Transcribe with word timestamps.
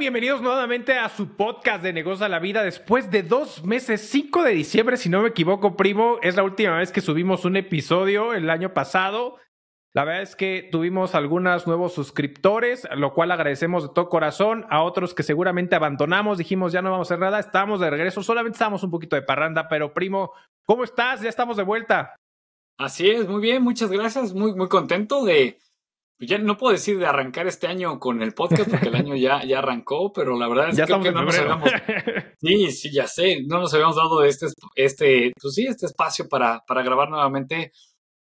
Bienvenidos 0.00 0.40
nuevamente 0.40 0.96
a 0.96 1.10
su 1.10 1.36
podcast 1.36 1.82
de 1.82 1.92
Negocio 1.92 2.24
a 2.24 2.30
la 2.30 2.38
Vida. 2.38 2.64
Después 2.64 3.10
de 3.10 3.22
dos 3.22 3.64
meses, 3.64 4.00
5 4.08 4.44
de 4.44 4.52
diciembre, 4.52 4.96
si 4.96 5.10
no 5.10 5.20
me 5.20 5.28
equivoco, 5.28 5.76
primo, 5.76 6.16
es 6.22 6.36
la 6.36 6.42
última 6.42 6.78
vez 6.78 6.90
que 6.90 7.02
subimos 7.02 7.44
un 7.44 7.56
episodio 7.56 8.32
el 8.32 8.48
año 8.48 8.72
pasado. 8.72 9.36
La 9.92 10.04
verdad 10.04 10.22
es 10.22 10.36
que 10.36 10.66
tuvimos 10.72 11.14
algunos 11.14 11.66
nuevos 11.66 11.92
suscriptores, 11.92 12.88
lo 12.96 13.12
cual 13.12 13.30
agradecemos 13.30 13.82
de 13.82 13.94
todo 13.94 14.08
corazón. 14.08 14.64
A 14.70 14.82
otros 14.84 15.12
que 15.12 15.22
seguramente 15.22 15.76
abandonamos, 15.76 16.38
dijimos 16.38 16.72
ya 16.72 16.80
no 16.80 16.90
vamos 16.90 17.10
a 17.10 17.14
hacer 17.14 17.20
nada, 17.22 17.38
estamos 17.38 17.78
de 17.78 17.90
regreso, 17.90 18.22
solamente 18.22 18.56
estamos 18.56 18.82
un 18.82 18.90
poquito 18.90 19.16
de 19.16 19.22
parranda, 19.22 19.68
pero 19.68 19.92
primo, 19.92 20.32
¿cómo 20.64 20.82
estás? 20.82 21.20
Ya 21.20 21.28
estamos 21.28 21.58
de 21.58 21.64
vuelta. 21.64 22.16
Así 22.78 23.10
es, 23.10 23.28
muy 23.28 23.42
bien, 23.42 23.62
muchas 23.62 23.90
gracias, 23.90 24.32
muy, 24.32 24.54
muy 24.54 24.68
contento 24.68 25.26
de, 25.26 25.58
ya 26.20 26.38
no 26.38 26.56
puedo 26.56 26.72
decir 26.72 26.98
de 26.98 27.06
arrancar 27.06 27.46
este 27.46 27.66
año 27.66 27.98
con 27.98 28.22
el 28.22 28.34
podcast 28.34 28.70
porque 28.70 28.88
el 28.88 28.94
año 28.94 29.16
ya, 29.16 29.42
ya 29.44 29.58
arrancó, 29.58 30.12
pero 30.12 30.38
la 30.38 30.48
verdad 30.48 30.68
es 30.68 30.76
que 30.76 31.12
no 31.12 31.24
nos 31.24 31.38
habíamos. 31.38 31.70
Sí, 32.42 32.70
sí, 32.72 32.90
ya 32.90 33.06
sé, 33.06 33.42
no 33.46 33.60
nos 33.60 33.74
habíamos 33.74 33.96
dado 33.96 34.24
este, 34.24 34.46
este, 34.74 35.32
pues 35.40 35.54
sí, 35.54 35.66
este 35.66 35.84
espacio 35.84 36.26
para, 36.26 36.64
para 36.66 36.82
grabar 36.82 37.10
nuevamente, 37.10 37.72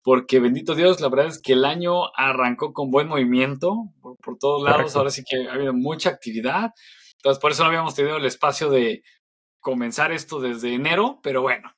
porque 0.02 0.40
bendito 0.40 0.76
Dios, 0.76 1.00
la 1.00 1.10
verdad 1.10 1.28
es 1.28 1.42
que 1.42 1.54
el 1.54 1.64
año 1.64 2.14
arrancó 2.16 2.74
con 2.74 2.90
buen 2.92 3.08
movimiento 3.08 3.76
por, 4.02 4.38
todos 4.38 4.64
lados. 4.64 4.96
Ahora 4.96 5.10
sí 5.10 5.24
que 5.24 5.48
ha 5.48 5.54
habido 5.54 5.74
mucha 5.74 6.10
actividad. 6.10 6.72
Entonces, 7.18 7.40
por 7.40 7.52
eso 7.52 7.64
no 7.64 7.70
habíamos 7.70 7.96
tenido 7.96 8.18
el 8.18 8.26
espacio 8.26 8.70
de 8.70 9.04
comenzar 9.60 10.12
esto 10.12 10.40
desde 10.40 10.74
enero, 10.74 11.20
pero 11.22 11.42
bueno, 11.42 11.72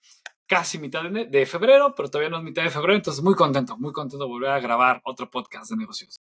casi 0.51 0.79
mitad 0.79 1.01
de, 1.09 1.45
febrero, 1.45 1.93
pero 1.95 2.09
todavía 2.09 2.29
no 2.29 2.39
es 2.39 2.43
mitad 2.43 2.61
de 2.61 2.69
febrero, 2.69 2.95
entonces 2.95 3.23
muy 3.23 3.35
contento, 3.35 3.77
muy 3.77 3.93
contento 3.93 4.25
de 4.25 4.29
volver 4.29 4.49
a 4.49 4.59
grabar 4.59 4.99
otro 5.05 5.29
podcast 5.29 5.71
de 5.71 5.77
negocios. 5.77 6.19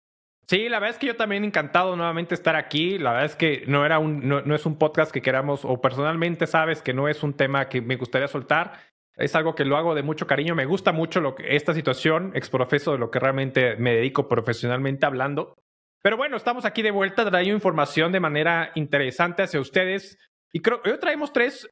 Sí, 0.48 0.70
la 0.70 0.78
verdad 0.78 0.94
es 0.94 0.98
que 0.98 1.08
yo 1.08 1.16
también 1.16 1.44
encantado 1.44 1.94
nuevamente 1.94 2.34
estar 2.34 2.56
aquí. 2.56 2.96
La 2.96 3.10
verdad 3.10 3.26
es 3.26 3.36
que 3.36 3.64
no 3.66 3.84
era 3.84 3.98
un, 3.98 4.26
no, 4.26 4.54
es 4.54 4.64
un 4.64 4.78
podcast 4.78 5.12
que 5.12 5.20
queramos, 5.20 5.66
o 5.66 5.78
personalmente 5.78 6.46
sabes 6.46 6.80
que 6.80 6.94
no 6.94 7.06
es 7.06 7.22
un 7.22 7.34
tema 7.34 7.68
que 7.68 7.82
me 7.82 7.96
gustaría 7.96 8.26
soltar. 8.26 8.80
Es 9.14 9.34
algo 9.34 9.54
que 9.54 9.66
lo 9.66 9.76
hago 9.76 9.94
de 9.94 10.02
mucho 10.02 10.26
cariño. 10.26 10.54
Me 10.54 10.64
gusta 10.64 10.92
mucho 10.92 11.20
lo 11.20 11.34
que, 11.34 11.54
esta 11.54 11.74
situación, 11.74 12.32
exprofeso 12.34 12.92
de 12.92 12.98
lo 12.98 13.10
que 13.10 13.20
realmente 13.20 13.76
me 13.76 13.94
dedico 13.94 14.26
profesionalmente 14.26 15.04
hablando. 15.04 15.54
Pero 16.02 16.16
bueno, 16.16 16.38
estamos 16.38 16.64
aquí 16.64 16.80
de 16.80 16.92
vuelta, 16.92 17.28
trayendo 17.28 17.56
información 17.56 18.10
de 18.10 18.20
manera 18.20 18.72
interesante 18.74 19.42
hacia 19.42 19.60
ustedes. 19.60 20.16
Y 20.50 20.60
creo 20.60 20.80
hoy 20.82 20.98
traemos 20.98 21.30
tres, 21.30 21.68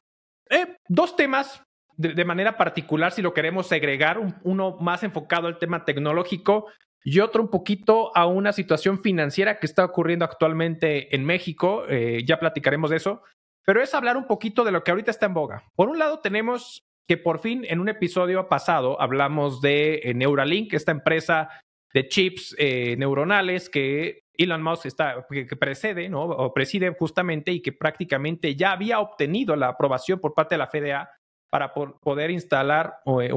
eh, 0.51 0.77
dos 0.87 1.15
temas 1.15 1.63
de, 1.97 2.25
manera 2.25 2.57
particular 2.57 3.11
si 3.11 3.21
lo 3.21 3.33
queremos 3.33 3.67
segregar, 3.67 4.19
uno 4.43 4.77
más 4.79 5.03
enfocado 5.03 5.47
al 5.47 5.59
tema 5.59 5.85
tecnológico 5.85 6.67
y 7.03 7.19
otro 7.19 7.43
un 7.43 7.49
poquito 7.49 8.15
a 8.15 8.25
una 8.25 8.53
situación 8.53 9.01
financiera 9.01 9.59
que 9.59 9.65
está 9.65 9.83
ocurriendo 9.83 10.25
actualmente 10.25 11.15
en 11.15 11.25
México. 11.25 11.83
Eh, 11.89 12.23
ya 12.25 12.39
platicaremos 12.39 12.89
de 12.89 12.97
eso, 12.97 13.21
pero 13.65 13.81
es 13.81 13.93
hablar 13.93 14.17
un 14.17 14.27
poquito 14.27 14.63
de 14.63 14.71
lo 14.71 14.83
que 14.83 14.91
ahorita 14.91 15.11
está 15.11 15.25
en 15.25 15.33
boga. 15.33 15.63
Por 15.75 15.89
un 15.89 15.99
lado 15.99 16.19
tenemos 16.19 16.83
que 17.07 17.17
por 17.17 17.39
fin 17.39 17.65
en 17.67 17.79
un 17.79 17.89
episodio 17.89 18.47
pasado 18.47 18.99
hablamos 19.01 19.61
de 19.61 20.01
eh, 20.03 20.13
Neuralink, 20.13 20.73
esta 20.73 20.91
empresa 20.91 21.49
de 21.93 22.07
chips 22.07 22.55
eh, 22.57 22.95
neuronales 22.97 23.69
que 23.69 24.23
Elon 24.35 24.63
Musk 24.63 24.87
está, 24.87 25.25
que, 25.29 25.45
precede, 25.55 26.09
¿no? 26.09 26.23
O 26.23 26.53
preside 26.53 26.95
justamente 26.97 27.51
y 27.51 27.61
que 27.61 27.71
prácticamente 27.71 28.55
ya 28.55 28.71
había 28.71 28.99
obtenido 28.99 29.55
la 29.55 29.67
aprobación 29.69 30.19
por 30.19 30.33
parte 30.33 30.55
de 30.55 30.59
la 30.59 30.67
FDA 30.67 31.09
para 31.53 31.71
poder 31.71 32.31
instalar 32.31 33.01
o, 33.05 33.21
eh, 33.21 33.29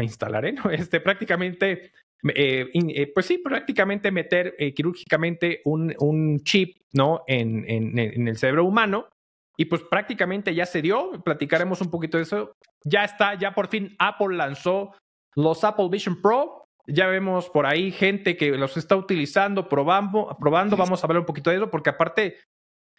instalar, 0.00 0.46
¿eh? 0.46 0.54
este, 0.72 1.00
prácticamente, 1.00 1.92
eh, 2.34 3.12
pues 3.14 3.26
sí, 3.26 3.36
prácticamente 3.36 4.10
meter 4.10 4.56
quirúrgicamente 4.74 5.60
un, 5.66 5.94
un, 5.98 6.40
chip 6.44 6.78
¿no? 6.94 7.24
En, 7.26 7.68
en, 7.68 7.98
en, 7.98 8.26
el 8.26 8.38
cerebro 8.38 8.64
humano. 8.64 9.10
Y 9.58 9.66
pues 9.66 9.82
prácticamente 9.82 10.54
ya 10.54 10.64
se 10.64 10.80
dio, 10.80 11.22
platicaremos 11.22 11.82
un 11.82 11.90
poquito 11.90 12.16
de 12.16 12.22
eso. 12.22 12.52
Ya 12.86 13.04
está, 13.04 13.34
ya 13.34 13.54
por 13.54 13.68
fin 13.68 13.94
Apple 13.98 14.34
lanzó 14.34 14.94
los 15.36 15.62
Apple 15.62 15.88
Vision 15.90 16.22
Pro. 16.22 16.64
Ya 16.86 17.06
vemos 17.06 17.50
por 17.50 17.66
ahí 17.66 17.92
gente 17.92 18.38
que 18.38 18.52
los 18.52 18.78
está 18.78 18.96
utilizando, 18.96 19.68
probando, 19.68 20.34
probando. 20.40 20.74
Vamos 20.78 21.04
a 21.04 21.06
hablar 21.06 21.20
un 21.20 21.26
poquito 21.26 21.50
de 21.50 21.56
eso, 21.56 21.70
porque 21.70 21.90
aparte 21.90 22.38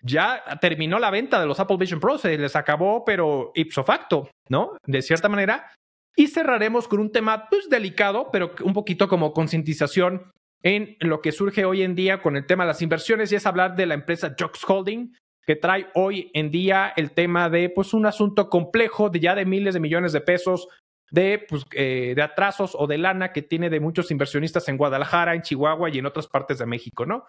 ya 0.01 0.43
terminó 0.61 0.99
la 0.99 1.11
venta 1.11 1.39
de 1.39 1.47
los 1.47 1.59
Apple 1.59 1.77
Vision 1.77 1.99
Pro, 1.99 2.17
se 2.17 2.37
les 2.37 2.55
acabó, 2.55 3.03
pero 3.05 3.51
ipso 3.55 3.83
facto, 3.83 4.29
¿no? 4.47 4.77
De 4.85 5.01
cierta 5.01 5.29
manera. 5.29 5.71
Y 6.15 6.27
cerraremos 6.27 6.87
con 6.87 6.99
un 6.99 7.11
tema, 7.11 7.47
pues, 7.49 7.69
delicado, 7.69 8.29
pero 8.31 8.53
un 8.63 8.73
poquito 8.73 9.07
como 9.07 9.33
concientización 9.33 10.31
en 10.63 10.97
lo 10.99 11.21
que 11.21 11.31
surge 11.31 11.65
hoy 11.65 11.83
en 11.83 11.95
día 11.95 12.21
con 12.21 12.35
el 12.35 12.45
tema 12.45 12.63
de 12.63 12.69
las 12.69 12.81
inversiones, 12.81 13.31
y 13.31 13.35
es 13.35 13.45
hablar 13.45 13.75
de 13.75 13.85
la 13.85 13.93
empresa 13.93 14.35
Jux 14.37 14.63
Holding, 14.67 15.15
que 15.45 15.55
trae 15.55 15.87
hoy 15.95 16.29
en 16.33 16.51
día 16.51 16.93
el 16.95 17.11
tema 17.11 17.49
de, 17.49 17.69
pues, 17.69 17.93
un 17.93 18.05
asunto 18.05 18.49
complejo 18.49 19.09
de 19.09 19.19
ya 19.19 19.35
de 19.35 19.45
miles 19.45 19.73
de 19.73 19.79
millones 19.79 20.11
de 20.13 20.21
pesos 20.21 20.67
de, 21.11 21.43
pues, 21.47 21.65
eh, 21.73 22.13
de 22.15 22.21
atrasos 22.21 22.75
o 22.77 22.87
de 22.87 22.97
lana 22.97 23.31
que 23.31 23.41
tiene 23.41 23.69
de 23.69 23.79
muchos 23.79 24.11
inversionistas 24.11 24.67
en 24.69 24.77
Guadalajara, 24.77 25.33
en 25.33 25.41
Chihuahua 25.41 25.89
y 25.89 25.97
en 25.97 26.05
otras 26.05 26.27
partes 26.27 26.59
de 26.59 26.65
México, 26.65 27.05
¿no? 27.05 27.25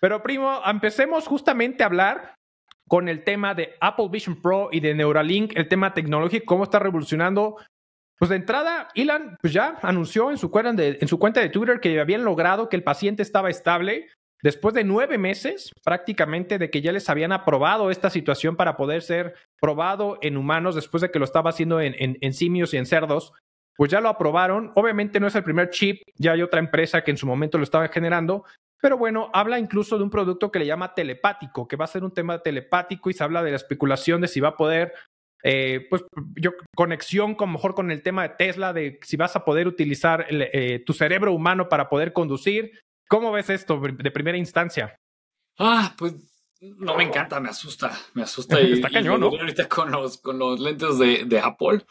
Pero 0.00 0.22
primo, 0.22 0.60
empecemos 0.64 1.26
justamente 1.26 1.82
a 1.82 1.86
hablar 1.86 2.34
con 2.88 3.08
el 3.08 3.22
tema 3.22 3.54
de 3.54 3.74
Apple 3.80 4.08
Vision 4.10 4.40
Pro 4.40 4.70
y 4.72 4.80
de 4.80 4.94
Neuralink, 4.94 5.52
el 5.56 5.68
tema 5.68 5.94
tecnológico, 5.94 6.46
cómo 6.46 6.64
está 6.64 6.78
revolucionando. 6.78 7.56
Pues 8.18 8.30
de 8.30 8.36
entrada, 8.36 8.88
Elon 8.94 9.36
pues 9.40 9.52
ya 9.52 9.78
anunció 9.82 10.30
en 10.30 10.38
su, 10.38 10.50
cuenta 10.50 10.72
de, 10.72 10.98
en 11.00 11.06
su 11.06 11.18
cuenta 11.18 11.40
de 11.40 11.50
Twitter 11.50 11.78
que 11.80 12.00
habían 12.00 12.24
logrado 12.24 12.68
que 12.68 12.76
el 12.76 12.82
paciente 12.82 13.22
estaba 13.22 13.50
estable 13.50 14.08
después 14.42 14.74
de 14.74 14.84
nueve 14.84 15.18
meses 15.18 15.72
prácticamente 15.84 16.58
de 16.58 16.70
que 16.70 16.80
ya 16.80 16.92
les 16.92 17.08
habían 17.10 17.32
aprobado 17.32 17.90
esta 17.90 18.10
situación 18.10 18.56
para 18.56 18.76
poder 18.76 19.02
ser 19.02 19.34
probado 19.60 20.18
en 20.22 20.36
humanos 20.36 20.74
después 20.74 21.00
de 21.00 21.10
que 21.10 21.18
lo 21.18 21.24
estaba 21.24 21.50
haciendo 21.50 21.80
en, 21.80 21.94
en 21.98 22.32
simios 22.32 22.74
y 22.74 22.78
en 22.78 22.86
cerdos. 22.86 23.32
Pues 23.76 23.92
ya 23.92 24.00
lo 24.00 24.08
aprobaron. 24.08 24.72
Obviamente 24.74 25.20
no 25.20 25.28
es 25.28 25.36
el 25.36 25.44
primer 25.44 25.70
chip, 25.70 26.02
ya 26.16 26.32
hay 26.32 26.42
otra 26.42 26.58
empresa 26.58 27.02
que 27.02 27.12
en 27.12 27.16
su 27.16 27.26
momento 27.28 27.58
lo 27.58 27.64
estaba 27.64 27.86
generando, 27.86 28.44
pero 28.80 28.96
bueno, 28.96 29.30
habla 29.32 29.58
incluso 29.58 29.98
de 29.98 30.04
un 30.04 30.10
producto 30.10 30.50
que 30.50 30.58
le 30.58 30.66
llama 30.66 30.94
telepático, 30.94 31.66
que 31.66 31.76
va 31.76 31.84
a 31.84 31.88
ser 31.88 32.04
un 32.04 32.12
tema 32.12 32.40
telepático 32.40 33.10
y 33.10 33.14
se 33.14 33.24
habla 33.24 33.42
de 33.42 33.50
la 33.50 33.56
especulación 33.56 34.20
de 34.20 34.28
si 34.28 34.40
va 34.40 34.50
a 34.50 34.56
poder, 34.56 34.92
eh, 35.42 35.86
pues 35.90 36.04
yo, 36.36 36.52
conexión 36.74 37.34
con 37.34 37.52
mejor 37.52 37.74
con 37.74 37.90
el 37.90 38.02
tema 38.02 38.22
de 38.22 38.34
Tesla, 38.36 38.72
de 38.72 39.00
si 39.02 39.16
vas 39.16 39.34
a 39.36 39.44
poder 39.44 39.66
utilizar 39.66 40.26
eh, 40.30 40.82
tu 40.86 40.92
cerebro 40.92 41.32
humano 41.32 41.68
para 41.68 41.88
poder 41.88 42.12
conducir. 42.12 42.78
¿Cómo 43.08 43.32
ves 43.32 43.50
esto 43.50 43.80
de 43.80 44.10
primera 44.10 44.36
instancia? 44.36 44.94
Ah, 45.58 45.94
pues 45.96 46.14
no 46.60 46.96
me 46.96 47.04
encanta, 47.04 47.40
me 47.40 47.48
asusta, 47.48 47.90
me 48.14 48.22
asusta. 48.22 48.60
Y, 48.60 48.74
Está 48.74 48.90
cañón, 48.90 49.20
¿no? 49.20 49.26
Ahorita 49.28 49.68
con 49.68 49.90
los, 49.90 50.18
con 50.18 50.38
los 50.38 50.60
lentes 50.60 50.98
de, 50.98 51.24
de 51.24 51.40
Apple, 51.40 51.84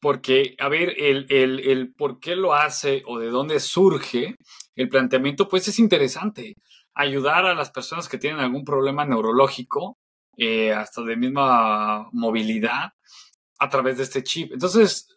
porque, 0.00 0.54
a 0.58 0.68
ver, 0.68 0.94
el, 0.98 1.26
el, 1.28 1.60
el 1.60 1.92
por 1.94 2.20
qué 2.20 2.36
lo 2.36 2.54
hace 2.54 3.02
o 3.06 3.18
de 3.18 3.28
dónde 3.28 3.60
surge 3.60 4.36
el 4.76 4.88
planteamiento, 4.88 5.48
pues 5.48 5.66
es 5.68 5.78
interesante. 5.78 6.54
Ayudar 6.94 7.46
a 7.46 7.54
las 7.54 7.70
personas 7.70 8.08
que 8.08 8.18
tienen 8.18 8.40
algún 8.40 8.64
problema 8.64 9.04
neurológico, 9.04 9.96
eh, 10.36 10.72
hasta 10.72 11.02
de 11.02 11.16
misma 11.16 12.08
movilidad, 12.12 12.92
a 13.58 13.68
través 13.68 13.96
de 13.96 14.04
este 14.04 14.22
chip. 14.22 14.52
Entonces, 14.52 15.08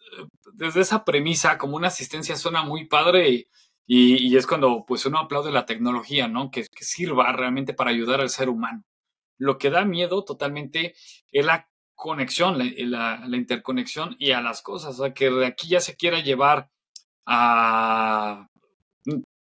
desde 0.53 0.81
esa 0.81 1.05
premisa, 1.05 1.57
como 1.57 1.77
una 1.77 1.87
asistencia 1.87 2.35
suena 2.35 2.63
muy 2.63 2.87
padre 2.87 3.47
y, 3.87 4.35
es 4.35 4.47
cuando 4.47 4.85
pues 4.87 5.05
uno 5.05 5.19
aplaude 5.19 5.51
la 5.51 5.65
tecnología, 5.65 6.27
¿no? 6.27 6.49
Que, 6.49 6.65
sirva 6.79 7.31
realmente 7.33 7.73
para 7.73 7.91
ayudar 7.91 8.21
al 8.21 8.29
ser 8.29 8.49
humano. 8.49 8.83
Lo 9.37 9.57
que 9.57 9.69
da 9.69 9.85
miedo 9.85 10.23
totalmente 10.23 10.95
es 11.31 11.45
la 11.45 11.67
conexión, 12.01 12.57
la, 12.57 13.22
interconexión 13.31 14.16
y 14.17 14.31
a 14.31 14.41
las 14.41 14.63
cosas. 14.63 15.00
O 15.00 15.03
sea, 15.03 15.14
que 15.14 15.29
de 15.29 15.46
aquí 15.46 15.67
ya 15.67 15.79
se 15.79 15.96
quiera 15.96 16.20
llevar 16.20 16.72
a, 17.28 18.47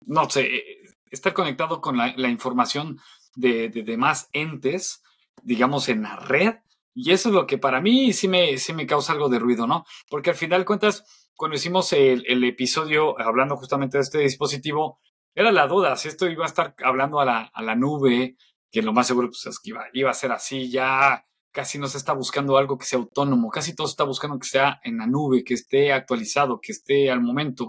no 0.05 0.29
sé, 0.29 0.63
estar 1.11 1.33
conectado 1.33 1.81
con 1.81 1.97
la, 1.97 2.29
información 2.29 3.01
de, 3.35 3.71
demás 3.71 4.29
entes, 4.33 5.03
digamos, 5.43 5.89
en 5.89 6.03
la 6.03 6.17
red. 6.17 6.57
Y 6.95 7.13
eso 7.13 7.31
es 7.31 7.35
lo 7.35 7.47
que 7.47 7.57
para 7.57 7.81
mí 7.81 8.13
sí 8.13 8.29
me, 8.29 8.59
sí 8.59 8.75
me 8.75 8.87
causa 8.87 9.15
algo 9.15 9.31
de 9.31 9.39
ruido, 9.39 9.67
¿no? 9.67 9.87
Porque 10.11 10.29
al 10.29 10.37
final 10.37 10.67
cuentas, 10.67 11.31
cuando 11.35 11.57
hicimos 11.57 11.95
el, 11.95 12.25
el 12.27 12.45
episodio 12.45 13.19
hablando 13.19 13.57
justamente 13.57 13.97
de 13.97 14.03
este 14.03 14.19
dispositivo, 14.19 15.01
era 15.35 15.51
la 15.51 15.67
duda 15.67 15.97
si 15.97 16.09
esto 16.09 16.29
iba 16.29 16.45
a 16.45 16.49
estar 16.49 16.75
hablando 16.85 17.21
a 17.21 17.25
la, 17.25 17.41
a 17.55 17.63
la 17.63 17.75
nube, 17.75 18.37
que 18.71 18.83
lo 18.83 18.93
más 18.93 19.07
seguro 19.07 19.29
pues, 19.29 19.47
es 19.47 19.59
que 19.61 19.71
iba, 19.71 19.87
iba 19.95 20.11
a 20.11 20.15
ser 20.15 20.33
así 20.33 20.71
ya 20.71 21.25
casi 21.53 21.79
no 21.79 21.89
se 21.89 21.99
está 21.99 22.13
buscando 22.13 22.57
algo 22.57 22.79
que 22.79 22.87
sea 22.87 22.99
autónomo, 22.99 23.51
casi 23.51 23.75
todo 23.75 23.87
se 23.87 23.93
está 23.93 24.05
buscando 24.05 24.39
que 24.39 24.47
sea 24.47 24.81
en 24.85 24.99
la 24.99 25.07
nube, 25.07 25.45
que 25.45 25.55
esté 25.55 25.93
actualizado, 25.93 26.61
que 26.61 26.73
esté 26.73 27.11
al 27.11 27.21
momento, 27.21 27.69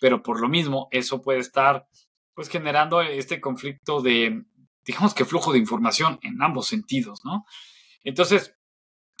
pero 0.00 0.22
por 0.22 0.40
lo 0.40 0.48
mismo 0.48 0.88
eso 0.90 1.22
puede 1.22 1.38
estar 1.38 1.86
pues 2.34 2.48
generando 2.48 3.00
este 3.02 3.40
conflicto 3.40 4.00
de, 4.00 4.44
digamos 4.84 5.14
que 5.14 5.24
flujo 5.24 5.52
de 5.52 5.58
información 5.58 6.18
en 6.22 6.42
ambos 6.42 6.66
sentidos, 6.66 7.20
¿no? 7.24 7.44
Entonces, 8.04 8.54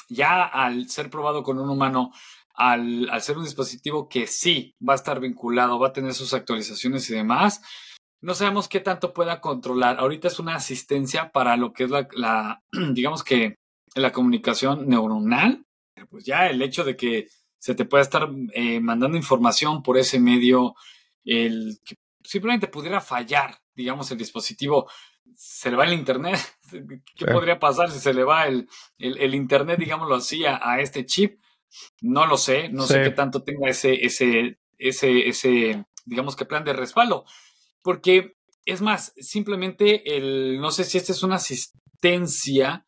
ya 0.08 0.44
al 0.44 0.88
ser 0.88 1.10
probado 1.10 1.42
con 1.42 1.58
un 1.58 1.70
humano, 1.70 2.10
al, 2.54 3.08
al 3.10 3.22
ser 3.22 3.38
un 3.38 3.44
dispositivo 3.44 4.08
que 4.08 4.26
sí 4.26 4.74
va 4.86 4.94
a 4.94 4.96
estar 4.96 5.20
vinculado, 5.20 5.78
va 5.78 5.88
a 5.88 5.92
tener 5.92 6.14
sus 6.14 6.34
actualizaciones 6.34 7.08
y 7.10 7.14
demás, 7.14 7.62
no 8.22 8.34
sabemos 8.34 8.68
qué 8.68 8.80
tanto 8.80 9.12
pueda 9.12 9.40
controlar. 9.40 9.98
Ahorita 9.98 10.28
es 10.28 10.38
una 10.38 10.54
asistencia 10.54 11.32
para 11.32 11.56
lo 11.56 11.72
que 11.72 11.84
es 11.84 11.90
la, 11.90 12.62
digamos 12.92 13.24
que 13.24 13.56
la 13.94 14.12
comunicación 14.12 14.88
neuronal. 14.88 15.66
Pues 16.10 16.24
ya 16.24 16.46
el 16.46 16.62
hecho 16.62 16.84
de 16.84 16.96
que 16.96 17.28
se 17.58 17.74
te 17.74 17.84
pueda 17.84 18.02
estar 18.02 18.28
eh, 18.54 18.80
mandando 18.80 19.16
información 19.16 19.82
por 19.82 19.96
ese 19.98 20.18
medio, 20.18 20.74
el 21.24 21.78
que 21.84 21.96
simplemente 22.24 22.66
pudiera 22.66 23.00
fallar, 23.00 23.58
digamos, 23.74 24.10
el 24.10 24.18
dispositivo, 24.18 24.90
se 25.34 25.70
le 25.70 25.76
va 25.76 25.84
el 25.84 25.92
internet. 25.92 26.38
¿Qué 27.16 27.26
podría 27.26 27.58
pasar 27.58 27.90
si 27.90 28.00
se 28.00 28.14
le 28.14 28.24
va 28.24 28.46
el, 28.46 28.68
el, 28.98 29.34
internet, 29.34 29.78
digámoslo 29.78 30.16
así, 30.16 30.44
a, 30.44 30.60
a, 30.62 30.80
este 30.80 31.06
chip? 31.06 31.40
No 32.00 32.26
lo 32.26 32.36
sé, 32.36 32.68
no 32.68 32.86
sé 32.86 33.02
qué 33.02 33.10
tanto 33.10 33.42
tenga 33.42 33.68
ese, 33.68 34.04
ese, 34.04 34.58
ese, 34.78 35.28
ese, 35.28 35.84
digamos 36.04 36.36
que 36.36 36.44
plan 36.44 36.64
de 36.64 36.72
respaldo. 36.72 37.24
Porque, 37.82 38.34
es 38.64 38.82
más, 38.82 39.12
simplemente 39.16 40.16
el, 40.16 40.60
no 40.60 40.70
sé 40.70 40.84
si 40.84 40.98
esta 40.98 41.12
es 41.12 41.22
una 41.22 41.36
asistencia 41.36 42.86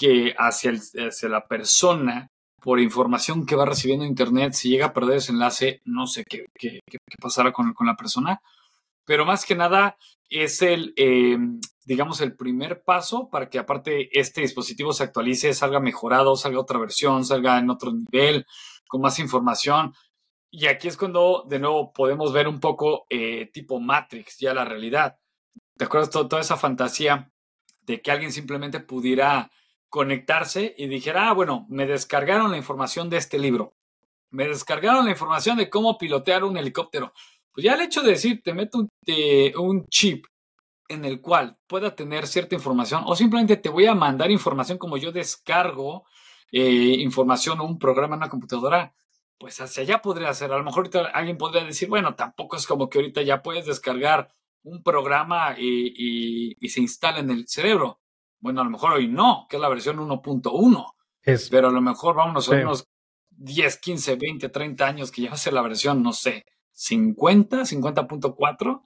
que 0.00 0.34
hacia, 0.38 0.72
hacia 0.72 1.28
la 1.28 1.46
persona 1.46 2.30
por 2.58 2.80
información 2.80 3.44
que 3.44 3.54
va 3.54 3.66
recibiendo 3.66 4.06
Internet, 4.06 4.54
si 4.54 4.70
llega 4.70 4.86
a 4.86 4.92
perder 4.94 5.18
ese 5.18 5.32
enlace, 5.32 5.82
no 5.84 6.06
sé 6.06 6.24
qué, 6.24 6.46
qué, 6.58 6.80
qué 6.86 6.96
pasará 7.20 7.52
con, 7.52 7.74
con, 7.74 7.86
la 7.86 7.96
persona, 7.96 8.40
pero 9.04 9.26
más 9.26 9.44
que 9.44 9.54
nada 9.54 9.98
es 10.30 10.62
el, 10.62 10.94
eh, 10.96 11.36
digamos, 11.84 12.22
el 12.22 12.34
primer 12.34 12.82
paso 12.82 13.28
para 13.28 13.50
que 13.50 13.58
aparte 13.58 14.08
este 14.18 14.40
dispositivo 14.40 14.94
se 14.94 15.04
actualice, 15.04 15.52
salga 15.52 15.80
mejorado, 15.80 16.34
salga 16.34 16.60
otra 16.60 16.78
versión, 16.78 17.26
salga 17.26 17.58
en 17.58 17.68
otro 17.68 17.92
nivel, 17.92 18.46
con 18.88 19.02
más 19.02 19.18
información. 19.18 19.92
Y 20.50 20.66
aquí 20.66 20.88
es 20.88 20.96
cuando 20.96 21.44
de 21.46 21.58
nuevo 21.58 21.92
podemos 21.92 22.32
ver 22.32 22.48
un 22.48 22.58
poco 22.58 23.04
eh, 23.10 23.50
tipo 23.52 23.80
Matrix, 23.80 24.38
ya 24.38 24.54
la 24.54 24.64
realidad. 24.64 25.18
¿Te 25.76 25.84
acuerdas 25.84 26.08
toda 26.08 26.40
esa 26.40 26.56
fantasía 26.56 27.30
de 27.82 28.00
que 28.00 28.10
alguien 28.10 28.32
simplemente 28.32 28.80
pudiera 28.80 29.50
conectarse 29.90 30.74
y 30.78 30.86
dijera, 30.86 31.28
ah, 31.28 31.34
bueno, 31.34 31.66
me 31.68 31.86
descargaron 31.86 32.50
la 32.50 32.56
información 32.56 33.10
de 33.10 33.18
este 33.18 33.38
libro, 33.38 33.74
me 34.30 34.48
descargaron 34.48 35.04
la 35.04 35.10
información 35.10 35.58
de 35.58 35.68
cómo 35.68 35.98
pilotear 35.98 36.44
un 36.44 36.56
helicóptero. 36.56 37.12
Pues 37.52 37.64
ya 37.64 37.74
el 37.74 37.82
hecho 37.82 38.00
de 38.02 38.12
decir, 38.12 38.42
te 38.42 38.54
meto 38.54 38.88
un, 39.58 39.86
chip 39.88 40.26
en 40.88 41.04
el 41.04 41.20
cual 41.20 41.58
pueda 41.66 41.94
tener 41.94 42.26
cierta 42.26 42.54
información 42.54 43.02
o 43.06 43.14
simplemente 43.16 43.56
te 43.56 43.68
voy 43.68 43.86
a 43.86 43.94
mandar 43.94 44.30
información 44.30 44.78
como 44.78 44.96
yo 44.96 45.12
descargo 45.12 46.04
eh, 46.52 46.96
información 47.00 47.60
o 47.60 47.64
un 47.64 47.78
programa 47.78 48.14
en 48.14 48.22
una 48.22 48.30
computadora, 48.30 48.94
pues 49.38 49.60
hacia 49.60 49.82
allá 49.82 50.02
podría 50.02 50.32
ser. 50.34 50.52
A 50.52 50.58
lo 50.58 50.64
mejor 50.64 50.90
alguien 51.12 51.38
podría 51.38 51.64
decir, 51.64 51.88
bueno, 51.88 52.14
tampoco 52.14 52.56
es 52.56 52.66
como 52.66 52.88
que 52.88 52.98
ahorita 52.98 53.22
ya 53.22 53.42
puedes 53.42 53.66
descargar 53.66 54.34
un 54.62 54.82
programa 54.82 55.56
y, 55.58 56.56
se 56.68 56.80
instala 56.80 57.20
en 57.20 57.30
el 57.30 57.48
cerebro. 57.48 57.99
Bueno, 58.40 58.60
a 58.60 58.64
lo 58.64 58.70
mejor 58.70 58.92
hoy 58.92 59.08
no, 59.08 59.46
que 59.48 59.56
es 59.56 59.62
la 59.62 59.68
versión 59.68 59.98
1.1. 59.98 60.94
Pero 61.50 61.68
a 61.68 61.72
lo 61.72 61.80
mejor 61.80 62.16
vámonos 62.16 62.48
a 62.48 62.56
unos 62.56 62.88
10, 63.30 63.78
15, 63.78 64.16
20, 64.16 64.48
30 64.48 64.86
años 64.86 65.10
que 65.12 65.22
ya 65.22 65.32
hace 65.32 65.52
la 65.52 65.62
versión, 65.62 66.02
no 66.02 66.12
sé, 66.12 66.46
50, 66.72 67.60
50.4. 67.60 68.82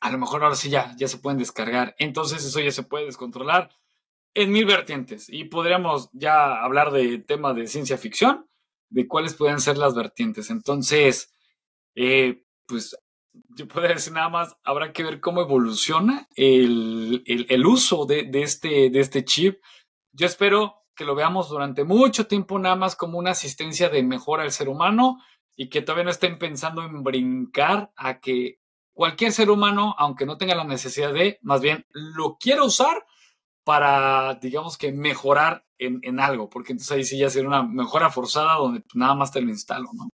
A 0.00 0.10
lo 0.10 0.18
mejor 0.18 0.44
ahora 0.44 0.54
sí 0.54 0.70
ya, 0.70 0.94
ya 0.96 1.08
se 1.08 1.18
pueden 1.18 1.38
descargar. 1.38 1.94
Entonces 1.98 2.44
eso 2.44 2.60
ya 2.60 2.70
se 2.70 2.84
puede 2.84 3.06
descontrolar 3.06 3.70
en 4.34 4.52
mil 4.52 4.66
vertientes. 4.66 5.28
Y 5.28 5.44
podríamos 5.44 6.10
ya 6.12 6.62
hablar 6.62 6.92
de 6.92 7.18
tema 7.18 7.54
de 7.54 7.66
ciencia 7.66 7.98
ficción 7.98 8.46
de 8.90 9.08
cuáles 9.08 9.34
pueden 9.34 9.60
ser 9.60 9.78
las 9.78 9.94
vertientes. 9.94 10.50
Entonces, 10.50 11.32
eh, 11.94 12.44
pues 12.66 12.96
yo 13.56 13.68
podría 13.68 13.94
decir 13.94 14.12
nada 14.12 14.28
más, 14.28 14.56
habrá 14.64 14.92
que 14.92 15.04
ver 15.04 15.20
cómo 15.20 15.40
evoluciona 15.40 16.28
el, 16.36 17.22
uso 17.66 18.06
de, 18.06 18.28
este, 18.34 18.90
de 18.90 19.00
este 19.00 19.24
chip. 19.24 19.60
Yo 20.12 20.26
espero 20.26 20.84
que 20.94 21.04
lo 21.04 21.14
veamos 21.14 21.48
durante 21.48 21.84
mucho 21.84 22.26
tiempo 22.26 22.58
nada 22.58 22.76
más 22.76 22.96
como 22.96 23.18
una 23.18 23.32
asistencia 23.32 23.88
de 23.88 24.02
mejora 24.02 24.44
al 24.44 24.52
ser 24.52 24.68
humano 24.68 25.18
y 25.56 25.68
que 25.68 25.82
todavía 25.82 26.04
no 26.04 26.10
estén 26.10 26.38
pensando 26.38 26.82
en 26.82 27.02
brincar 27.02 27.92
a 27.96 28.20
que 28.20 28.60
cualquier 28.92 29.32
ser 29.32 29.50
humano, 29.50 29.94
aunque 29.98 30.26
no 30.26 30.36
tenga 30.36 30.54
la 30.54 30.64
necesidad 30.64 31.12
de, 31.12 31.38
más 31.42 31.60
bien 31.60 31.84
lo 31.90 32.36
quiera 32.38 32.62
usar 32.62 33.04
para, 33.64 34.34
digamos 34.34 34.78
que, 34.78 34.92
mejorar 34.92 35.64
en, 35.78 36.20
algo, 36.20 36.48
porque 36.48 36.72
entonces 36.72 36.96
ahí 36.96 37.04
sí 37.04 37.18
ya 37.18 37.28
sería 37.28 37.48
una 37.48 37.62
mejora 37.62 38.10
forzada 38.10 38.54
donde 38.54 38.82
nada 38.94 39.14
más 39.14 39.32
te 39.32 39.40
lo 39.40 39.50
instalo, 39.50 39.90
¿no? 39.92 40.08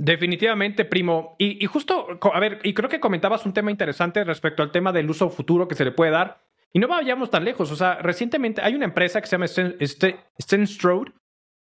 Definitivamente, 0.00 0.84
primo. 0.84 1.34
Y, 1.38 1.66
justo, 1.66 2.20
a 2.32 2.38
ver, 2.38 2.60
y 2.62 2.72
creo 2.72 2.88
que 2.88 3.00
comentabas 3.00 3.44
un 3.44 3.52
tema 3.52 3.72
interesante 3.72 4.22
respecto 4.22 4.62
al 4.62 4.70
tema 4.70 4.92
del 4.92 5.10
uso 5.10 5.28
futuro 5.28 5.66
que 5.66 5.74
se 5.74 5.84
le 5.84 5.90
puede 5.90 6.12
dar. 6.12 6.38
Y 6.72 6.78
no 6.78 6.86
vayamos 6.86 7.30
tan 7.30 7.44
lejos. 7.44 7.72
O 7.72 7.76
sea, 7.76 7.96
recientemente 7.96 8.60
hay 8.62 8.76
una 8.76 8.84
empresa 8.84 9.20
que 9.20 9.26
se 9.26 9.32
llama 9.32 9.48
Stenstrode 9.48 11.12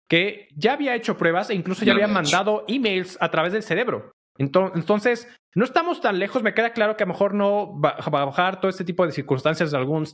que 0.10 0.48
ya 0.56 0.74
había 0.74 0.96
hecho 0.96 1.16
pruebas 1.16 1.52
e 1.52 1.54
incluso 1.54 1.86
ya 1.86 1.94
había 1.94 2.08
mandado 2.08 2.66
emails 2.68 3.20
a 3.22 3.30
través 3.30 3.54
del 3.54 3.62
cerebro. 3.62 4.12
Entonces, 4.40 5.28
no 5.54 5.64
estamos 5.64 6.02
tan 6.02 6.18
lejos. 6.18 6.42
Me 6.42 6.56
queda 6.56 6.74
claro 6.74 6.98
que 6.98 7.04
a 7.04 7.06
lo 7.06 7.14
mejor 7.14 7.36
no 7.36 7.80
va 7.80 7.98
a 8.00 8.26
bajar 8.26 8.60
todo 8.60 8.70
este 8.70 8.84
tipo 8.84 9.06
de 9.06 9.12
circunstancias 9.12 9.70
de 9.70 9.78
algún 9.78 10.08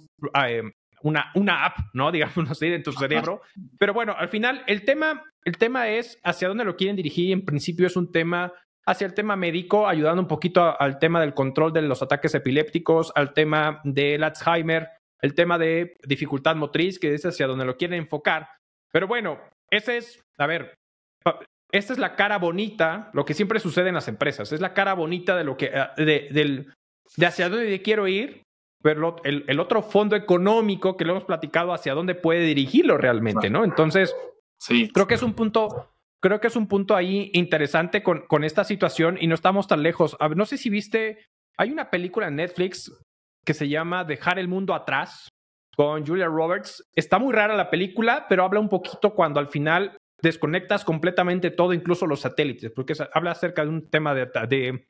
eh, 0.45 0.63
una, 1.03 1.31
una 1.35 1.65
app, 1.65 1.77
¿no? 1.93 2.11
Digamos 2.11 2.49
así, 2.49 2.67
en 2.67 2.83
tu 2.83 2.91
cerebro. 2.91 3.41
Pero 3.77 3.93
bueno, 3.93 4.15
al 4.17 4.29
final 4.29 4.63
el 4.67 4.85
tema, 4.85 5.23
el 5.43 5.57
tema 5.57 5.89
es 5.89 6.19
hacia 6.23 6.47
dónde 6.47 6.65
lo 6.65 6.75
quieren 6.75 6.95
dirigir. 6.95 7.31
En 7.31 7.45
principio 7.45 7.87
es 7.87 7.95
un 7.95 8.11
tema 8.11 8.53
hacia 8.85 9.05
el 9.05 9.13
tema 9.13 9.35
médico, 9.35 9.87
ayudando 9.87 10.21
un 10.21 10.27
poquito 10.27 10.79
al 10.79 10.97
tema 10.97 11.21
del 11.21 11.35
control 11.35 11.71
de 11.73 11.83
los 11.83 12.01
ataques 12.01 12.33
epilépticos, 12.33 13.11
al 13.15 13.33
tema 13.33 13.81
del 13.83 14.23
Alzheimer, 14.23 14.89
el 15.21 15.35
tema 15.35 15.57
de 15.57 15.95
dificultad 16.07 16.55
motriz, 16.55 16.97
que 16.97 17.13
es 17.13 17.25
hacia 17.25 17.45
donde 17.45 17.65
lo 17.65 17.77
quieren 17.77 17.99
enfocar. 17.99 18.49
Pero 18.91 19.07
bueno, 19.07 19.39
ese 19.69 19.97
es, 19.97 20.19
a 20.37 20.47
ver, 20.47 20.73
esta 21.71 21.93
es 21.93 21.99
la 21.99 22.15
cara 22.15 22.39
bonita, 22.39 23.11
lo 23.13 23.25
que 23.25 23.35
siempre 23.35 23.59
sucede 23.59 23.89
en 23.89 23.95
las 23.95 24.07
empresas, 24.07 24.51
es 24.51 24.61
la 24.61 24.73
cara 24.73 24.93
bonita 24.95 25.35
de 25.35 25.43
lo 25.43 25.55
que, 25.55 25.71
de, 25.97 26.29
del, 26.31 26.73
de 27.15 27.25
hacia 27.25 27.49
dónde 27.49 27.81
quiero 27.81 28.07
ir, 28.07 28.41
pero 28.81 29.17
el, 29.23 29.59
otro 29.59 29.81
fondo 29.81 30.15
económico 30.15 30.95
que 30.95 31.05
lo 31.05 31.11
hemos 31.11 31.25
platicado 31.25 31.73
hacia 31.73 31.93
dónde 31.93 32.15
puede 32.15 32.41
dirigirlo 32.41 32.97
realmente, 32.97 33.49
¿no? 33.49 33.63
Entonces, 33.63 34.15
sí. 34.57 34.89
creo 34.93 35.07
que 35.07 35.15
es 35.15 35.23
un 35.23 35.33
punto, 35.33 35.91
creo 36.21 36.39
que 36.39 36.47
es 36.47 36.55
un 36.55 36.67
punto 36.67 36.95
ahí 36.95 37.29
interesante 37.33 38.01
con, 38.01 38.25
con 38.27 38.43
esta 38.43 38.63
situación 38.63 39.17
y 39.19 39.27
no 39.27 39.35
estamos 39.35 39.67
tan 39.67 39.83
lejos. 39.83 40.17
no 40.35 40.45
sé 40.45 40.57
si 40.57 40.69
viste, 40.69 41.25
hay 41.57 41.71
una 41.71 41.89
película 41.89 42.27
en 42.27 42.37
Netflix 42.37 42.91
que 43.45 43.53
se 43.53 43.67
llama 43.67 44.05
Dejar 44.05 44.39
el 44.39 44.47
mundo 44.47 44.73
atrás 44.73 45.29
con 45.75 46.05
Julia 46.05 46.27
Roberts. 46.27 46.87
Está 46.95 47.19
muy 47.19 47.33
rara 47.33 47.55
la 47.55 47.69
película, 47.69 48.27
pero 48.29 48.43
habla 48.43 48.59
un 48.59 48.69
poquito 48.69 49.13
cuando 49.13 49.39
al 49.39 49.47
final 49.47 49.97
desconectas 50.21 50.85
completamente 50.85 51.51
todo, 51.51 51.73
incluso 51.73 52.05
los 52.05 52.21
satélites, 52.21 52.71
porque 52.71 52.93
habla 53.13 53.31
acerca 53.31 53.63
de 53.63 53.69
un 53.69 53.89
tema 53.89 54.13
de, 54.13 54.27
de 54.47 54.87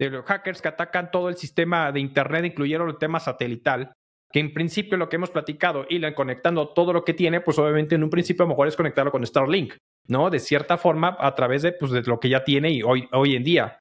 de 0.00 0.10
los 0.10 0.24
hackers 0.24 0.62
que 0.62 0.68
atacan 0.68 1.10
todo 1.10 1.28
el 1.28 1.36
sistema 1.36 1.92
de 1.92 2.00
Internet, 2.00 2.46
incluyeron 2.46 2.88
el 2.88 2.96
tema 2.96 3.20
satelital, 3.20 3.92
que 4.32 4.40
en 4.40 4.54
principio 4.54 4.96
lo 4.96 5.10
que 5.10 5.16
hemos 5.16 5.30
platicado, 5.30 5.84
y 5.88 6.00
conectando 6.14 6.68
todo 6.68 6.94
lo 6.94 7.04
que 7.04 7.12
tiene, 7.12 7.42
pues 7.42 7.58
obviamente 7.58 7.96
en 7.96 8.04
un 8.04 8.10
principio 8.10 8.44
a 8.44 8.46
lo 8.46 8.50
mejor 8.50 8.68
es 8.68 8.76
conectarlo 8.76 9.12
con 9.12 9.26
Starlink, 9.26 9.74
¿no? 10.08 10.30
De 10.30 10.38
cierta 10.38 10.78
forma, 10.78 11.16
a 11.20 11.34
través 11.34 11.62
de, 11.62 11.72
pues, 11.72 11.92
de 11.92 12.00
lo 12.02 12.18
que 12.18 12.30
ya 12.30 12.44
tiene 12.44 12.70
y 12.70 12.82
hoy, 12.82 13.08
hoy 13.12 13.36
en 13.36 13.44
día. 13.44 13.78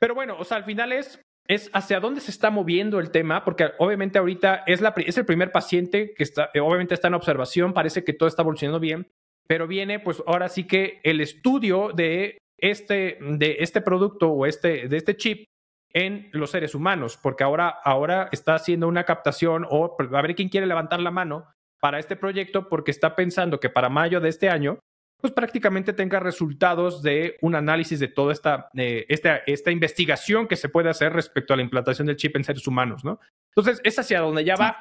Pero 0.00 0.16
bueno, 0.16 0.36
o 0.36 0.44
sea, 0.44 0.56
al 0.56 0.64
final 0.64 0.92
es, 0.92 1.20
es 1.46 1.70
hacia 1.72 2.00
dónde 2.00 2.20
se 2.20 2.32
está 2.32 2.50
moviendo 2.50 2.98
el 2.98 3.12
tema, 3.12 3.44
porque 3.44 3.70
obviamente 3.78 4.18
ahorita 4.18 4.64
es, 4.66 4.80
la, 4.80 4.92
es 4.96 5.16
el 5.16 5.26
primer 5.26 5.52
paciente 5.52 6.12
que 6.14 6.24
está, 6.24 6.50
obviamente 6.60 6.94
está 6.94 7.06
en 7.06 7.14
observación, 7.14 7.72
parece 7.72 8.02
que 8.02 8.14
todo 8.14 8.28
está 8.28 8.42
evolucionando 8.42 8.80
bien, 8.80 9.06
pero 9.46 9.68
viene, 9.68 10.00
pues 10.00 10.20
ahora 10.26 10.48
sí 10.48 10.66
que 10.66 11.00
el 11.04 11.20
estudio 11.20 11.92
de 11.94 12.38
este, 12.58 13.18
de 13.20 13.56
este 13.60 13.80
producto 13.80 14.30
o 14.30 14.46
este, 14.46 14.88
de 14.88 14.96
este 14.96 15.16
chip 15.16 15.46
en 15.94 16.30
los 16.32 16.50
seres 16.50 16.74
humanos, 16.74 17.18
porque 17.20 17.44
ahora, 17.44 17.68
ahora 17.68 18.28
está 18.32 18.54
haciendo 18.54 18.88
una 18.88 19.04
captación 19.04 19.66
o 19.68 19.96
a 19.98 20.22
ver 20.22 20.34
quién 20.34 20.48
quiere 20.48 20.66
levantar 20.66 21.00
la 21.00 21.10
mano 21.10 21.46
para 21.80 21.98
este 21.98 22.16
proyecto 22.16 22.68
porque 22.68 22.90
está 22.90 23.16
pensando 23.16 23.60
que 23.60 23.68
para 23.68 23.88
mayo 23.88 24.20
de 24.20 24.28
este 24.28 24.48
año, 24.48 24.78
pues 25.20 25.32
prácticamente 25.32 25.92
tenga 25.92 26.18
resultados 26.18 27.02
de 27.02 27.36
un 27.42 27.54
análisis 27.54 28.00
de 28.00 28.08
toda 28.08 28.32
esta, 28.32 28.70
eh, 28.74 29.06
esta, 29.08 29.36
esta 29.46 29.70
investigación 29.70 30.48
que 30.48 30.56
se 30.56 30.68
puede 30.68 30.90
hacer 30.90 31.12
respecto 31.12 31.52
a 31.52 31.56
la 31.56 31.62
implantación 31.62 32.06
del 32.06 32.16
chip 32.16 32.36
en 32.36 32.44
seres 32.44 32.66
humanos, 32.66 33.04
¿no? 33.04 33.20
Entonces, 33.54 33.80
es 33.84 33.98
hacia 33.98 34.20
donde 34.20 34.44
ya 34.44 34.56
va. 34.56 34.78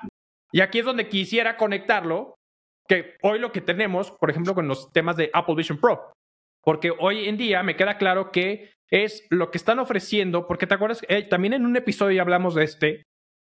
Y 0.51 0.61
aquí 0.61 0.79
es 0.79 0.85
donde 0.85 1.09
quisiera 1.09 1.57
conectarlo, 1.57 2.35
que 2.87 3.17
hoy 3.21 3.37
lo 3.39 3.51
que 3.51 3.61
tenemos, 3.61 4.11
por 4.11 4.31
ejemplo, 4.31 4.55
con 4.55 4.67
los 4.67 4.91
temas 4.91 5.15
de 5.15 5.29
Apple 5.33 5.55
Vision 5.55 5.79
Pro, 5.79 6.11
porque 6.63 6.91
hoy 6.97 7.27
en 7.27 7.37
día 7.37 7.63
me 7.63 7.75
queda 7.75 7.97
claro 7.97 8.31
que 8.31 8.71
es 8.89 9.25
lo 9.29 9.51
que 9.51 9.57
están 9.57 9.79
ofreciendo, 9.79 10.47
porque 10.47 10.67
te 10.67 10.73
acuerdas, 10.73 11.01
eh, 11.07 11.23
también 11.23 11.53
en 11.53 11.65
un 11.65 11.75
episodio 11.75 12.17
ya 12.17 12.21
hablamos 12.21 12.55
de 12.55 12.63
este, 12.63 13.03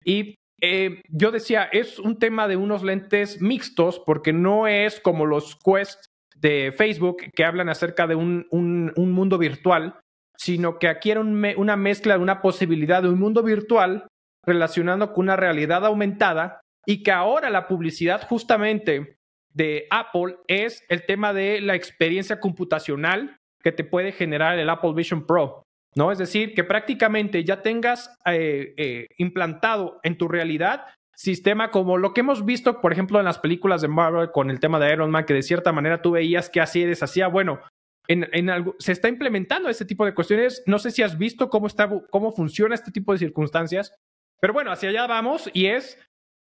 y 0.05 0.35
eh, 0.61 1.03
yo 1.09 1.31
decía, 1.31 1.65
es 1.73 1.99
un 1.99 2.19
tema 2.19 2.49
de 2.49 2.57
unos 2.57 2.83
lentes 2.83 3.41
mixtos, 3.41 4.03
porque 4.05 4.33
no 4.33 4.67
es 4.67 5.01
como 5.01 5.27
los 5.27 5.57
Quest 5.57 6.07
de 6.35 6.73
Facebook 6.73 7.19
que 7.35 7.45
hablan 7.45 7.69
acerca 7.69 8.07
de 8.07 8.17
un, 8.17 8.47
un, 8.51 9.13
mundo 9.13 9.39
virtual, 9.39 10.01
sino 10.37 10.79
que 10.79 10.89
aquí 10.89 11.11
era 11.11 11.21
una 11.21 11.77
mezcla 11.77 12.15
de 12.17 12.23
una 12.23 12.41
posibilidad 12.41 13.03
de 13.03 13.09
un 13.09 13.19
mundo 13.19 13.43
virtual 13.43 14.07
relacionando 14.45 15.13
con 15.13 15.27
una 15.27 15.37
realidad 15.37 15.85
aumentada 15.85 16.61
y 16.87 17.03
que 17.03 17.11
ahora 17.11 17.51
la 17.51 17.67
publicidad 17.67 18.27
justamente 18.27 19.18
de 19.59 19.87
Apple 19.91 20.37
es 20.47 20.85
el 20.89 21.05
tema 21.05 21.35
de 21.35 21.61
la 21.61 21.75
experiencia 21.75 22.41
computacional 22.41 23.37
que 23.63 23.73
te 23.73 23.85
puede 23.85 24.13
generar 24.13 24.59
el 24.59 24.71
Apple 24.71 24.95
Vision 24.95 25.27
Pro. 25.27 25.65
¿no? 25.97 26.13
Es 26.13 26.19
decir, 26.19 26.55
que 26.55 26.63
prácticamente 26.63 27.43
ya 27.43 27.61
tengas 27.61 28.15
eh, 28.25 28.73
eh, 28.77 29.09
implantado 29.19 29.99
en 30.05 30.17
tu 30.17 30.29
realidad 30.29 30.87
sistema 31.17 31.73
como 31.73 31.99
lo 31.99 32.15
que 32.15 32.21
hemos 32.21 32.45
visto, 32.45 32.81
por 32.81 32.93
ejemplo, 32.93 33.19
en 33.19 33.25
las 33.25 33.41
películas 33.41 33.83
de 33.83 33.89
Marvel 33.89 34.31
con 34.31 34.51
el 34.51 34.61
tema 34.61 34.79
de 34.79 34.93
Iron 34.93 35.11
Man, 35.11 35.25
que 35.25 35.35
de 35.35 35.43
cierta 35.43 35.73
manera 35.73 36.01
tú 36.01 36.13
veías 36.13 36.49
que 36.49 36.61
así 36.61 36.85
deshacía. 36.85 37.27
Bueno, 37.27 37.61
en, 38.07 38.29
en 38.33 38.51
algo, 38.51 38.77
se 38.79 38.93
está 38.93 39.09
implementando 39.09 39.69
este 39.69 39.85
tipo 39.85 40.05
de 40.07 40.15
cuestiones. 40.15 40.63
No 40.67 40.79
sé 40.79 40.93
si 40.93 41.03
has 41.03 41.19
visto 41.19 41.51
cómo, 41.51 41.67
está, 41.67 41.91
cómo 42.11 42.31
funciona 42.31 42.77
este 42.77 42.93
tipo 42.93 43.13
de 43.13 43.19
circunstancias, 43.19 43.93
pero 44.41 44.53
bueno, 44.53 44.71
hacia 44.71 44.91
allá 44.91 45.09
vamos 45.09 45.51
y 45.53 45.67
es 45.67 45.99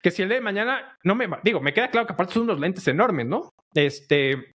que 0.01 0.12
si 0.12 0.24
el 0.24 0.29
de 0.29 0.41
mañana, 0.41 0.98
no 1.03 1.15
me 1.15 1.27
digo, 1.43 1.62
me 1.62 1.74
queda 1.74 1.89
claro 1.89 2.08
que 2.08 2.13
aparte 2.13 2.34
son 2.34 2.43
unos 2.43 2.60
lentes 2.60 2.88
enormes, 2.88 3.27
¿no? 3.27 3.53
Este, 3.74 4.53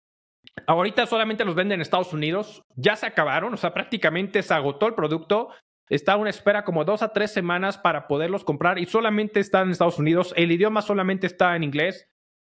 ahorita 0.66 1.06
solamente 1.06 1.44
los 1.44 1.54
venden 1.54 1.76
en 1.76 1.82
Estados 1.82 2.12
Unidos, 2.12 2.62
ya 2.76 2.96
se 2.96 3.06
acabaron, 3.06 3.52
o 3.52 3.56
sea, 3.56 3.74
prácticamente 3.74 4.42
se 4.42 4.54
agotó 4.54 4.86
el 4.86 4.94
producto. 4.94 5.50
Está 5.88 6.12
a 6.12 6.16
una 6.16 6.30
espera 6.30 6.64
como 6.64 6.84
dos 6.84 7.02
a 7.02 7.12
tres 7.12 7.32
semanas 7.32 7.76
para 7.76 8.06
poderlos 8.06 8.44
comprar 8.44 8.78
y 8.78 8.86
solamente 8.86 9.40
están 9.40 9.64
en 9.64 9.72
Estados 9.72 9.98
Unidos. 9.98 10.32
El 10.36 10.52
idioma 10.52 10.80
solamente 10.80 11.26
está 11.26 11.54
en 11.54 11.64
inglés. 11.64 12.08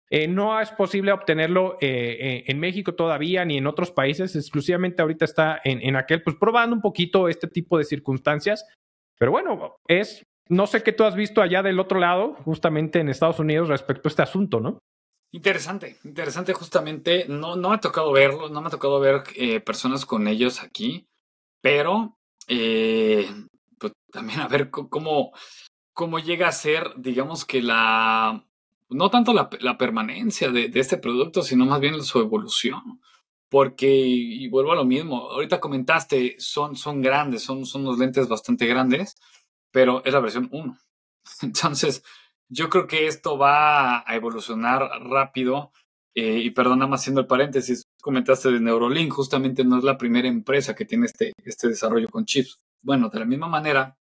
Eh, 0.10 0.28
no 0.28 0.62
es 0.62 0.72
posible 0.72 1.12
obtenerlo 1.12 1.78
eh, 1.82 2.18
eh, 2.20 2.44
en 2.48 2.60
México 2.60 2.94
todavía 2.94 3.44
ni 3.44 3.58
en 3.58 3.68
otros 3.68 3.92
países. 3.92 4.36
Exclusivamente 4.36 5.02
ahorita 5.02 5.26
está 5.26 5.60
en, 5.64 5.82
en 5.82 5.96
aquel, 5.96 6.22
pues 6.22 6.38
probando 6.40 6.76
un 6.76 6.82
poquito 6.82 7.28
este 7.28 7.48
tipo 7.48 7.78
de 7.78 7.84
circunstancias. 7.84 8.66
Pero 9.18 9.32
bueno, 9.32 9.78
es 9.88 10.26
no 10.50 10.68
sé 10.68 10.84
qué 10.84 10.92
tú 10.92 11.04
has 11.04 11.16
visto 11.16 11.42
allá 11.42 11.64
del 11.64 11.80
otro 11.80 12.00
lado, 12.00 12.36
justamente 12.44 13.00
en 13.00 13.10
Estados 13.10 13.40
Unidos, 13.40 13.70
respecto 13.70 14.08
a 14.08 14.12
este 14.12 14.22
asunto, 14.22 14.60
¿no? 14.60 14.80
Interesante, 15.32 15.98
interesante 16.04 16.54
justamente. 16.54 17.26
No, 17.28 17.56
no 17.56 17.70
me 17.70 17.76
ha 17.76 17.80
tocado 17.80 18.12
verlo, 18.12 18.50
no 18.50 18.62
me 18.62 18.68
ha 18.68 18.72
tocado 18.72 19.00
ver 19.00 19.24
eh, 19.36 19.60
personas 19.60 20.06
con 20.06 20.28
ellos 20.28 20.62
aquí, 20.62 21.08
pero 21.60 22.18
eh, 22.48 23.28
pues, 23.80 23.94
también 24.12 24.42
a 24.42 24.48
ver 24.48 24.70
cómo, 24.70 25.32
cómo 25.92 26.20
llega 26.20 26.48
a 26.48 26.52
ser, 26.52 26.94
digamos 26.98 27.46
que 27.46 27.62
la, 27.62 28.46
no 28.90 29.10
tanto 29.10 29.34
la, 29.34 29.78
permanencia 29.78 30.52
de, 30.52 30.72
este 30.76 30.98
producto, 30.98 31.42
sino 31.42 31.66
más 31.66 31.80
bien 31.80 32.02
su 32.04 32.20
evolución. 32.20 33.02
Porque, 33.50 33.88
y 33.88 34.48
vuelvo 34.48 34.72
a 34.72 34.76
lo 34.76 34.86
mismo, 34.86 35.30
ahorita 35.30 35.60
comentaste, 35.60 36.36
son, 36.40 36.76
son 36.76 37.02
grandes, 37.02 37.44
son, 37.44 37.66
son 37.66 37.84
unos 37.84 38.00
lentes 38.00 38.28
bastante 38.28 38.66
grandes, 38.66 39.16
pero 39.74 40.06
es 40.06 40.14
la 40.14 40.22
versión 40.22 40.48
1. 40.52 40.78
Entonces, 41.42 42.04
yo 42.48 42.70
creo 42.70 42.88
que 42.88 43.08
esto 43.08 43.38
va 43.38 44.10
a 44.10 44.16
evolucionar 44.16 44.90
rápido. 45.02 45.74
Eh, 46.16 46.38
y 46.38 46.52
perdona 46.52 46.86
más 46.86 47.02
haciendo 47.02 47.22
el 47.22 47.28
paréntesis, 47.28 47.88
comentaste 48.00 48.52
de 48.52 48.60
Neurolink, 48.60 49.12
justamente 49.12 49.64
no 49.64 49.80
es 49.80 49.84
la 49.84 49.98
primera 49.98 50.28
empresa 50.28 50.76
que 50.76 50.86
tiene 50.86 51.08
este, 51.08 51.34
este 51.44 51.68
desarrollo 51.70 52.08
con 52.08 52.26
chips. 52.26 52.62
Bueno, 52.84 53.10
de 53.10 53.18
la 53.18 53.26
misma 53.26 53.48
manera, 53.48 53.98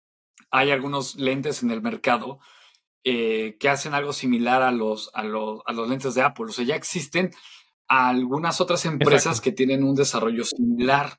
hay 0.53 0.71
algunos 0.71 1.17
lentes 1.17 1.65
en 1.65 1.73
el 1.73 1.83
mercado 1.83 2.39
eh, 3.03 3.57
que 3.59 3.69
hacen 3.69 3.93
algo 3.93 4.13
similar 4.13 4.63
a 4.63 4.71
los, 4.71 5.11
a, 5.15 5.25
los, 5.25 5.63
a 5.67 5.73
los 5.73 5.89
lentes 5.89 6.15
de 6.15 6.23
Apple. 6.23 6.47
O 6.49 6.53
sea, 6.53 6.65
ya 6.65 6.77
existen 6.77 7.33
algunas 7.89 8.61
otras 8.61 8.85
empresas 8.85 9.41
que 9.41 9.51
tienen 9.51 9.83
un 9.83 9.97
desarrollo 9.97 10.45
similar. 10.45 11.19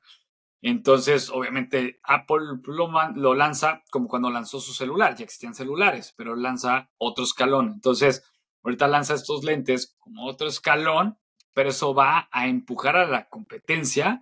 Entonces, 0.62 1.30
obviamente, 1.30 2.00
Apple 2.02 2.60
lo, 2.64 3.34
lanza 3.34 3.82
como 3.90 4.08
cuando 4.08 4.30
lanzó 4.30 4.60
su 4.60 4.72
celular, 4.72 5.14
ya 5.16 5.24
existían 5.24 5.54
celulares, 5.54 6.14
pero 6.16 6.34
lanza 6.34 6.90
otro 6.98 7.24
escalón. 7.24 7.72
Entonces, 7.74 8.24
ahorita 8.64 8.88
lanza 8.88 9.14
estos 9.14 9.44
lentes 9.44 9.94
como 9.98 10.26
otro 10.26 10.48
escalón, 10.48 11.18
pero 11.54 11.70
eso 11.70 11.94
va 11.94 12.28
a 12.32 12.48
empujar 12.48 12.96
a 12.96 13.06
la 13.06 13.28
competencia 13.28 14.20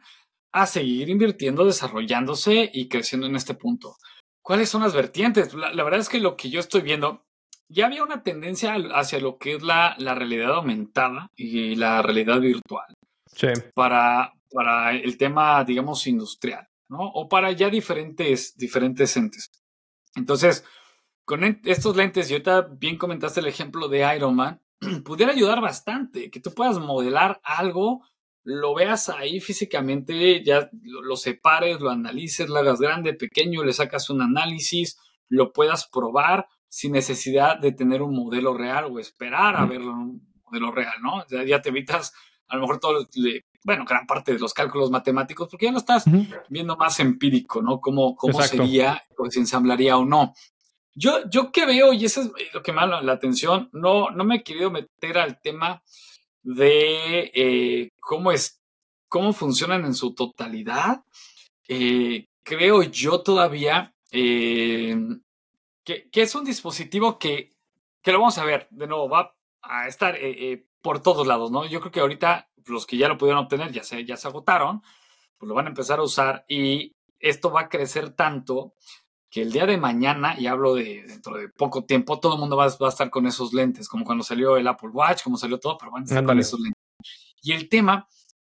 a 0.53 0.67
seguir 0.67 1.09
invirtiendo, 1.09 1.65
desarrollándose 1.65 2.71
y 2.73 2.89
creciendo 2.89 3.27
en 3.27 3.37
este 3.37 3.55
punto. 3.55 3.97
¿Cuáles 4.43 4.69
son 4.69 4.83
las 4.83 4.95
vertientes? 4.95 5.53
La, 5.55 5.85
verdad 5.85 6.01
es 6.01 6.09
que 6.09 6.21
lo 6.21 6.37
que 6.37 6.51
yo 6.51 6.61
estoy 6.61 6.83
viendo, 6.83 7.25
ya 7.69 7.87
había 7.87 8.05
una 8.05 8.23
tendencia 8.23 8.77
hacia 8.95 9.19
lo 9.21 9.39
que 9.39 9.57
es 9.57 9.63
la, 9.63 9.97
la 9.99 10.15
realidad 10.15 10.55
aumentada 10.55 11.29
y 11.35 11.75
la 11.75 12.01
realidad 12.01 12.41
virtual. 12.41 12.95
Sí. 13.27 13.49
Para, 13.75 14.36
para 14.51 14.95
el 14.95 15.17
tema, 15.17 15.65
digamos, 15.65 16.07
industrial, 16.07 16.69
¿no? 16.89 16.99
O 17.01 17.29
para 17.29 17.53
ya 17.53 17.69
diferentes, 17.69 18.57
diferentes 18.57 19.17
entes. 19.17 19.51
Entonces, 20.15 20.65
con 21.25 21.43
estos 21.65 21.97
lentes, 21.97 22.31
y 22.31 22.35
ahorita 22.35 22.63
bien 22.63 22.97
comentaste 22.97 23.41
el 23.41 23.47
ejemplo 23.47 23.89
de 23.89 24.17
Iron 24.17 24.37
Man, 24.37 24.63
pudiera 25.05 25.33
ayudar 25.33 25.61
bastante, 25.61 26.31
que 26.31 26.41
tú 26.41 26.53
puedas 26.55 26.79
modelar 26.79 27.41
algo, 27.43 28.03
lo 28.45 28.75
veas 28.75 29.09
ahí 29.09 29.41
físicamente, 29.41 30.45
ya 30.45 30.71
lo, 30.83 31.17
separes, 31.17 31.81
lo 31.81 31.91
analices, 31.91 32.49
lo 32.49 32.59
hagas 32.59 32.81
grande, 32.81 33.13
pequeño, 33.13 33.65
le 33.65 33.73
sacas 33.73 34.09
un 34.09 34.23
análisis, 34.23 34.99
lo 35.29 35.53
puedas 35.53 35.89
probar 35.89 36.47
sin 36.69 36.93
necesidad 36.93 37.59
de 37.59 37.73
tener 37.73 38.03
un 38.03 38.15
modelo 38.15 38.55
real 38.55 38.85
o 38.85 39.01
esperar 39.01 39.57
a 39.57 39.67
verlo 39.67 39.91
en 39.91 39.99
un 39.99 40.35
modelo 40.45 40.71
real, 40.71 40.95
¿no? 41.03 41.27
Ya, 41.29 41.43
ya 41.43 41.61
te 41.61 41.71
evitas 41.71 42.15
a 42.47 42.55
lo 42.55 42.63
mejor 42.63 42.79
todo, 42.79 43.09
bueno, 43.67 43.85
gran 43.85 44.07
parte 44.07 44.33
de 44.33 44.39
los 44.39 44.55
cálculos 44.55 44.93
matemáticos, 44.93 45.49
porque 45.51 45.67
ya 45.67 45.73
lo 45.73 45.79
estás 45.79 46.05
viendo 46.49 46.77
más 46.77 47.01
empírico, 47.01 47.61
¿no? 47.61 47.81
Cómo, 47.81 48.15
cómo 48.15 48.41
sería, 48.41 49.03
o 49.19 49.29
se 49.29 49.41
ensamblaría 49.41 49.97
o 49.97 50.05
no. 50.05 50.35
Yo, 50.95 51.29
yo 51.29 51.51
que 51.51 51.67
veo, 51.67 51.93
y 51.93 52.05
eso 52.05 52.21
es 52.21 52.55
lo 52.55 52.63
que 52.63 52.73
me 52.73 52.81
llama 52.81 53.03
la 53.03 53.13
atención, 53.15 53.69
no, 53.73 54.11
no 54.11 54.23
me 54.23 54.37
he 54.37 54.43
querido 54.45 54.71
meter 54.71 55.19
al 55.19 55.41
tema 55.41 55.83
de 56.45 57.33
eh, 57.35 57.91
cómo, 57.99 58.31
es, 58.31 58.63
cómo 59.09 59.33
funcionan 59.33 59.85
en 59.85 59.95
su 59.95 60.15
totalidad. 60.15 61.03
Eh, 61.67 62.29
creo 62.45 62.85
yo 62.85 63.23
todavía 63.23 63.93
eh, 64.13 64.97
que, 65.83 66.09
que, 66.09 66.23
es 66.23 66.37
un 66.37 66.45
dispositivo 66.45 67.19
que, 67.19 67.51
que 68.01 68.13
lo 68.13 68.21
vamos 68.21 68.39
a 68.39 68.45
ver, 68.45 68.69
de 68.71 68.87
nuevo, 68.87 69.09
va 69.09 69.35
a 69.61 69.89
estar 69.89 70.17
por 70.81 71.03
todos 71.03 71.27
lados, 71.27 71.51
¿no? 71.51 71.67
Yo 71.67 71.81
creo 71.81 71.91
que 71.91 71.99
ahorita 71.99 72.49
los 72.67 72.87
que 72.87 72.97
ya 72.97 73.09
lo 73.09 73.19
pudieron 73.19 73.45
obtener 73.45 73.73
ya 73.73 73.83
se, 73.83 74.05
ya 74.05 74.17
se 74.17 74.29
agotaron, 74.29 74.83
pues 75.39 75.49
lo 75.49 75.55
van 75.55 75.67
a 75.67 75.71
empezar 75.71 75.99
a 75.99 76.03
usar 76.03 76.45
y 76.49 76.93
esto 77.19 77.51
va 77.51 77.63
a 77.63 77.69
crecer 77.69 78.11
tanto 78.11 78.75
que 79.31 79.43
el 79.43 79.53
día 79.53 79.67
de 79.67 79.77
mañana, 79.77 80.35
y 80.39 80.47
hablo 80.47 80.75
de 80.75 81.03
dentro 81.07 81.37
de 81.37 81.49
poco 81.49 81.85
tiempo, 81.85 82.21
todo 82.21 82.35
el 82.35 82.41
mundo 82.41 82.57
va, 82.57 82.65
a 82.65 82.89
estar 82.89 83.11
con 83.11 83.27
esos 83.27 83.53
lentes, 83.53 83.89
como 83.89 84.05
cuando 84.05 84.25
salió 84.25 84.57
el 84.57 84.67
Apple 84.67 84.91
Watch, 84.91 85.23
como 85.25 85.37
salió 85.37 85.59
todo, 85.59 85.77
pero 85.79 85.91
van 85.91 86.03
a 86.03 86.05
estar 86.05 86.25
con 86.25 86.39
esos 86.39 86.61
lentes. 86.61 86.81
Y 87.43 87.53
el 87.53 87.69
tema, 87.69 88.09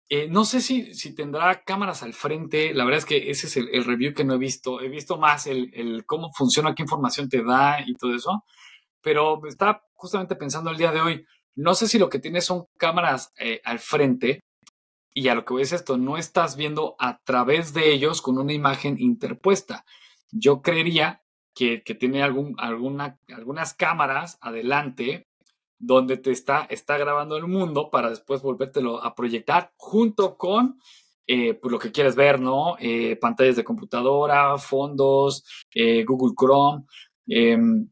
eh, 0.09 0.27
no 0.29 0.45
sé 0.45 0.61
si, 0.61 0.93
si 0.93 1.15
tendrá 1.15 1.63
cámaras 1.63 2.03
al 2.03 2.13
frente, 2.13 2.73
la 2.73 2.83
verdad 2.83 2.99
es 2.99 3.05
que 3.05 3.31
ese 3.31 3.47
es 3.47 3.57
el, 3.57 3.85
review 3.85 4.13
que 4.13 4.23
no 4.23 4.35
he 4.35 4.37
visto, 4.37 4.81
he 4.81 4.89
visto 4.89 5.17
más 5.17 5.47
el, 5.47 5.71
el, 5.73 6.05
cómo 6.05 6.31
funciona, 6.33 6.75
qué 6.75 6.83
información 6.83 7.29
te 7.29 7.43
da 7.43 7.81
y 7.85 7.95
todo 7.95 8.13
eso, 8.13 8.43
pero 9.01 9.39
estaba 9.47 9.81
justamente 9.93 10.35
pensando 10.35 10.69
el 10.69 10.77
día 10.77 10.91
de 10.91 11.01
hoy, 11.01 11.25
no 11.57 11.73
sé 11.73 11.87
si 11.87 11.97
lo 11.97 12.07
que 12.09 12.19
tienes 12.19 12.45
son 12.45 12.67
cámaras 12.77 13.33
eh, 13.35 13.61
al 13.65 13.79
frente 13.79 14.41
y 15.11 15.27
a 15.27 15.35
lo 15.35 15.43
que 15.43 15.55
ves 15.55 15.73
esto, 15.73 15.97
no 15.97 16.15
estás 16.15 16.55
viendo 16.55 16.95
a 16.99 17.19
través 17.23 17.73
de 17.73 17.91
ellos 17.91 18.21
con 18.21 18.37
una 18.37 18.53
imagen 18.53 18.97
interpuesta. 18.99 19.83
Yo 20.31 20.61
creería 20.61 21.23
que, 21.55 21.79
tiene 21.79 22.21
algún, 22.21 22.53
alguna, 22.59 23.17
algunas 23.35 23.73
cámaras 23.73 24.37
adelante 24.39 25.25
donde 25.79 26.17
te 26.17 26.31
está, 26.31 26.67
está 26.69 26.99
grabando 26.99 27.37
el 27.37 27.47
mundo 27.47 27.89
para 27.89 28.11
después 28.11 28.43
volvértelo 28.43 29.03
a 29.03 29.15
proyectar 29.15 29.73
junto 29.77 30.37
con 30.37 30.79
eh, 31.25 31.55
pues, 31.55 31.71
lo 31.71 31.79
que 31.79 31.91
quieres 31.91 32.15
ver, 32.15 32.39
¿no? 32.39 32.75
Eh, 32.79 33.15
pantallas 33.15 33.55
de 33.55 33.63
computadora, 33.63 34.59
fondos, 34.59 35.43
Google 36.05 36.35
Chrome, 36.39 36.83
em, 37.25 37.89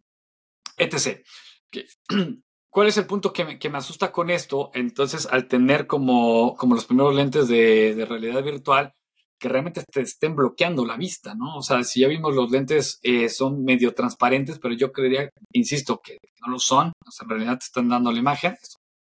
etc. 0.78 1.26
¿Cuál 2.76 2.90
es 2.90 2.98
el 2.98 3.08
punto 3.08 3.32
que 3.32 3.46
me, 3.46 3.78
asusta 3.78 4.12
con 4.12 4.30
esto? 4.30 4.70
Entonces, 4.74 5.30
al 5.32 5.48
tener 5.48 5.88
como, 5.88 6.58
como 6.58 6.76
los 6.76 6.84
primeros 6.84 7.16
lentes 7.16 7.48
de, 7.48 8.06
realidad 8.06 8.44
virtual, 8.44 8.94
que 9.40 9.48
realmente 9.48 9.82
te 9.90 10.02
estén 10.02 10.36
bloqueando 10.36 10.86
la 10.86 10.98
vista, 10.98 11.36
¿no? 11.36 11.56
O 11.56 11.62
sea, 11.62 11.86
si 11.86 12.02
ya 12.02 12.10
vimos 12.10 12.36
los 12.36 12.52
lentes 12.52 13.00
eh, 13.02 13.30
son 13.30 13.64
medio 13.64 13.94
transparentes, 13.94 14.60
pero 14.60 14.74
yo 14.74 14.92
creería, 14.92 15.30
insisto, 15.54 16.02
que 16.04 16.18
no 16.42 16.52
lo 16.52 16.60
son, 16.60 16.92
o 17.08 17.12
sea, 17.12 17.24
en 17.24 17.30
realidad 17.30 17.60
te 17.60 17.64
están 17.64 17.88
dando 17.88 18.12
la 18.12 18.20
imagen, 18.20 18.58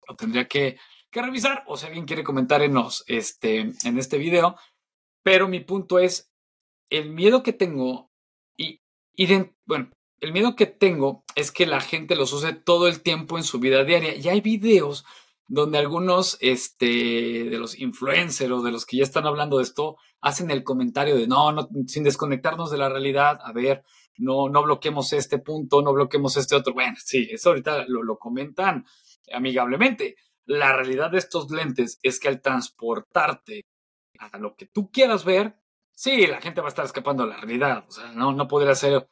lo 0.05 0.17
tendría 0.17 0.49
que, 0.49 0.77
revisar, 1.09 1.63
o 1.65 1.77
si 1.77 1.85
alguien 1.85 2.03
quiere 2.03 2.25
comentar 2.25 2.61
en, 2.61 2.75
este, 3.07 3.71
en 3.85 3.97
este 3.97 4.17
video, 4.17 4.57
pero 5.23 5.47
mi 5.47 5.61
punto 5.61 5.97
es, 5.97 6.29
el 6.89 7.09
miedo 7.11 7.41
que 7.41 7.53
tengo, 7.53 8.09
y, 8.57 8.81
y 9.15 9.27
bueno, 9.65 9.91
el 10.21 10.31
miedo 10.31 10.55
que 10.55 10.67
tengo 10.67 11.25
es 11.35 11.51
que 11.51 11.65
la 11.65 11.81
gente 11.81 12.15
los 12.15 12.31
use 12.31 12.53
todo 12.53 12.87
el 12.87 13.01
tiempo 13.01 13.37
en 13.37 13.43
su 13.43 13.59
vida 13.59 13.83
diaria. 13.83 14.15
Y 14.15 14.29
hay 14.29 14.39
videos 14.39 15.03
donde 15.47 15.79
algunos 15.79 16.37
este, 16.39 16.85
de 16.85 17.57
los 17.57 17.77
influencers 17.77 18.51
o 18.51 18.61
de 18.61 18.71
los 18.71 18.85
que 18.85 18.97
ya 18.97 19.03
están 19.03 19.25
hablando 19.25 19.57
de 19.57 19.63
esto 19.63 19.97
hacen 20.21 20.51
el 20.51 20.63
comentario 20.63 21.17
de 21.17 21.27
no, 21.27 21.51
no, 21.51 21.67
sin 21.87 22.03
desconectarnos 22.03 22.69
de 22.71 22.77
la 22.77 22.87
realidad, 22.87 23.39
a 23.43 23.51
ver, 23.51 23.83
no, 24.17 24.47
no 24.47 24.63
bloqueemos 24.63 25.11
este 25.13 25.39
punto, 25.39 25.81
no 25.81 25.91
bloqueemos 25.91 26.37
este 26.37 26.55
otro. 26.55 26.73
Bueno, 26.73 26.95
sí, 27.03 27.27
eso 27.31 27.49
ahorita 27.49 27.85
lo, 27.87 28.03
lo 28.03 28.19
comentan 28.19 28.85
amigablemente. 29.33 30.15
La 30.45 30.73
realidad 30.73 31.09
de 31.09 31.17
estos 31.17 31.49
lentes 31.49 31.99
es 32.03 32.19
que 32.19 32.27
al 32.27 32.41
transportarte 32.41 33.65
a 34.19 34.37
lo 34.37 34.55
que 34.55 34.67
tú 34.67 34.91
quieras 34.91 35.25
ver, 35.25 35.55
sí, 35.95 36.27
la 36.27 36.39
gente 36.39 36.61
va 36.61 36.67
a 36.67 36.69
estar 36.69 36.85
escapando 36.85 37.23
a 37.23 37.27
la 37.27 37.37
realidad. 37.37 37.85
O 37.87 37.91
sea, 37.91 38.11
no, 38.11 38.31
no 38.33 38.47
podría 38.47 38.75
ser 38.75 39.09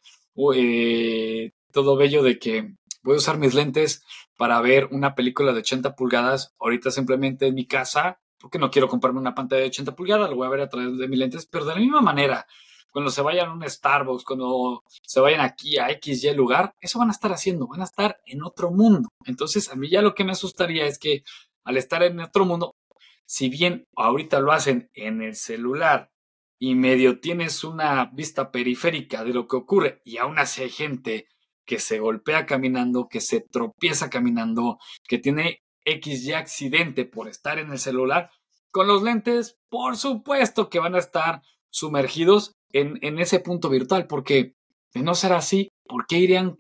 eh, 0.54 1.52
todo 1.72 1.96
bello 1.96 2.24
de 2.24 2.40
que 2.40 2.74
voy 3.04 3.16
a 3.16 3.18
usar 3.18 3.38
mis 3.38 3.54
lentes 3.54 4.04
para 4.38 4.62
ver 4.62 4.88
una 4.92 5.16
película 5.16 5.52
de 5.52 5.60
80 5.60 5.96
pulgadas 5.96 6.54
ahorita 6.60 6.92
simplemente 6.92 7.48
en 7.48 7.56
mi 7.56 7.66
casa, 7.66 8.20
porque 8.40 8.60
no 8.60 8.72
quiero 8.72 8.88
comprarme 8.88 9.20
una 9.20 9.36
pantalla 9.36 9.62
de 9.62 9.68
80 9.68 9.96
pulgadas, 9.96 10.30
lo 10.30 10.38
voy 10.38 10.48
a 10.48 10.52
ver 10.52 10.62
a 10.62 10.70
través 10.70 10.98
de 10.98 11.08
mis 11.08 11.20
lentes, 11.20 11.46
pero 11.46 11.66
de 11.66 11.74
la 11.74 11.80
misma 11.80 12.02
manera, 12.02 12.48
cuando 12.92 13.12
se 13.12 13.22
vayan 13.22 13.50
a 13.50 13.54
un 13.54 13.70
Starbucks, 13.70 14.24
cuando 14.24 14.84
se 15.06 15.20
vayan 15.20 15.42
aquí 15.42 15.78
a 15.78 15.90
XY 15.90 16.34
lugar, 16.34 16.74
eso 16.80 17.00
van 17.00 17.10
a 17.10 17.12
estar 17.12 17.32
haciendo, 17.32 17.68
van 17.68 17.82
a 17.82 17.86
estar 17.86 18.20
en 18.26 18.44
otro 18.44 18.72
mundo. 18.72 19.10
Entonces, 19.26 19.70
a 19.70 19.76
mí 19.76 19.90
ya 19.90 20.02
lo 20.02 20.16
que 20.16 20.24
me 20.24 20.32
asustaría 20.32 20.86
es 20.86 20.98
que 20.98 21.24
al 21.64 21.78
estar 21.78 22.02
en 22.04 22.20
otro 22.20 22.46
mundo, 22.46 22.72
si 23.26 23.50
bien 23.50 23.86
ahorita 23.96 24.40
lo 24.40 24.52
hacen 24.52 24.90
en 24.94 25.22
el 25.22 25.36
celular 25.36 26.10
y 26.60 26.76
medio 26.76 27.20
tienes 27.22 27.64
una 27.64 28.06
vista 28.14 28.52
periférica 28.52 29.24
de 29.24 29.34
lo 29.34 29.48
que 29.48 29.56
ocurre 29.56 30.02
y 30.04 30.18
aún 30.18 30.38
así 30.38 30.62
hay 30.62 30.70
gente 30.70 31.28
que 31.66 31.80
se 31.80 32.00
golpea 32.00 32.46
caminando, 32.46 33.08
que 33.08 33.22
se 33.22 33.42
tropieza 33.42 34.10
caminando, 34.10 34.78
que 35.08 35.20
tiene 35.20 35.64
X 35.86 36.34
accidente 36.34 37.06
por 37.06 37.28
estar 37.28 37.60
en 37.60 37.72
el 37.72 37.80
celular, 37.80 38.32
con 38.72 38.88
los 38.88 39.02
lentes, 39.02 39.58
por 39.70 39.96
supuesto 39.96 40.70
que 40.70 40.80
van 40.80 40.96
a 40.96 41.00
estar 41.00 41.42
sumergidos 41.70 42.56
en, 42.72 43.00
en 43.02 43.20
ese 43.20 43.40
punto 43.40 43.70
virtual, 43.70 44.08
porque 44.08 44.56
de 44.94 45.02
no 45.02 45.16
ser 45.16 45.34
así, 45.34 45.72
¿por 45.88 46.08
qué 46.08 46.18
irían 46.18 46.58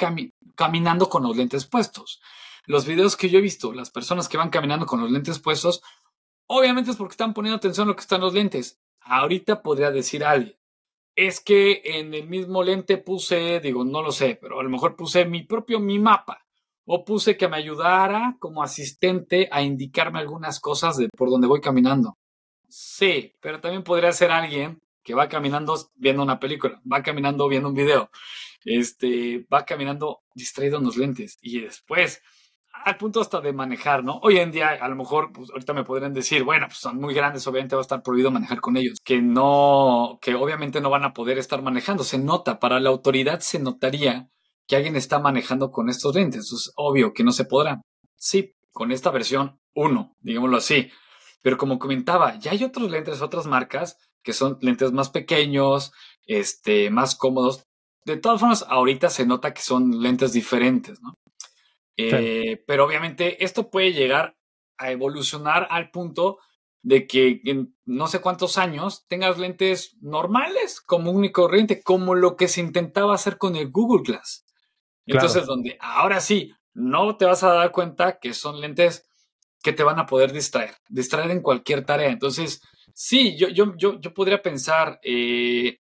caminando 0.56 1.10
con 1.10 1.24
los 1.24 1.36
lentes 1.36 1.66
puestos? 1.66 2.22
Los 2.66 2.86
videos 2.86 3.18
que 3.18 3.30
yo 3.30 3.40
he 3.40 3.42
visto, 3.42 3.74
las 3.74 3.90
personas 3.90 4.30
que 4.30 4.38
van 4.38 4.50
caminando 4.50 4.86
con 4.86 5.02
los 5.02 5.12
lentes 5.12 5.40
puestos, 5.40 5.82
obviamente 6.48 6.92
es 6.92 6.98
porque 6.98 7.14
están 7.14 7.34
poniendo 7.34 7.58
atención 7.58 7.88
a 7.88 7.90
lo 7.90 7.96
que 7.96 8.02
están 8.02 8.22
los 8.22 8.34
lentes. 8.34 8.80
Ahorita 9.12 9.64
podría 9.64 9.90
decir 9.90 10.24
alguien, 10.24 10.56
es 11.16 11.40
que 11.40 11.82
en 11.84 12.14
el 12.14 12.28
mismo 12.28 12.62
lente 12.62 12.98
puse, 12.98 13.60
digo, 13.60 13.84
no 13.84 14.04
lo 14.04 14.12
sé, 14.12 14.38
pero 14.40 14.60
a 14.60 14.64
lo 14.64 14.70
mejor 14.70 14.96
puse 14.96 15.26
mi 15.26 15.42
propio 15.42 15.80
mi 15.80 15.98
mapa 15.98 16.46
o 16.86 17.04
puse 17.04 17.36
que 17.36 17.48
me 17.48 17.58
ayudara 17.58 18.38
como 18.40 18.62
asistente 18.62 19.50
a 19.52 19.64
indicarme 19.64 20.20
algunas 20.20 20.60
cosas 20.60 20.96
de 20.98 21.10
por 21.10 21.32
donde 21.32 21.48
voy 21.48 21.60
caminando. 21.60 22.20
Sí, 22.68 23.34
pero 23.42 23.60
también 23.60 23.84
podría 23.84 24.12
ser 24.12 24.30
alguien 24.30 24.80
que 25.04 25.16
va 25.16 25.28
caminando 25.28 25.76
viendo 25.96 26.22
una 26.22 26.40
película, 26.40 26.80
va 26.92 27.02
caminando 27.02 27.48
viendo 27.48 27.70
un 27.70 27.76
video, 27.76 28.12
este, 28.64 29.44
va 29.52 29.66
caminando 29.66 30.22
distraído 30.36 30.78
en 30.78 30.84
los 30.84 30.98
lentes 30.98 31.40
y 31.42 31.62
después 31.62 32.22
al 32.84 32.98
punto 32.98 33.22
hasta 33.22 33.42
de 33.42 33.54
manejar, 33.54 34.04
¿no? 34.04 34.20
Hoy 34.24 34.38
en 34.38 34.52
día, 34.52 34.70
a 34.70 34.88
lo 34.88 34.96
mejor, 34.96 35.32
pues 35.34 35.50
ahorita 35.50 35.74
me 35.74 35.84
podrían 35.84 36.14
decir, 36.14 36.44
bueno, 36.44 36.68
pues 36.68 36.80
son 36.80 37.00
muy 37.00 37.14
grandes, 37.14 37.46
obviamente 37.48 37.76
va 37.76 37.82
a 37.82 37.84
estar 37.84 38.02
prohibido 38.02 38.32
manejar 38.32 38.62
con 38.62 38.78
ellos, 38.78 38.98
que 39.04 39.22
no, 39.22 40.18
que 40.22 40.36
obviamente 40.36 40.82
no 40.82 40.90
van 40.90 41.04
a 41.04 41.14
poder 41.14 41.38
estar 41.38 41.62
manejando. 41.62 42.04
Se 42.04 42.18
nota, 42.18 42.60
para 42.60 42.80
la 42.80 42.90
autoridad 42.90 43.40
se 43.40 43.60
notaría 43.60 44.30
que 44.68 44.76
alguien 44.76 44.96
está 44.96 45.20
manejando 45.20 45.72
con 45.72 45.90
estos 45.90 46.16
lentes. 46.16 46.52
Es 46.52 46.72
obvio 46.76 47.14
que 47.14 47.24
no 47.24 47.32
se 47.32 47.46
podrá. 47.46 47.82
Sí, 48.16 48.54
con 48.72 48.92
esta 48.92 49.12
versión 49.12 49.60
1, 49.74 50.16
digámoslo 50.20 50.58
así. 50.58 50.90
Pero 51.42 51.58
como 51.58 51.80
comentaba, 51.80 52.38
ya 52.40 52.52
hay 52.52 52.64
otros 52.64 52.92
lentes, 52.92 53.22
otras 53.22 53.48
marcas, 53.48 53.98
que 54.24 54.34
son 54.34 54.58
lentes 54.62 54.92
más 54.92 55.10
pequeños, 55.10 55.92
este, 56.26 56.90
más 56.90 57.16
cómodos. 57.16 57.64
De 58.06 58.18
todas 58.18 58.40
formas, 58.40 58.66
ahorita 58.68 59.10
se 59.10 59.26
nota 59.26 59.54
que 59.54 59.62
son 59.62 60.02
lentes 60.02 60.34
diferentes, 60.34 61.02
¿no? 61.02 61.16
Eh, 62.02 62.64
pero 62.66 62.86
obviamente 62.86 63.44
esto 63.44 63.70
puede 63.70 63.92
llegar 63.92 64.38
a 64.78 64.92
evolucionar 64.92 65.68
al 65.70 65.92
punto 65.92 66.40
de 66.82 67.08
que 67.08 67.42
en 67.44 67.76
no 67.86 68.08
sé 68.08 68.22
cuántos 68.22 68.58
años 68.58 69.06
tengas 69.08 69.38
lentes 69.38 69.98
normales, 70.02 70.80
como 70.80 71.24
y 71.24 71.32
corriente, 71.32 71.84
como 71.84 72.16
lo 72.16 72.38
que 72.38 72.48
se 72.48 72.62
intentaba 72.62 73.14
hacer 73.14 73.38
con 73.38 73.58
el 73.58 73.70
Google 73.70 74.04
Glass. 74.04 74.46
Entonces, 75.06 75.46
donde 75.46 75.78
ahora 75.82 76.22
sí, 76.22 76.54
no 76.74 77.18
te 77.18 77.26
vas 77.26 77.44
a 77.44 77.54
dar 77.54 77.72
cuenta 77.72 78.20
que 78.20 78.34
son 78.34 78.62
lentes 78.62 79.10
que 79.62 79.74
te 79.74 79.84
van 79.84 80.00
a 80.00 80.06
poder 80.06 80.32
distraer, 80.32 80.76
distraer 80.88 81.32
en 81.32 81.42
cualquier 81.42 81.86
tarea. 81.86 82.10
Entonces, 82.10 82.62
sí, 82.94 83.36
yo, 83.38 83.50
yo, 83.50 83.76
yo, 83.76 84.00
yo 84.00 84.14
podría 84.14 84.42
pensar, 84.42 85.00
eh, 85.04 85.82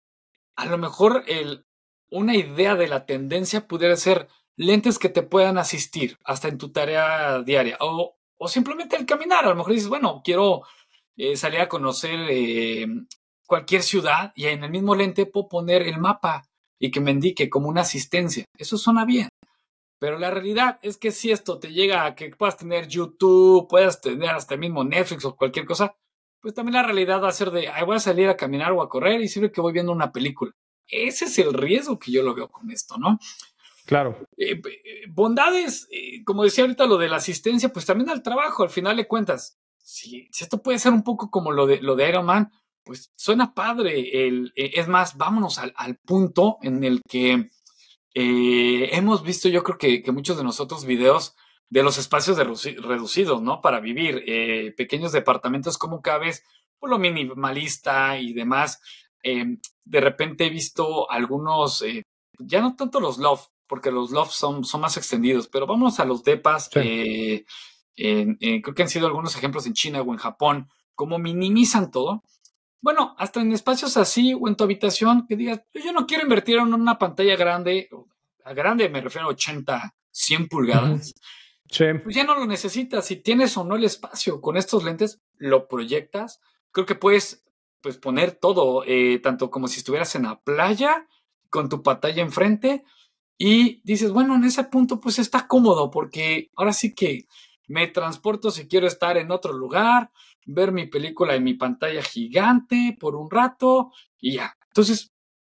a 0.55 0.65
lo 0.67 0.77
mejor 0.77 1.23
el, 1.25 1.65
una 2.11 2.35
idea 2.35 2.75
de 2.75 2.87
la 2.87 3.07
tendencia 3.07 3.67
pudiera 3.67 3.95
ser 3.95 4.27
lentes 4.55 4.99
que 4.99 5.09
te 5.09 5.23
puedan 5.23 5.57
asistir 5.57 6.17
hasta 6.23 6.47
en 6.47 6.57
tu 6.57 6.71
tarea 6.71 7.41
diaria 7.41 7.77
o, 7.79 8.17
o 8.37 8.47
simplemente 8.47 8.95
el 8.95 9.05
caminar. 9.05 9.45
A 9.45 9.49
lo 9.49 9.55
mejor 9.55 9.73
dices, 9.73 9.89
bueno, 9.89 10.21
quiero 10.23 10.63
eh, 11.15 11.37
salir 11.37 11.61
a 11.61 11.69
conocer 11.69 12.19
eh, 12.29 12.87
cualquier 13.45 13.83
ciudad 13.83 14.31
y 14.35 14.45
en 14.45 14.63
el 14.63 14.71
mismo 14.71 14.95
lente 14.95 15.25
puedo 15.25 15.47
poner 15.47 15.83
el 15.83 15.99
mapa 15.99 16.43
y 16.79 16.91
que 16.91 16.99
me 16.99 17.11
indique 17.11 17.49
como 17.49 17.69
una 17.69 17.81
asistencia. 17.81 18.45
Eso 18.57 18.77
suena 18.77 19.05
bien. 19.05 19.29
Pero 19.99 20.19
la 20.19 20.31
realidad 20.31 20.79
es 20.81 20.97
que 20.97 21.11
si 21.11 21.31
esto 21.31 21.59
te 21.59 21.71
llega 21.71 22.05
a 22.05 22.15
que 22.15 22.29
puedas 22.35 22.57
tener 22.57 22.87
YouTube, 22.87 23.69
puedas 23.69 24.01
tener 24.01 24.31
hasta 24.31 24.57
mismo 24.57 24.83
Netflix 24.83 25.23
o 25.23 25.35
cualquier 25.35 25.65
cosa, 25.65 25.95
pues 26.41 26.53
también 26.53 26.73
la 26.73 26.83
realidad 26.83 27.23
va 27.23 27.29
a 27.29 27.31
ser 27.31 27.51
de, 27.51 27.69
Ay, 27.69 27.85
voy 27.85 27.95
a 27.95 27.99
salir 27.99 28.27
a 28.27 28.35
caminar 28.35 28.73
o 28.73 28.81
a 28.81 28.89
correr 28.89 29.21
y 29.21 29.29
sirve 29.29 29.51
que 29.51 29.61
voy 29.61 29.71
viendo 29.71 29.93
una 29.93 30.11
película. 30.11 30.51
Ese 30.87 31.25
es 31.25 31.39
el 31.39 31.53
riesgo 31.53 31.97
que 31.97 32.11
yo 32.11 32.21
lo 32.21 32.35
veo 32.35 32.49
con 32.49 32.69
esto, 32.69 32.97
¿no? 32.97 33.17
Claro. 33.85 34.17
Eh, 34.37 34.61
eh, 34.63 35.05
bondades, 35.09 35.87
eh, 35.91 36.23
como 36.23 36.43
decía 36.43 36.63
ahorita 36.63 36.85
lo 36.85 36.97
de 36.97 37.09
la 37.09 37.17
asistencia, 37.17 37.69
pues 37.69 37.85
también 37.85 38.09
al 38.09 38.23
trabajo, 38.23 38.63
al 38.63 38.69
final 38.69 38.97
de 38.97 39.07
cuentas. 39.07 39.59
Si, 39.77 40.29
esto 40.39 40.61
puede 40.61 40.79
ser 40.79 40.93
un 40.93 41.03
poco 41.03 41.29
como 41.29 41.51
lo 41.51 41.67
de, 41.67 41.81
lo 41.81 41.95
de 41.95 42.07
Iron 42.07 42.25
Man, 42.25 42.51
pues 42.83 43.11
suena 43.15 43.53
padre. 43.53 44.27
El, 44.27 44.53
es 44.55 44.87
más, 44.87 45.17
vámonos 45.17 45.59
al, 45.59 45.73
al, 45.75 45.97
punto 45.97 46.57
en 46.61 46.83
el 46.83 47.01
que 47.07 47.49
hemos 48.15 49.23
visto, 49.23 49.49
yo 49.49 49.63
creo 49.63 49.77
que, 49.77 50.03
que, 50.03 50.11
muchos 50.11 50.37
de 50.37 50.43
nosotros 50.43 50.85
videos 50.85 51.35
de 51.69 51.81
los 51.81 51.97
espacios 51.97 52.37
reducidos, 52.37 53.41
¿no? 53.41 53.59
Para 53.59 53.79
vivir, 53.79 54.23
pequeños 54.77 55.11
departamentos, 55.11 55.79
como 55.79 56.01
cada 56.01 56.19
vez, 56.19 56.43
por 56.77 56.91
lo 56.91 56.99
minimalista 56.99 58.19
y 58.19 58.33
demás. 58.33 58.79
de 59.23 60.01
repente 60.01 60.45
he 60.45 60.49
visto 60.51 61.09
algunos, 61.09 61.83
ya 62.37 62.61
no 62.61 62.75
tanto 62.75 62.99
los 62.99 63.17
loft, 63.17 63.52
porque 63.67 63.91
los 63.91 64.11
lofts 64.11 64.35
son, 64.35 64.63
son 64.63 64.81
más 64.81 64.97
extendidos, 64.97 65.47
pero 65.47 65.67
vamos 65.67 65.99
a 65.99 66.05
los 66.05 66.23
depas. 66.23 66.69
Eh, 66.75 67.45
creo 67.95 68.73
que 68.75 68.81
han 68.81 68.89
sido 68.89 69.07
algunos 69.07 69.35
ejemplos 69.35 69.65
en 69.67 69.73
China 69.73 70.01
o 70.01 70.11
en 70.11 70.17
Japón, 70.17 70.69
cómo 70.95 71.19
minimizan 71.19 71.91
todo. 71.91 72.23
Bueno, 72.81 73.15
hasta 73.17 73.41
en 73.41 73.53
espacios 73.53 73.95
así 73.95 74.33
o 74.33 74.47
en 74.47 74.55
tu 74.55 74.63
habitación, 74.63 75.25
que 75.27 75.37
digas, 75.37 75.61
yo 75.73 75.93
no 75.93 76.05
quiero 76.05 76.23
invertir 76.23 76.57
en 76.57 76.73
una 76.73 76.97
pantalla 76.97 77.35
grande, 77.35 77.89
a 78.43 78.53
grande 78.53 78.89
me 78.89 79.01
refiero 79.01 79.27
a 79.27 79.31
80, 79.31 79.95
100 80.11 80.47
pulgadas. 80.47 81.13
Pues 82.03 82.15
ya 82.15 82.23
no 82.23 82.35
lo 82.35 82.45
necesitas. 82.45 83.05
Si 83.05 83.15
tienes 83.17 83.57
o 83.57 83.63
no 83.63 83.75
el 83.75 83.83
espacio 83.83 84.41
con 84.41 84.57
estos 84.57 84.83
lentes, 84.83 85.21
lo 85.37 85.67
proyectas. 85.67 86.39
Creo 86.71 86.85
que 86.85 86.95
puedes 86.95 87.43
pues, 87.81 87.97
poner 87.97 88.31
todo, 88.31 88.83
eh, 88.85 89.19
tanto 89.19 89.49
como 89.49 89.67
si 89.67 89.79
estuvieras 89.79 90.15
en 90.15 90.23
la 90.23 90.41
playa, 90.41 91.07
con 91.49 91.69
tu 91.69 91.81
pantalla 91.83 92.21
enfrente, 92.21 92.83
y 93.37 93.81
dices, 93.83 94.11
bueno, 94.11 94.35
en 94.35 94.43
ese 94.43 94.63
punto 94.65 94.99
pues 94.99 95.19
está 95.19 95.47
cómodo 95.47 95.89
porque 95.91 96.51
ahora 96.55 96.73
sí 96.73 96.93
que 96.93 97.27
me 97.67 97.87
transporto 97.87 98.51
si 98.51 98.67
quiero 98.67 98.87
estar 98.87 99.17
en 99.17 99.31
otro 99.31 99.53
lugar, 99.53 100.11
ver 100.45 100.71
mi 100.71 100.87
película 100.87 101.35
en 101.35 101.43
mi 101.43 101.53
pantalla 101.53 102.01
gigante 102.01 102.95
por 102.99 103.15
un 103.15 103.29
rato 103.29 103.91
y 104.19 104.33
ya. 104.33 104.57
Entonces, 104.67 105.11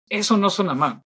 eso 0.09 0.37
no 0.37 0.51
suena 0.51 0.75
mal. 0.75 1.03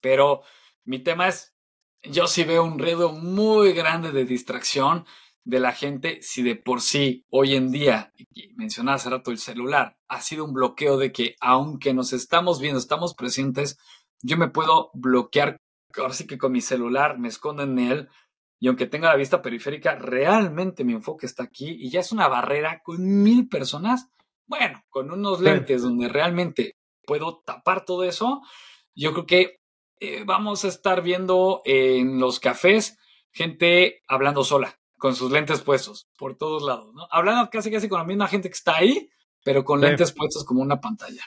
Pero 0.00 0.42
mi 0.84 0.98
tema 0.98 1.28
es, 1.28 1.54
yo 2.02 2.26
sí 2.26 2.44
veo 2.44 2.64
un 2.64 2.78
redo 2.78 3.12
muy 3.12 3.72
grande 3.72 4.12
de 4.12 4.24
distracción 4.24 5.06
de 5.44 5.60
la 5.60 5.72
gente 5.72 6.20
si 6.22 6.42
de 6.42 6.56
por 6.56 6.80
sí 6.80 7.24
hoy 7.30 7.54
en 7.54 7.70
día, 7.70 8.12
y 8.34 8.52
mencionaba 8.54 8.96
hace 8.96 9.10
rato 9.10 9.30
el 9.30 9.38
celular, 9.38 9.96
ha 10.08 10.20
sido 10.20 10.44
un 10.44 10.52
bloqueo 10.52 10.96
de 10.96 11.12
que 11.12 11.36
aunque 11.40 11.94
nos 11.94 12.12
estamos 12.12 12.60
viendo, 12.60 12.80
estamos 12.80 13.14
presentes, 13.14 13.78
yo 14.22 14.36
me 14.36 14.48
puedo 14.48 14.90
bloquear 14.92 15.60
ahora 16.00 16.14
sí 16.14 16.26
que 16.26 16.38
con 16.38 16.52
mi 16.52 16.60
celular 16.60 17.18
me 17.18 17.28
escondo 17.28 17.62
en 17.62 17.78
él 17.78 18.08
y 18.58 18.68
aunque 18.68 18.86
tenga 18.86 19.08
la 19.08 19.16
vista 19.16 19.42
periférica, 19.42 19.96
realmente 19.96 20.84
mi 20.84 20.94
enfoque 20.94 21.26
está 21.26 21.42
aquí 21.42 21.76
y 21.78 21.90
ya 21.90 22.00
es 22.00 22.12
una 22.12 22.28
barrera 22.28 22.80
con 22.82 23.22
mil 23.22 23.48
personas. 23.48 24.08
Bueno, 24.46 24.82
con 24.88 25.10
unos 25.10 25.40
lentes 25.40 25.82
donde 25.82 26.08
realmente 26.08 26.76
puedo 27.04 27.42
tapar 27.44 27.84
todo 27.84 28.04
eso, 28.04 28.42
yo 28.94 29.12
creo 29.12 29.26
que 29.26 29.60
eh, 30.00 30.24
vamos 30.24 30.64
a 30.64 30.68
estar 30.68 31.02
viendo 31.02 31.62
en 31.64 32.18
los 32.18 32.40
cafés 32.40 32.98
gente 33.32 34.02
hablando 34.08 34.44
sola, 34.44 34.78
con 34.96 35.14
sus 35.14 35.30
lentes 35.30 35.60
puestos 35.60 36.08
por 36.16 36.36
todos 36.36 36.62
lados, 36.62 36.94
¿no? 36.94 37.06
Hablando 37.10 37.50
casi 37.50 37.70
casi 37.70 37.88
con 37.88 37.98
la 37.98 38.04
misma 38.06 38.28
gente 38.28 38.48
que 38.48 38.54
está 38.54 38.76
ahí, 38.76 39.10
pero 39.44 39.64
con 39.64 39.80
lentes 39.80 40.12
puestos 40.12 40.44
como 40.44 40.62
una 40.62 40.80
pantalla. 40.80 41.22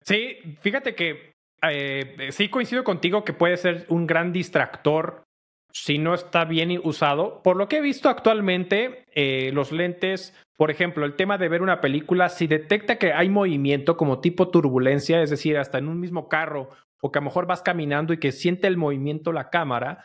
Sí, 0.00 0.36
fíjate 0.60 0.96
que 0.96 1.31
eh, 1.70 2.28
sí 2.30 2.48
coincido 2.48 2.84
contigo 2.84 3.24
que 3.24 3.32
puede 3.32 3.56
ser 3.56 3.86
un 3.88 4.06
gran 4.06 4.32
distractor 4.32 5.24
si 5.72 5.98
no 5.98 6.14
está 6.14 6.44
bien 6.44 6.78
usado. 6.84 7.42
Por 7.42 7.56
lo 7.56 7.68
que 7.68 7.78
he 7.78 7.80
visto 7.80 8.08
actualmente, 8.08 9.04
eh, 9.14 9.50
los 9.52 9.72
lentes, 9.72 10.36
por 10.56 10.70
ejemplo, 10.70 11.04
el 11.04 11.14
tema 11.14 11.38
de 11.38 11.48
ver 11.48 11.62
una 11.62 11.80
película, 11.80 12.28
si 12.28 12.46
detecta 12.46 12.98
que 12.98 13.12
hay 13.12 13.28
movimiento 13.28 13.96
como 13.96 14.20
tipo 14.20 14.48
turbulencia, 14.50 15.22
es 15.22 15.30
decir, 15.30 15.56
hasta 15.56 15.78
en 15.78 15.88
un 15.88 15.98
mismo 15.98 16.28
carro, 16.28 16.68
o 17.00 17.10
que 17.10 17.18
a 17.18 17.22
lo 17.22 17.26
mejor 17.26 17.46
vas 17.46 17.62
caminando 17.62 18.12
y 18.12 18.18
que 18.18 18.32
siente 18.32 18.66
el 18.66 18.76
movimiento 18.76 19.32
la 19.32 19.50
cámara, 19.50 20.04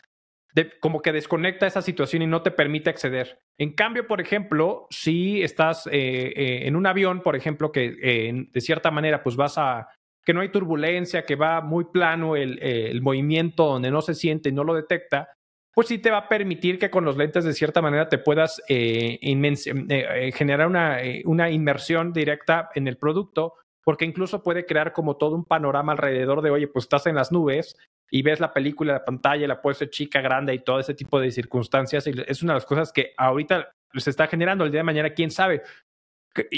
como 0.79 1.03
que 1.03 1.11
desconecta 1.11 1.67
esa 1.67 1.83
situación 1.83 2.23
y 2.23 2.27
no 2.27 2.41
te 2.41 2.49
permite 2.49 2.89
acceder. 2.89 3.37
En 3.59 3.73
cambio, 3.73 4.07
por 4.07 4.21
ejemplo, 4.21 4.87
si 4.89 5.43
estás 5.43 5.87
eh, 5.91 6.65
en 6.65 6.75
un 6.75 6.87
avión, 6.87 7.21
por 7.21 7.35
ejemplo, 7.35 7.71
que 7.71 8.47
de 8.51 8.61
cierta 8.61 8.89
manera 8.89 9.21
pues 9.21 9.35
vas 9.35 9.59
a 9.59 9.89
que 10.27 10.33
no 10.33 10.41
hay 10.41 10.49
turbulencia, 10.49 11.23
que 11.23 11.37
va 11.37 11.61
muy 11.61 11.85
plano 11.85 12.35
el, 12.35 12.61
el 12.61 13.01
movimiento 13.01 13.65
donde 13.65 13.89
no 13.89 14.01
se 14.01 14.13
siente 14.13 14.49
y 14.49 14.51
no 14.51 14.65
lo 14.65 14.73
detecta, 14.73 15.29
pues 15.73 15.87
sí 15.87 15.99
te 15.99 16.11
va 16.11 16.17
a 16.17 16.27
permitir 16.27 16.79
que 16.79 16.89
con 16.89 17.05
los 17.05 17.15
lentes 17.15 17.45
de 17.45 17.53
cierta 17.53 17.81
manera 17.81 18.09
te 18.09 18.17
puedas 18.17 18.61
eh, 18.67 19.19
eh, 19.21 19.53
eh, 19.89 20.31
generar 20.33 20.67
una, 20.67 20.97
una 21.23 21.49
inmersión 21.49 22.11
directa 22.11 22.69
en 22.75 22.89
el 22.89 22.97
producto, 22.97 23.53
porque 23.85 24.03
incluso 24.03 24.43
puede 24.43 24.65
crear 24.65 24.91
como 24.91 25.15
todo 25.15 25.33
un 25.33 25.45
panorama 25.45 25.93
alrededor 25.93 26.41
de, 26.41 26.49
oye, 26.49 26.67
pues 26.67 26.83
estás 26.83 27.07
en 27.07 27.15
las 27.15 27.31
nubes 27.31 27.77
y 28.11 28.21
ves 28.21 28.41
la 28.41 28.51
película, 28.51 28.91
la 28.91 29.05
pantalla, 29.05 29.47
la 29.47 29.61
puede 29.61 29.75
ser 29.75 29.91
chica, 29.91 30.19
grande 30.19 30.53
y 30.53 30.59
todo 30.59 30.81
ese 30.81 30.93
tipo 30.93 31.21
de 31.21 31.31
circunstancias. 31.31 32.05
Es 32.05 32.43
una 32.43 32.51
de 32.51 32.57
las 32.57 32.65
cosas 32.65 32.91
que 32.91 33.13
ahorita 33.15 33.71
se 33.93 34.09
está 34.09 34.27
generando 34.27 34.65
el 34.65 34.71
día 34.71 34.81
de 34.81 34.83
mañana, 34.83 35.11
quién 35.11 35.31
sabe. 35.31 35.61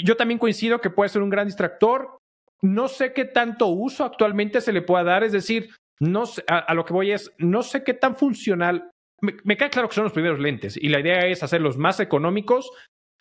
Yo 0.02 0.16
también 0.16 0.38
coincido 0.38 0.80
que 0.80 0.90
puede 0.90 1.08
ser 1.08 1.22
un 1.22 1.30
gran 1.30 1.46
distractor. 1.46 2.19
No 2.62 2.88
sé 2.88 3.12
qué 3.12 3.24
tanto 3.24 3.68
uso 3.68 4.04
actualmente 4.04 4.60
se 4.60 4.72
le 4.72 4.82
pueda 4.82 5.04
dar, 5.04 5.24
es 5.24 5.32
decir, 5.32 5.70
no 6.00 6.24
a, 6.46 6.74
lo 6.74 6.84
que 6.84 6.92
voy 6.92 7.12
es, 7.12 7.32
no 7.38 7.62
sé 7.62 7.84
qué 7.84 7.94
tan 7.94 8.16
funcional 8.16 8.90
me, 9.20 9.56
queda 9.56 9.70
claro 9.70 9.88
que 9.88 9.94
son 9.94 10.04
los 10.04 10.12
primeros 10.12 10.40
lentes 10.40 10.76
y 10.76 10.88
la 10.88 11.00
idea 11.00 11.26
es 11.26 11.42
hacerlos 11.42 11.76
más 11.76 12.00
económicos, 12.00 12.70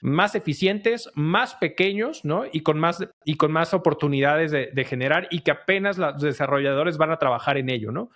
más 0.01 0.33
eficientes, 0.35 1.09
más 1.13 1.55
pequeños, 1.55 2.23
¿no? 2.23 2.45
Y 2.51 2.61
con 2.61 2.79
más, 2.79 3.05
y 3.25 3.35
con 3.35 3.51
más 3.51 3.73
oportunidades 3.73 4.51
de, 4.51 4.69
de, 4.73 4.85
generar 4.85 5.27
y 5.29 5.41
que 5.41 5.51
apenas 5.51 5.97
los 5.97 6.21
desarrolladores 6.21 6.97
van 6.97 7.11
a 7.11 7.17
trabajar 7.17 7.57
en 7.57 7.69
ello, 7.69 7.91
¿no? 7.91 8.11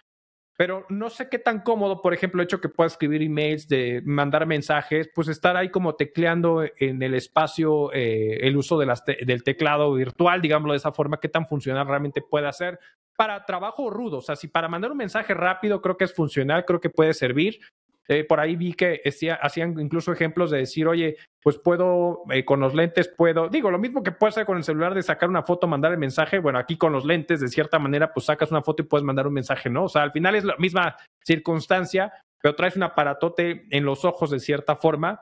Pero 0.56 0.86
no 0.90 1.10
sé 1.10 1.30
qué 1.30 1.40
tan 1.40 1.62
cómodo, 1.62 2.02
por 2.02 2.14
ejemplo, 2.14 2.42
el 2.42 2.46
hecho 2.46 2.62
que 2.62 2.70
pueda 2.70 2.88
escribir 2.88 3.24
emails, 3.24 3.68
de 3.68 4.02
mandar 4.06 4.46
mensajes, 4.46 5.10
pues 5.14 5.28
estar 5.28 5.58
ahí 5.58 5.70
como 5.70 5.96
tecleando 5.96 6.64
en 6.78 7.02
el 7.02 7.16
espacio 7.16 7.92
eh, 7.92 8.38
el 8.42 8.56
uso 8.56 8.78
del 8.78 9.44
teclado 9.44 9.94
virtual, 9.94 10.42
digámoslo 10.42 10.74
de 10.74 10.78
esa 10.78 10.92
forma, 10.92 11.20
qué 11.20 11.30
tan 11.30 11.48
funcional 11.48 11.88
realmente 11.88 12.22
puede 12.22 12.48
hacer 12.48 12.80
para 13.16 13.46
trabajo 13.46 13.90
rudo. 13.90 14.18
O 14.18 14.22
sea, 14.22 14.36
si 14.36 14.48
para 14.48 14.68
mandar 14.68 14.92
un 14.92 14.98
mensaje 14.98 15.34
rápido 15.34 15.82
creo 15.82 15.98
que 15.98 16.06
es 16.06 16.14
funcional, 16.14 16.66
creo 16.66 16.80
que 16.80 16.90
puede 16.90 17.14
servir. 17.14 17.60
Eh, 18.08 18.26
por 18.26 18.40
ahí 18.40 18.56
vi 18.56 18.74
que 18.74 19.02
hacían 19.42 19.80
incluso 19.80 20.12
ejemplos 20.12 20.52
de 20.52 20.60
decir, 20.60 20.88
oye, 20.88 21.18
pues 21.42 21.58
puedo, 21.58 22.24
eh, 22.32 22.44
con 22.44 22.60
los 22.60 22.74
lentes 22.74 23.08
puedo, 23.08 23.48
digo, 23.50 23.72
lo 23.72 23.80
mismo 23.80 24.04
que 24.04 24.12
puedes 24.12 24.36
hacer 24.36 24.46
con 24.46 24.58
el 24.58 24.64
celular 24.64 24.94
de 24.94 25.04
sacar 25.04 25.30
una 25.30 25.44
foto, 25.44 25.68
mandar 25.68 25.92
el 25.92 25.98
mensaje, 25.98 26.40
bueno, 26.40 26.60
aquí 26.60 26.78
con 26.78 26.92
los 26.92 27.06
lentes, 27.06 27.40
de 27.40 27.48
cierta 27.48 27.80
manera, 27.80 28.14
pues 28.14 28.26
sacas 28.26 28.52
una 28.52 28.62
foto 28.62 28.84
y 28.84 28.86
puedes 28.86 29.06
mandar 29.06 29.28
un 29.28 29.34
mensaje, 29.34 29.70
¿no? 29.70 29.86
O 29.86 29.90
sea, 29.90 30.04
al 30.04 30.12
final 30.12 30.36
es 30.36 30.44
la 30.44 30.58
misma 30.58 30.98
circunstancia, 31.24 32.12
pero 32.42 32.56
traes 32.56 32.76
un 32.76 32.84
aparatote 32.84 33.66
en 33.70 33.86
los 33.86 34.04
ojos 34.04 34.30
de 34.32 34.40
cierta 34.40 34.76
forma 34.76 35.22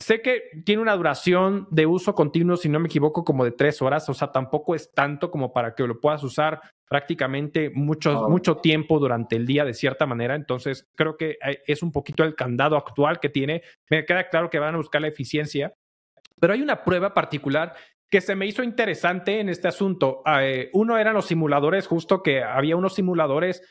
Sé 0.00 0.22
que 0.22 0.42
tiene 0.64 0.80
una 0.80 0.96
duración 0.96 1.66
de 1.70 1.86
uso 1.86 2.14
continuo, 2.14 2.56
si 2.56 2.68
no 2.68 2.78
me 2.78 2.86
equivoco, 2.86 3.24
como 3.24 3.44
de 3.44 3.50
tres 3.50 3.82
horas, 3.82 4.08
o 4.08 4.14
sea, 4.14 4.30
tampoco 4.30 4.76
es 4.76 4.92
tanto 4.92 5.30
como 5.30 5.52
para 5.52 5.74
que 5.74 5.86
lo 5.86 6.00
puedas 6.00 6.22
usar 6.22 6.60
prácticamente 6.88 7.70
mucho, 7.70 8.28
mucho 8.28 8.58
tiempo 8.58 9.00
durante 9.00 9.34
el 9.34 9.44
día 9.44 9.64
de 9.64 9.74
cierta 9.74 10.06
manera. 10.06 10.36
Entonces, 10.36 10.86
creo 10.94 11.16
que 11.16 11.36
eh, 11.44 11.62
es 11.66 11.82
un 11.82 11.90
poquito 11.90 12.22
el 12.22 12.36
candado 12.36 12.76
actual 12.76 13.18
que 13.18 13.28
tiene. 13.28 13.62
Me 13.90 14.04
queda 14.04 14.28
claro 14.28 14.50
que 14.50 14.60
van 14.60 14.74
a 14.74 14.78
buscar 14.78 15.00
la 15.02 15.08
eficiencia, 15.08 15.74
pero 16.40 16.52
hay 16.52 16.62
una 16.62 16.84
prueba 16.84 17.12
particular 17.12 17.74
que 18.08 18.20
se 18.20 18.36
me 18.36 18.46
hizo 18.46 18.62
interesante 18.62 19.40
en 19.40 19.48
este 19.48 19.68
asunto. 19.68 20.22
Eh, 20.40 20.70
uno 20.72 20.96
eran 20.96 21.14
los 21.14 21.26
simuladores, 21.26 21.88
justo 21.88 22.22
que 22.22 22.42
había 22.42 22.76
unos 22.76 22.94
simuladores 22.94 23.62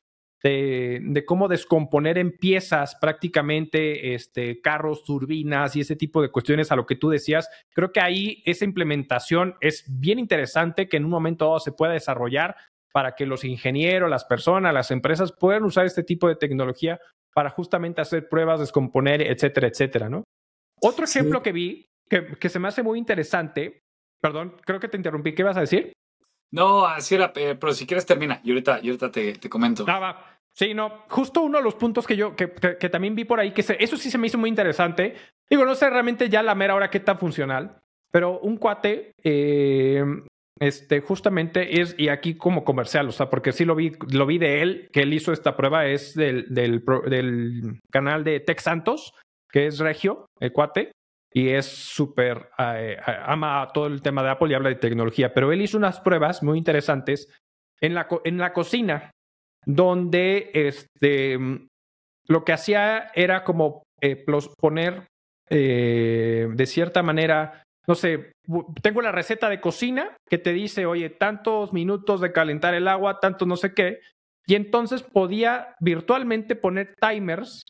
de, 0.43 1.23
cómo 1.25 1.47
descomponer 1.47 2.17
en 2.17 2.37
piezas 2.37 2.95
prácticamente 2.99 4.13
este, 4.13 4.61
carros, 4.61 5.03
turbinas 5.03 5.75
y 5.75 5.81
ese 5.81 5.95
tipo 5.95 6.21
de 6.21 6.29
cuestiones 6.29 6.71
a 6.71 6.75
lo 6.75 6.85
que 6.85 6.95
tú 6.95 7.09
decías. 7.09 7.49
Creo 7.73 7.91
que 7.91 8.01
ahí 8.01 8.43
esa 8.45 8.65
implementación 8.65 9.55
es 9.61 9.85
bien 9.87 10.19
interesante 10.19 10.87
que 10.87 10.97
en 10.97 11.05
un 11.05 11.11
momento 11.11 11.45
dado 11.45 11.59
se 11.59 11.71
pueda 11.71 11.93
desarrollar 11.93 12.55
para 12.91 13.15
que 13.15 13.25
los 13.25 13.43
ingenieros, 13.43 14.09
las 14.09 14.25
personas, 14.25 14.73
las 14.73 14.91
empresas 14.91 15.31
puedan 15.31 15.63
usar 15.63 15.85
este 15.85 16.03
tipo 16.03 16.27
de 16.27 16.35
tecnología 16.35 16.99
para 17.33 17.49
justamente 17.49 18.01
hacer 18.01 18.29
pruebas, 18.29 18.59
descomponer, 18.59 19.21
etcétera, 19.21 19.67
etcétera, 19.67 20.09
¿no? 20.09 20.23
Otro 20.81 21.05
ejemplo 21.05 21.41
que 21.41 21.51
vi 21.51 21.85
que, 22.09 22.37
que 22.39 22.49
se 22.49 22.59
me 22.59 22.67
hace 22.67 22.83
muy 22.83 22.97
interesante, 22.97 23.81
perdón, 24.21 24.55
creo 24.65 24.79
que 24.79 24.87
te 24.87 24.97
interrumpí, 24.97 25.33
¿qué 25.33 25.43
vas 25.43 25.57
a 25.57 25.61
decir? 25.61 25.91
No, 26.51 26.85
así 26.85 27.15
era, 27.15 27.33
pero 27.33 27.73
si 27.73 27.85
quieres 27.85 28.05
termina 28.05 28.39
y 28.43 28.51
ahorita, 28.51 28.79
y 28.81 28.87
ahorita 28.87 29.11
te, 29.11 29.33
te 29.33 29.49
comento. 29.49 29.85
Ah, 29.87 30.37
Sí, 30.57 30.73
no, 30.73 31.03
justo 31.09 31.43
uno 31.43 31.59
de 31.59 31.63
los 31.63 31.75
puntos 31.75 32.07
que 32.07 32.15
yo, 32.15 32.35
que, 32.35 32.51
que, 32.51 32.89
también 32.89 33.13
vi 33.13 33.25
por 33.25 33.39
ahí, 33.39 33.51
que 33.51 33.63
eso 33.77 33.95
sí 33.95 34.09
se 34.09 34.17
me 34.17 34.25
hizo 34.25 34.39
muy 34.39 34.49
interesante. 34.49 35.13
Digo, 35.47 35.63
no 35.65 35.75
sé 35.75 35.87
realmente 35.87 36.29
ya 36.29 36.41
la 36.41 36.55
mera 36.55 36.73
hora 36.73 36.89
qué 36.89 36.99
tan 36.99 37.19
funcional, 37.19 37.77
pero 38.11 38.39
un 38.39 38.57
cuate, 38.57 39.11
eh, 39.23 40.03
este, 40.59 41.01
justamente 41.01 41.79
es, 41.79 41.93
y 41.99 42.09
aquí 42.09 42.37
como 42.37 42.63
comercial, 42.63 43.07
o 43.07 43.11
sea, 43.11 43.29
porque 43.29 43.51
sí 43.51 43.65
lo 43.65 43.75
vi, 43.75 43.91
lo 44.11 44.25
vi 44.25 44.39
de 44.39 44.63
él, 44.63 44.89
que 44.91 45.01
él 45.01 45.13
hizo 45.13 45.31
esta 45.31 45.55
prueba, 45.55 45.85
es 45.85 46.15
del, 46.15 46.47
del, 46.49 46.83
del 47.07 47.79
canal 47.91 48.23
de 48.23 48.39
Tech 48.39 48.59
Santos, 48.59 49.13
que 49.51 49.67
es 49.67 49.77
Regio, 49.77 50.25
el 50.39 50.53
cuate, 50.53 50.91
y 51.33 51.49
es 51.49 51.65
súper, 51.65 52.49
eh, 52.57 52.97
ama 53.25 53.67
todo 53.73 53.87
el 53.87 54.01
tema 54.01 54.23
de 54.23 54.29
Apple 54.29 54.49
y 54.49 54.53
habla 54.53 54.69
de 54.69 54.75
tecnología, 54.75 55.33
pero 55.33 55.51
él 55.51 55.61
hizo 55.61 55.77
unas 55.77 55.99
pruebas 55.99 56.41
muy 56.41 56.57
interesantes 56.57 57.29
en 57.81 57.93
la, 57.93 58.07
en 58.23 58.37
la 58.37 58.53
cocina, 58.53 59.11
donde 59.65 60.49
este, 60.53 61.37
lo 62.27 62.45
que 62.45 62.53
hacía 62.53 63.11
era 63.13 63.43
como 63.43 63.83
eh, 64.01 64.25
poner 64.59 65.07
eh, 65.49 66.47
de 66.51 66.65
cierta 66.65 67.03
manera, 67.03 67.63
no 67.87 67.95
sé, 67.95 68.31
tengo 68.81 69.01
la 69.01 69.11
receta 69.11 69.49
de 69.49 69.61
cocina 69.61 70.15
que 70.29 70.37
te 70.37 70.53
dice, 70.53 70.85
oye, 70.85 71.09
tantos 71.09 71.73
minutos 71.73 72.21
de 72.21 72.31
calentar 72.31 72.73
el 72.73 72.87
agua, 72.87 73.19
tanto 73.19 73.45
no 73.45 73.57
sé 73.57 73.73
qué, 73.73 73.99
y 74.45 74.55
entonces 74.55 75.03
podía 75.03 75.75
virtualmente 75.79 76.55
poner 76.55 76.95
timers 76.99 77.63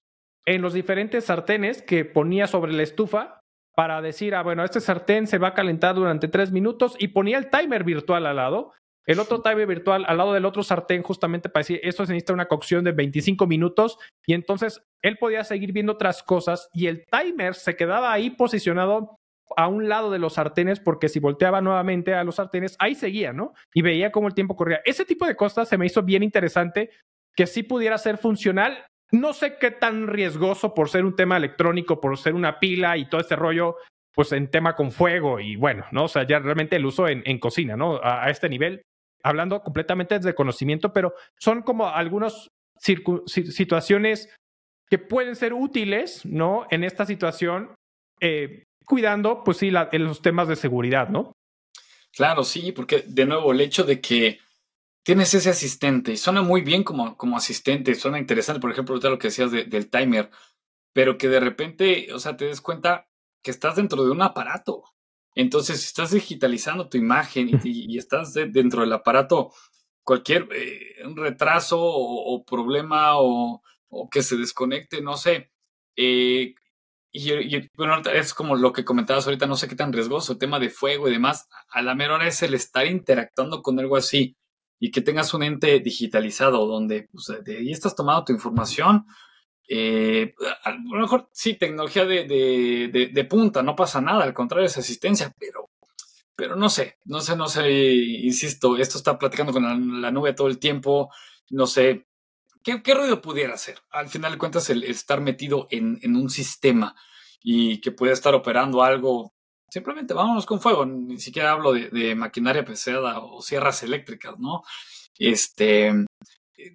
en 0.45 0.61
los 0.61 0.73
diferentes 0.73 1.25
sartenes 1.25 1.81
que 1.81 2.05
ponía 2.05 2.47
sobre 2.47 2.71
la 2.73 2.83
estufa 2.83 3.39
para 3.77 4.01
decir, 4.01 4.33
ah, 4.33 4.41
bueno, 4.41 4.63
este 4.63 4.81
sartén 4.81 5.27
se 5.27 5.37
va 5.37 5.49
a 5.49 5.53
calentar 5.53 5.93
durante 5.93 6.27
tres 6.27 6.51
minutos 6.51 6.95
y 6.97 7.09
ponía 7.09 7.37
el 7.37 7.51
timer 7.51 7.83
virtual 7.83 8.25
al 8.25 8.37
lado 8.37 8.73
el 9.07 9.19
otro 9.19 9.41
timer 9.41 9.65
virtual 9.65 10.03
al 10.05 10.17
lado 10.17 10.33
del 10.33 10.45
otro 10.45 10.63
sartén 10.63 11.01
justamente 11.01 11.47
para 11.47 11.61
decir, 11.61 11.79
esto 11.81 12.05
se 12.05 12.11
necesita 12.11 12.33
una 12.33 12.47
cocción 12.47 12.83
de 12.83 12.91
25 12.91 13.47
minutos 13.47 13.97
y 14.25 14.33
entonces 14.33 14.83
él 15.01 15.17
podía 15.17 15.43
seguir 15.45 15.71
viendo 15.71 15.93
otras 15.93 16.21
cosas 16.21 16.69
y 16.73 16.87
el 16.87 17.05
timer 17.05 17.55
se 17.55 17.75
quedaba 17.75 18.11
ahí 18.11 18.29
posicionado 18.29 19.17
a 19.55 19.69
un 19.69 19.87
lado 19.87 20.11
de 20.11 20.19
los 20.19 20.33
sartenes 20.33 20.81
porque 20.81 21.07
si 21.07 21.19
volteaba 21.19 21.61
nuevamente 21.61 22.13
a 22.13 22.25
los 22.25 22.35
sartenes, 22.35 22.75
ahí 22.79 22.95
seguía, 22.95 23.31
¿no? 23.31 23.53
Y 23.73 23.81
veía 23.81 24.11
cómo 24.11 24.27
el 24.27 24.33
tiempo 24.33 24.57
corría. 24.57 24.81
Ese 24.83 25.05
tipo 25.05 25.25
de 25.25 25.37
cosas 25.37 25.69
se 25.69 25.77
me 25.77 25.85
hizo 25.85 26.03
bien 26.03 26.21
interesante 26.21 26.89
que 27.33 27.47
sí 27.47 27.63
pudiera 27.63 27.97
ser 27.97 28.17
funcional. 28.17 28.77
No 29.11 29.33
sé 29.33 29.57
qué 29.57 29.71
tan 29.71 30.07
riesgoso 30.07 30.73
por 30.73 30.89
ser 30.89 31.05
un 31.05 31.15
tema 31.15 31.37
electrónico, 31.37 32.01
por 32.01 32.17
ser 32.17 32.33
una 32.33 32.59
pila 32.59 32.97
y 32.97 33.09
todo 33.09 33.21
este 33.21 33.35
rollo, 33.35 33.77
pues 34.13 34.31
en 34.31 34.49
tema 34.49 34.75
con 34.75 34.91
fuego 34.91 35.39
y 35.39 35.55
bueno, 35.55 35.85
¿no? 35.91 36.05
O 36.05 36.07
sea, 36.07 36.25
ya 36.25 36.39
realmente 36.39 36.75
el 36.75 36.85
uso 36.85 37.07
en, 37.07 37.39
cocina, 37.39 37.77
¿no? 37.77 37.99
a, 38.03 38.29
este 38.29 38.49
nivel 38.49 38.81
hablando 39.23 39.61
completamente 39.61 40.15
desde 40.15 40.35
conocimiento, 40.35 40.93
pero 40.93 41.13
son 41.39 41.61
como 41.61 41.87
algunas 41.87 42.47
situaciones 42.79 44.33
que 44.89 44.97
pueden 44.97 45.35
ser 45.35 45.53
útiles, 45.53 46.25
¿no? 46.25 46.65
En 46.69 46.83
esta 46.83 47.05
situación, 47.05 47.75
eh, 48.21 48.63
cuidando, 48.85 49.43
pues 49.43 49.57
sí, 49.57 49.69
los 49.71 50.21
temas 50.21 50.47
de 50.47 50.55
seguridad, 50.55 51.09
¿no? 51.09 51.33
Claro, 52.15 52.43
sí, 52.43 52.71
porque 52.71 53.03
de 53.05 53.25
nuevo 53.25 53.51
el 53.51 53.61
hecho 53.61 53.83
de 53.83 53.99
que 53.99 54.39
tienes 55.07 55.33
ese 55.33 55.51
asistente 55.51 56.11
y 56.11 56.17
suena 56.17 56.41
muy 56.41 56.59
bien 56.59 56.83
como, 56.83 57.15
como 57.15 57.37
asistente, 57.37 57.95
suena 57.95 58.19
interesante, 58.19 58.59
por 58.59 58.71
ejemplo, 58.71 58.97
lo 58.97 59.17
que 59.17 59.29
decías 59.29 59.51
del 59.51 59.89
timer, 59.89 60.29
pero 60.91 61.17
que 61.17 61.29
de 61.29 61.39
repente, 61.39 62.13
o 62.13 62.19
sea, 62.19 62.35
te 62.35 62.43
des 62.43 62.59
cuenta 62.59 63.07
que 63.41 63.51
estás 63.51 63.77
dentro 63.77 64.03
de 64.03 64.11
un 64.11 64.21
aparato, 64.21 64.83
entonces, 65.33 65.79
si 65.79 65.85
estás 65.85 66.11
digitalizando 66.11 66.89
tu 66.89 66.97
imagen 66.97 67.57
y, 67.63 67.97
estás 67.97 68.33
dentro 68.33 68.81
del 68.81 68.91
aparato, 68.91 69.53
cualquier 70.03 70.49
eh, 70.51 70.95
retraso 71.15 71.79
o, 71.79 72.43
problema 72.43 73.13
o, 73.17 73.61
que 74.11 74.23
se 74.23 74.35
desconecte, 74.35 75.01
no 75.01 75.15
sé. 75.15 75.51
Eh, 75.95 76.53
y, 77.13 77.69
bueno, 77.77 78.01
es 78.13 78.33
como 78.33 78.57
lo 78.57 78.73
que 78.73 78.83
comentabas 78.83 79.25
ahorita, 79.25 79.47
no 79.47 79.55
sé 79.55 79.69
qué 79.69 79.75
tan 79.75 79.93
riesgoso, 79.93 80.33
el 80.33 80.37
tema 80.37 80.59
de 80.59 80.69
fuego 80.69 81.07
y 81.07 81.13
demás. 81.13 81.47
A 81.69 81.81
la 81.81 81.95
mera 81.95 82.15
hora 82.15 82.27
es 82.27 82.43
el 82.43 82.55
estar 82.55 82.85
interactuando 82.85 83.61
con 83.61 83.79
algo 83.79 83.95
así. 83.95 84.35
Y 84.79 84.91
que 84.91 85.01
tengas 85.01 85.33
un 85.33 85.43
ente 85.43 85.79
digitalizado 85.79 86.65
donde 86.65 87.09
pues, 87.11 87.43
de 87.43 87.57
ahí 87.57 87.71
estás 87.71 87.95
tomando 87.95 88.25
tu 88.25 88.33
información. 88.33 89.05
Eh, 89.69 90.33
a 90.63 90.71
lo 90.71 91.01
mejor 91.01 91.29
sí, 91.33 91.55
tecnología 91.55 92.05
de, 92.05 92.25
de, 92.25 93.09
de, 93.13 93.25
punta, 93.25 93.61
no 93.61 93.75
pasa 93.75 93.99
nada, 93.99 94.23
al 94.23 94.33
contrario 94.33 94.65
es 94.65 94.77
asistencia, 94.77 95.33
pero, 95.37 95.69
pero 96.37 96.55
no 96.55 96.69
sé, 96.69 96.97
no 97.03 97.19
sé, 97.19 97.35
no 97.35 97.47
sé, 97.47 97.69
insisto, 97.69 98.77
esto 98.77 98.97
está 98.97 99.19
platicando 99.19 99.51
con 99.51 100.01
la, 100.01 100.09
nube 100.09 100.31
todo 100.31 100.47
el 100.47 100.57
tiempo, 100.57 101.09
no 101.49 101.67
sé, 101.67 102.07
¿qué, 102.63 102.81
¿qué, 102.81 102.93
ruido 102.93 103.21
pudiera 103.21 103.55
hacer? 103.55 103.79
Al 103.91 104.07
final 104.07 104.33
de 104.33 104.37
cuentas, 104.37 104.69
el, 104.69 104.85
estar 104.85 105.19
metido 105.19 105.67
en, 105.69 105.99
en, 106.01 106.15
un 106.15 106.29
sistema 106.29 106.95
y 107.41 107.81
que 107.81 107.91
pueda 107.91 108.13
estar 108.13 108.33
operando 108.35 108.83
algo 108.83 109.33
Simplemente 109.69 110.13
vámonos 110.13 110.45
con 110.45 110.61
fuego. 110.61 110.85
Ni 110.85 111.19
siquiera 111.19 111.51
hablo 111.51 111.73
de, 111.73 112.15
maquinaria 112.15 112.65
pesada 112.65 113.19
o 113.19 113.41
sierras 113.41 113.83
eléctricas, 113.83 114.39
¿no? 114.39 114.63
Este, 115.17 115.91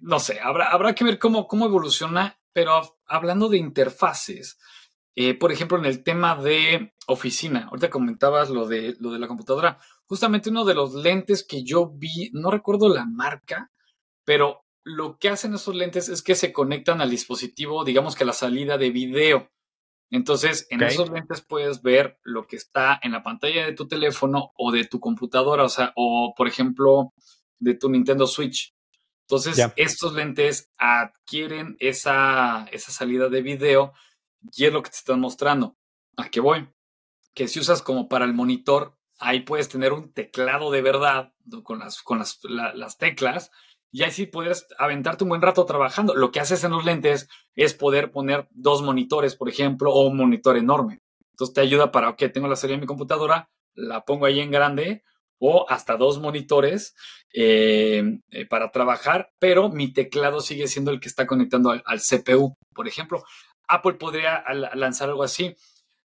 no 0.01 0.19
sé, 0.19 0.39
habrá, 0.39 0.67
habrá 0.67 0.93
que 0.93 1.03
ver 1.03 1.19
cómo, 1.19 1.47
cómo 1.47 1.65
evoluciona, 1.65 2.39
pero 2.53 2.97
hablando 3.07 3.49
de 3.49 3.57
interfaces, 3.57 4.57
eh, 5.15 5.35
por 5.35 5.51
ejemplo, 5.51 5.77
en 5.77 5.85
el 5.85 6.03
tema 6.03 6.35
de 6.35 6.93
oficina, 7.07 7.67
ahorita 7.69 7.89
comentabas 7.89 8.49
lo 8.49 8.67
de, 8.67 8.95
lo 8.99 9.11
de 9.11 9.19
la 9.19 9.27
computadora, 9.27 9.79
justamente 10.05 10.49
uno 10.49 10.65
de 10.65 10.73
los 10.73 10.95
lentes 10.95 11.45
que 11.45 11.63
yo 11.63 11.91
vi, 11.93 12.31
no 12.33 12.49
recuerdo 12.49 12.89
la 12.89 13.05
marca, 13.05 13.71
pero 14.25 14.63
lo 14.83 15.17
que 15.17 15.29
hacen 15.29 15.53
esos 15.53 15.75
lentes 15.75 16.09
es 16.09 16.23
que 16.23 16.35
se 16.35 16.51
conectan 16.51 16.99
al 16.99 17.11
dispositivo, 17.11 17.83
digamos 17.83 18.15
que 18.15 18.23
a 18.23 18.27
la 18.27 18.33
salida 18.33 18.77
de 18.77 18.89
video. 18.89 19.49
Entonces, 20.09 20.67
en 20.69 20.83
esos 20.83 21.09
lentes 21.09 21.41
puedes 21.41 21.81
ver 21.81 22.19
lo 22.23 22.45
que 22.45 22.55
está 22.55 22.99
en 23.01 23.13
la 23.13 23.23
pantalla 23.23 23.65
de 23.65 23.73
tu 23.73 23.87
teléfono 23.87 24.51
o 24.55 24.71
de 24.71 24.85
tu 24.85 24.99
computadora, 24.99 25.63
o 25.63 25.69
sea, 25.69 25.91
o 25.95 26.33
por 26.37 26.47
ejemplo, 26.47 27.13
de 27.59 27.73
tu 27.73 27.89
Nintendo 27.89 28.27
Switch. 28.27 28.75
Entonces, 29.21 29.59
estos 29.77 30.13
lentes 30.13 30.71
adquieren 30.77 31.77
esa, 31.79 32.67
esa 32.71 32.91
salida 32.91 33.29
de 33.29 33.41
video 33.41 33.93
y 34.51 34.65
es 34.65 34.73
lo 34.73 34.83
que 34.83 34.91
te 34.91 34.97
están 34.97 35.19
mostrando. 35.19 35.77
¿A 36.17 36.29
qué 36.29 36.39
voy? 36.39 36.67
Que 37.33 37.47
si 37.47 37.59
usas 37.59 37.81
como 37.81 38.07
para 38.07 38.25
el 38.25 38.33
monitor, 38.33 38.97
ahí 39.17 39.39
puedes 39.39 39.69
tener 39.69 39.93
un 39.93 40.11
teclado 40.13 40.69
de 40.69 40.81
verdad 40.81 41.33
con 41.63 41.79
las, 41.79 42.01
con 42.03 42.19
las, 42.19 42.39
las 42.43 42.97
teclas 42.97 43.49
y 43.93 44.01
ahí 44.01 44.09
sí 44.09 44.25
puedes 44.25 44.65
aventarte 44.79 45.23
un 45.23 45.29
buen 45.29 45.43
rato 45.43 45.65
trabajando. 45.67 46.15
Lo 46.15 46.31
que 46.31 46.39
haces 46.39 46.63
en 46.63 46.71
los 46.71 46.83
lentes 46.83 47.29
es 47.53 47.75
poder 47.75 48.11
poner 48.11 48.47
dos 48.49 48.81
monitores, 48.81 49.35
por 49.35 49.49
ejemplo, 49.49 49.93
o 49.93 50.07
un 50.07 50.17
monitor 50.17 50.57
enorme. 50.57 51.03
Entonces 51.29 51.53
te 51.53 51.61
ayuda 51.61 51.91
para, 51.91 52.09
ok, 52.09 52.23
tengo 52.33 52.47
la 52.47 52.55
serie 52.55 52.73
en 52.73 52.81
mi 52.81 52.87
computadora, 52.87 53.51
la 53.75 54.03
pongo 54.03 54.25
ahí 54.25 54.39
en 54.39 54.49
grande 54.49 55.03
o 55.37 55.67
hasta 55.69 55.95
dos 55.95 56.19
monitores 56.19 56.95
eh, 57.35 58.17
eh, 58.31 58.45
para 58.47 58.71
trabajar, 58.71 59.31
pero 59.37 59.69
mi 59.69 59.93
teclado 59.93 60.41
sigue 60.41 60.67
siendo 60.67 60.89
el 60.89 60.99
que 60.99 61.07
está 61.07 61.27
conectando 61.27 61.69
al, 61.69 61.99
CPU, 61.99 62.57
por 62.73 62.87
ejemplo. 62.87 63.23
Apple 63.67 63.93
podría 63.93 64.43
lanzar 64.73 65.09
algo 65.09 65.21
así. 65.21 65.55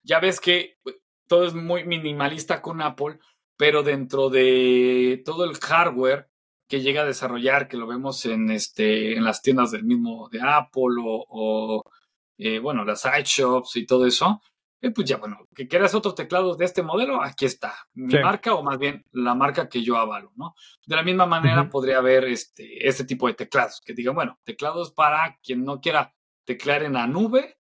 Ya 0.05 0.21
ves 0.21 0.39
que 0.39 0.77
pues, 0.85 0.97
todo 1.27 1.47
es 1.47 1.55
muy 1.55 1.83
minimalista 1.83 2.63
con 2.63 2.81
Apple, 2.81 3.19
pero 3.57 3.83
dentro 3.83 4.31
de 4.31 5.21
todo 5.25 5.45
el 5.45 5.59
hardware 5.59 6.29
que 6.69 6.81
llega 6.81 7.03
a 7.03 7.07
desarrollar, 7.07 7.69
que 7.69 7.77
lo 7.77 7.87
vemos 7.87 8.25
en, 8.27 8.51
este, 8.51 9.17
en 9.17 9.25
las 9.25 9.43
tiendas 9.43 9.71
del 9.71 9.85
mismo 9.85 10.29
de 10.31 10.41
Apple 10.41 10.97
o, 11.05 11.83
eh, 12.39 12.59
bueno, 12.59 12.85
las 12.85 13.05
iShops 13.05 13.77
y 13.77 13.87
todo 13.87 14.07
eso, 14.07 14.41
eh, 14.81 14.91
pues 14.91 15.09
ya, 15.09 15.17
bueno, 15.17 15.47
que 15.55 15.69
quieras 15.69 15.95
otros 15.95 16.15
teclados 16.15 16.59
de 16.59 16.65
este 16.65 16.83
modelo, 16.83 17.23
aquí 17.23 17.45
está, 17.45 17.75
mi 17.95 18.15
marca 18.15 18.55
o 18.55 18.63
más 18.63 18.79
bien 18.79 19.05
la 19.13 19.35
marca 19.35 19.69
que 19.69 19.83
yo 19.83 19.97
avalo, 19.97 20.33
¿no? 20.35 20.55
De 20.87 20.97
la 20.97 21.05
misma 21.05 21.25
manera 21.27 21.71
podría 21.71 21.99
haber 21.99 22.25
este, 22.25 22.89
este 22.89 23.05
tipo 23.05 23.29
de 23.29 23.35
teclados, 23.35 23.81
que 23.85 23.95
digan, 23.95 24.15
bueno, 24.15 24.41
teclados 24.43 24.93
para 24.93 25.39
quien 25.43 25.65
no 25.65 25.81
quiera 25.81 26.15
teclear 26.45 26.83
en 26.83 26.95
la 26.95 27.07
nube 27.07 27.59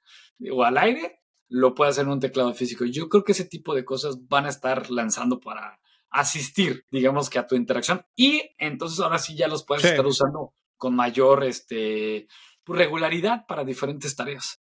o 0.50 0.64
al 0.64 0.78
aire, 0.78 1.20
lo 1.48 1.74
puede 1.74 1.90
hacer 1.90 2.06
en 2.06 2.12
un 2.12 2.20
teclado 2.20 2.52
físico. 2.54 2.84
Yo 2.86 3.08
creo 3.08 3.24
que 3.24 3.32
ese 3.32 3.44
tipo 3.44 3.74
de 3.74 3.84
cosas 3.84 4.26
van 4.26 4.46
a 4.46 4.48
estar 4.48 4.90
lanzando 4.90 5.38
para 5.38 5.78
asistir, 6.12 6.84
digamos 6.90 7.30
que 7.30 7.38
a 7.38 7.46
tu 7.46 7.56
interacción 7.56 8.04
y 8.14 8.42
entonces 8.58 9.00
ahora 9.00 9.18
sí 9.18 9.36
ya 9.36 9.48
los 9.48 9.64
puedes 9.64 9.84
estar 9.84 10.06
usando 10.06 10.54
con 10.76 10.94
mayor 10.94 11.44
este, 11.44 12.26
pues, 12.64 12.78
regularidad 12.78 13.46
para 13.46 13.64
diferentes 13.64 14.14
tareas. 14.14 14.60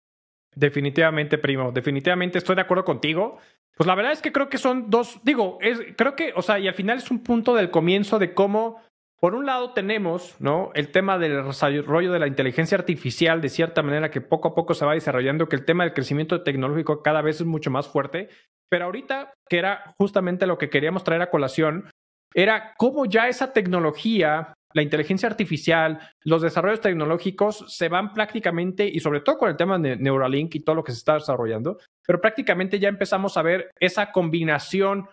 Definitivamente, 0.54 1.38
primo, 1.38 1.72
definitivamente 1.72 2.38
estoy 2.38 2.56
de 2.56 2.62
acuerdo 2.62 2.84
contigo. 2.84 3.38
Pues 3.76 3.86
la 3.86 3.94
verdad 3.94 4.12
es 4.12 4.20
que 4.20 4.32
creo 4.32 4.48
que 4.48 4.58
son 4.58 4.90
dos, 4.90 5.20
digo, 5.22 5.58
es, 5.60 5.80
creo 5.96 6.14
que, 6.16 6.32
o 6.36 6.42
sea, 6.42 6.58
y 6.58 6.68
al 6.68 6.74
final 6.74 6.98
es 6.98 7.10
un 7.10 7.22
punto 7.22 7.54
del 7.54 7.70
comienzo 7.70 8.18
de 8.18 8.34
cómo, 8.34 8.82
por 9.18 9.34
un 9.34 9.46
lado 9.46 9.72
tenemos, 9.72 10.36
¿no? 10.38 10.70
El 10.74 10.90
tema 10.90 11.18
del 11.18 11.44
desarrollo 11.44 12.12
de 12.12 12.18
la 12.18 12.26
inteligencia 12.26 12.76
artificial, 12.76 13.40
de 13.40 13.48
cierta 13.48 13.82
manera 13.82 14.10
que 14.10 14.20
poco 14.20 14.48
a 14.48 14.54
poco 14.54 14.74
se 14.74 14.84
va 14.84 14.94
desarrollando, 14.94 15.48
que 15.48 15.56
el 15.56 15.64
tema 15.64 15.84
del 15.84 15.94
crecimiento 15.94 16.42
tecnológico 16.42 17.02
cada 17.02 17.22
vez 17.22 17.36
es 17.40 17.46
mucho 17.46 17.70
más 17.70 17.88
fuerte, 17.88 18.28
pero 18.70 18.86
ahorita, 18.86 19.34
que 19.48 19.58
era 19.58 19.94
justamente 19.98 20.46
lo 20.46 20.56
que 20.56 20.70
queríamos 20.70 21.04
traer 21.04 21.22
a 21.22 21.30
colación, 21.30 21.90
era 22.32 22.74
cómo 22.78 23.04
ya 23.06 23.28
esa 23.28 23.52
tecnología, 23.52 24.54
la 24.72 24.82
inteligencia 24.82 25.28
artificial, 25.28 25.98
los 26.24 26.42
desarrollos 26.42 26.80
tecnológicos 26.80 27.64
se 27.66 27.88
van 27.88 28.14
prácticamente, 28.14 28.86
y 28.86 29.00
sobre 29.00 29.20
todo 29.20 29.38
con 29.38 29.50
el 29.50 29.56
tema 29.56 29.78
de 29.78 29.96
Neuralink 29.96 30.54
y 30.54 30.60
todo 30.60 30.76
lo 30.76 30.84
que 30.84 30.92
se 30.92 30.98
está 30.98 31.14
desarrollando, 31.14 31.78
pero 32.06 32.20
prácticamente 32.20 32.78
ya 32.78 32.88
empezamos 32.88 33.36
a 33.36 33.42
ver 33.42 33.70
esa 33.80 34.12
combinación 34.12 35.08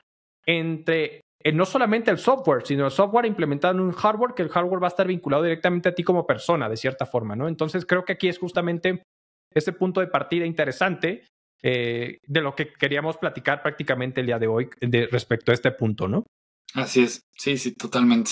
entre 0.46 1.22
eh, 1.44 1.52
no 1.52 1.66
solamente 1.66 2.12
el 2.12 2.20
software, 2.20 2.66
sino 2.66 2.86
el 2.86 2.92
software 2.92 3.26
implementado 3.26 3.74
en 3.74 3.82
un 3.82 3.92
hardware, 3.92 4.34
que 4.36 4.44
el 4.44 4.50
hardware 4.50 4.82
va 4.82 4.88
a 4.88 4.90
estar 4.90 5.08
vinculado 5.08 5.44
directamente 5.44 5.90
a 5.90 5.96
ti 5.96 6.04
como 6.04 6.28
persona, 6.28 6.70
de 6.70 6.78
cierta 6.78 7.06
forma, 7.06 7.36
¿no? 7.36 7.48
Entonces 7.48 7.86
creo 7.86 8.06
que 8.06 8.14
aquí 8.14 8.28
es 8.28 8.38
justamente 8.38 9.04
ese 9.54 9.74
punto 9.74 10.02
de 10.02 10.08
partida 10.08 10.46
interesante 10.46 11.24
eh, 11.64 12.20
de 12.24 12.42
lo 12.42 12.56
que 12.56 12.74
queríamos 12.74 13.18
platicar 13.18 13.62
prácticamente 13.62 14.22
el 14.22 14.28
día 14.28 14.40
de 14.40 14.48
hoy 14.48 14.70
de, 14.80 15.08
respecto 15.08 15.52
a 15.52 15.56
este 15.56 15.72
punto, 15.72 16.08
¿no? 16.08 16.26
Así 16.74 17.04
es, 17.04 17.22
sí, 17.36 17.58
sí, 17.58 17.76
totalmente. 17.76 18.32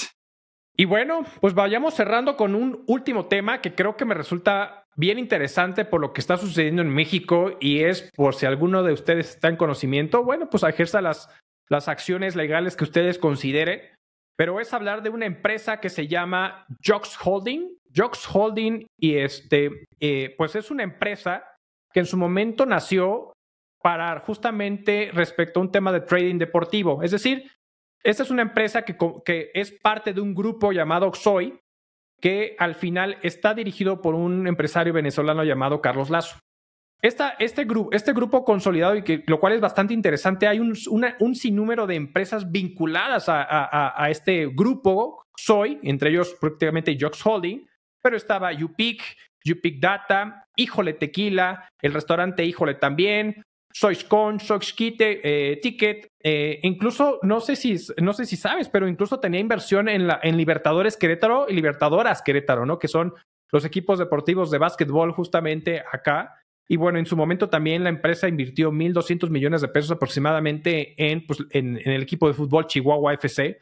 Y 0.77 0.85
bueno, 0.85 1.23
pues 1.39 1.53
vayamos 1.53 1.93
cerrando 1.93 2.35
con 2.35 2.53
un 2.53 2.83
último 2.88 3.27
tema 3.27 3.61
que 3.61 3.75
creo 3.75 3.95
que 3.95 4.05
me 4.05 4.13
resulta 4.13 4.83
bien 4.97 5.19
interesante 5.19 5.85
por 5.85 6.01
lo 6.01 6.11
que 6.13 6.21
está 6.21 6.38
sucediendo 6.38 6.81
en 6.81 6.89
México 6.89 7.57
y 7.61 7.83
es 7.83 8.11
por 8.15 8.35
si 8.35 8.45
alguno 8.45 8.83
de 8.83 8.93
ustedes 8.93 9.29
está 9.29 9.47
en 9.47 9.55
conocimiento, 9.55 10.23
bueno, 10.23 10.49
pues 10.49 10.63
ejerza 10.63 11.01
las, 11.01 11.29
las 11.69 11.88
acciones 11.88 12.35
legales 12.35 12.75
que 12.75 12.83
ustedes 12.83 13.17
consideren, 13.17 13.81
pero 14.38 14.59
es 14.59 14.73
hablar 14.73 15.01
de 15.01 15.09
una 15.09 15.25
empresa 15.25 15.79
que 15.79 15.89
se 15.89 16.07
llama 16.07 16.65
Jox 16.85 17.17
Holding. 17.23 17.77
Jox 17.95 18.27
Holding 18.33 18.88
y 18.99 19.15
este, 19.15 19.88
eh, 20.01 20.35
pues 20.38 20.55
es 20.55 20.69
una 20.69 20.83
empresa 20.83 21.45
que 21.95 22.01
en 22.01 22.05
su 22.05 22.17
momento 22.17 22.65
nació 22.65 23.31
para 23.81 24.19
justamente 24.19 25.12
respecto 25.13 25.62
a 25.62 25.63
un 25.63 25.71
tema 25.71 25.93
de 25.93 26.01
trading 26.01 26.38
deportivo. 26.38 27.01
Es 27.01 27.12
decir, 27.12 27.49
esta 28.03 28.23
es 28.23 28.29
una 28.29 28.41
empresa 28.41 28.81
que, 28.81 28.97
que 29.23 29.49
es 29.53 29.71
parte 29.71 30.12
de 30.12 30.19
un 30.19 30.36
grupo 30.36 30.73
llamado 30.73 31.13
Xoy, 31.13 31.58
que 32.19 32.58
al 32.60 32.75
final 32.75 33.17
está 33.21 33.53
dirigido 33.53 34.01
por 34.01 34.13
un 34.13 34.45
empresario 34.45 34.91
venezolano 34.91 35.45
llamado 35.45 35.79
Carlos 35.79 36.10
Lazo. 36.10 36.38
Esta, 37.01 37.29
este, 37.39 37.63
grupo, 37.63 37.89
este 37.93 38.12
grupo 38.12 38.43
consolidado, 38.43 38.97
y 38.97 39.03
que, 39.03 39.23
lo 39.27 39.39
cual 39.39 39.53
es 39.53 39.62
bastante 39.62 39.93
interesante, 39.93 40.49
hay 40.49 40.60
un, 40.60 40.75
sinnúmero 41.34 41.88
de 41.88 41.95
empresas 41.95 42.51
vinculadas 42.51 43.29
a, 43.29 44.03
a, 44.03 44.10
este 44.10 44.47
grupo, 44.47 45.23
Soy, 45.38 45.79
entre 45.84 46.10
ellos 46.10 46.36
prácticamente 46.41 46.97
Jox 46.99 47.25
Holding, 47.25 47.65
pero 48.01 48.17
estaba 48.17 48.51
UPIC, 48.51 49.01
UPIC 49.49 49.79
Data, 49.79 50.47
Híjole 50.55 50.93
Tequila, 50.93 51.69
el 51.81 51.93
restaurante 51.93 52.43
Híjole 52.45 52.75
también, 52.75 53.43
Soiscon, 53.73 54.39
Soixquite, 54.39 55.19
eh, 55.21 55.58
Ticket, 55.58 56.08
eh, 56.23 56.60
incluso 56.63 57.19
no 57.23 57.41
sé 57.41 57.58
si 57.58 57.75
no 58.01 58.13
sé 58.13 58.25
si 58.25 58.38
sabes, 58.38 58.69
pero 58.69 58.88
incluso 58.88 59.19
tenía 59.19 59.41
inversión 59.41 59.89
en 59.89 60.08
la 60.08 60.21
en 60.23 60.38
Libertadores 60.38 60.95
Querétaro 60.95 61.47
y 61.49 61.53
Libertadoras 61.53 62.21
Querétaro, 62.21 62.65
¿no? 62.65 62.79
Que 62.79 62.88
son 62.88 63.13
los 63.51 63.65
equipos 63.65 63.99
deportivos 63.99 64.49
de 64.49 64.60
básquetbol 64.60 65.12
justamente 65.12 65.84
acá. 65.91 66.36
Y 66.69 66.77
bueno, 66.77 66.99
en 66.99 67.05
su 67.05 67.17
momento 67.17 67.49
también 67.49 67.84
la 67.84 67.89
empresa 67.89 68.29
invirtió 68.29 68.71
1.200 68.71 69.29
millones 69.29 69.60
de 69.60 69.67
pesos 69.67 69.91
aproximadamente 69.91 70.95
en, 70.97 71.27
pues, 71.27 71.43
en, 71.51 71.77
el 71.77 72.01
equipo 72.01 72.29
de 72.29 72.34
fútbol 72.34 72.67
Chihuahua 72.67 73.13
FC. 73.13 73.60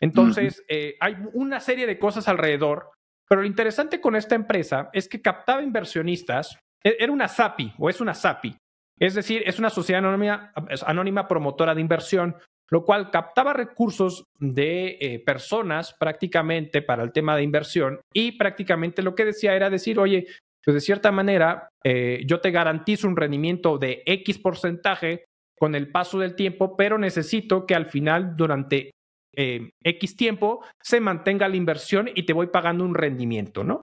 Entonces, 0.00 0.64
eh, 0.68 0.96
hay 1.00 1.16
una 1.32 1.60
serie 1.60 1.86
de 1.86 1.98
cosas 1.98 2.26
alrededor 2.28 2.90
pero 3.28 3.40
lo 3.40 3.46
interesante 3.46 4.00
con 4.00 4.16
esta 4.16 4.34
empresa 4.34 4.90
es 4.92 5.08
que 5.08 5.22
captaba 5.22 5.62
inversionistas, 5.62 6.58
e, 6.82 6.96
era 6.98 7.12
una 7.12 7.28
SAPI 7.28 7.74
o 7.78 7.88
es 7.88 8.00
una 8.00 8.14
SAPI, 8.14 8.56
es 8.98 9.14
decir, 9.14 9.42
es 9.46 9.58
una 9.58 9.70
sociedad 9.70 10.04
anónima, 10.04 10.52
anónima 10.86 11.26
promotora 11.26 11.74
de 11.74 11.80
inversión, 11.80 12.36
lo 12.70 12.84
cual 12.84 13.10
captaba 13.10 13.52
recursos 13.52 14.24
de 14.38 14.96
eh, 15.00 15.18
personas 15.18 15.94
prácticamente 15.98 16.82
para 16.82 17.02
el 17.02 17.12
tema 17.12 17.36
de 17.36 17.42
inversión 17.42 18.00
y 18.12 18.32
prácticamente 18.32 19.02
lo 19.02 19.14
que 19.14 19.26
decía 19.26 19.54
era 19.54 19.70
decir, 19.70 19.98
oye, 19.98 20.26
pues 20.64 20.74
de 20.74 20.80
cierta 20.80 21.12
manera 21.12 21.68
eh, 21.84 22.22
yo 22.26 22.40
te 22.40 22.50
garantizo 22.50 23.06
un 23.06 23.16
rendimiento 23.16 23.76
de 23.78 24.02
X 24.06 24.38
porcentaje 24.38 25.24
con 25.58 25.74
el 25.74 25.90
paso 25.90 26.18
del 26.18 26.34
tiempo, 26.34 26.76
pero 26.76 26.98
necesito 26.98 27.66
que 27.66 27.74
al 27.74 27.86
final 27.86 28.34
durante 28.36 28.90
eh, 29.36 29.70
X 29.82 30.16
tiempo 30.16 30.64
se 30.82 31.00
mantenga 31.00 31.48
la 31.48 31.56
inversión 31.56 32.08
y 32.14 32.24
te 32.24 32.32
voy 32.32 32.48
pagando 32.48 32.84
un 32.84 32.94
rendimiento, 32.94 33.64
¿no? 33.64 33.82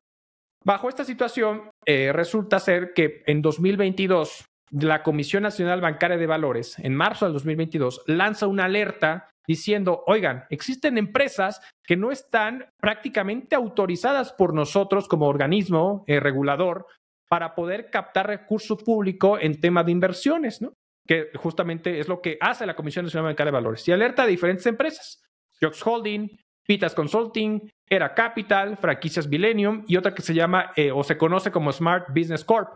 Bajo 0.63 0.89
esta 0.89 1.03
situación, 1.03 1.71
eh, 1.85 2.11
resulta 2.13 2.59
ser 2.59 2.93
que 2.93 3.23
en 3.25 3.41
2022, 3.41 4.45
la 4.71 5.01
Comisión 5.01 5.43
Nacional 5.43 5.81
Bancaria 5.81 6.17
de 6.17 6.27
Valores, 6.27 6.77
en 6.79 6.95
marzo 6.95 7.25
del 7.25 7.33
2022, 7.33 8.03
lanza 8.05 8.45
una 8.45 8.65
alerta 8.65 9.29
diciendo, 9.47 10.03
oigan, 10.05 10.45
existen 10.49 10.97
empresas 10.97 11.61
que 11.83 11.97
no 11.97 12.11
están 12.11 12.65
prácticamente 12.79 13.55
autorizadas 13.55 14.33
por 14.33 14.53
nosotros 14.53 15.07
como 15.07 15.27
organismo 15.27 16.03
eh, 16.07 16.19
regulador 16.19 16.85
para 17.27 17.55
poder 17.55 17.89
captar 17.89 18.27
recursos 18.27 18.83
públicos 18.83 19.39
en 19.41 19.59
tema 19.59 19.83
de 19.83 19.91
inversiones, 19.91 20.61
¿no? 20.61 20.73
Que 21.07 21.29
justamente 21.35 21.99
es 21.99 22.07
lo 22.07 22.21
que 22.21 22.37
hace 22.39 22.65
la 22.67 22.75
Comisión 22.75 23.05
Nacional 23.05 23.31
Bancaria 23.31 23.51
de 23.51 23.57
Valores. 23.57 23.87
Y 23.87 23.91
alerta 23.91 24.23
a 24.23 24.27
diferentes 24.27 24.65
empresas. 24.67 25.23
Jox 25.61 25.85
Holding, 25.85 26.29
Pitas 26.65 26.95
Consulting, 26.95 27.69
Era 27.89 28.13
Capital, 28.13 28.77
Franquicias 28.77 29.27
Millennium 29.27 29.83
y 29.87 29.97
otra 29.97 30.13
que 30.13 30.21
se 30.21 30.33
llama 30.33 30.71
eh, 30.75 30.91
o 30.91 31.03
se 31.03 31.17
conoce 31.17 31.51
como 31.51 31.71
Smart 31.71 32.07
Business 32.09 32.45
Corp. 32.45 32.69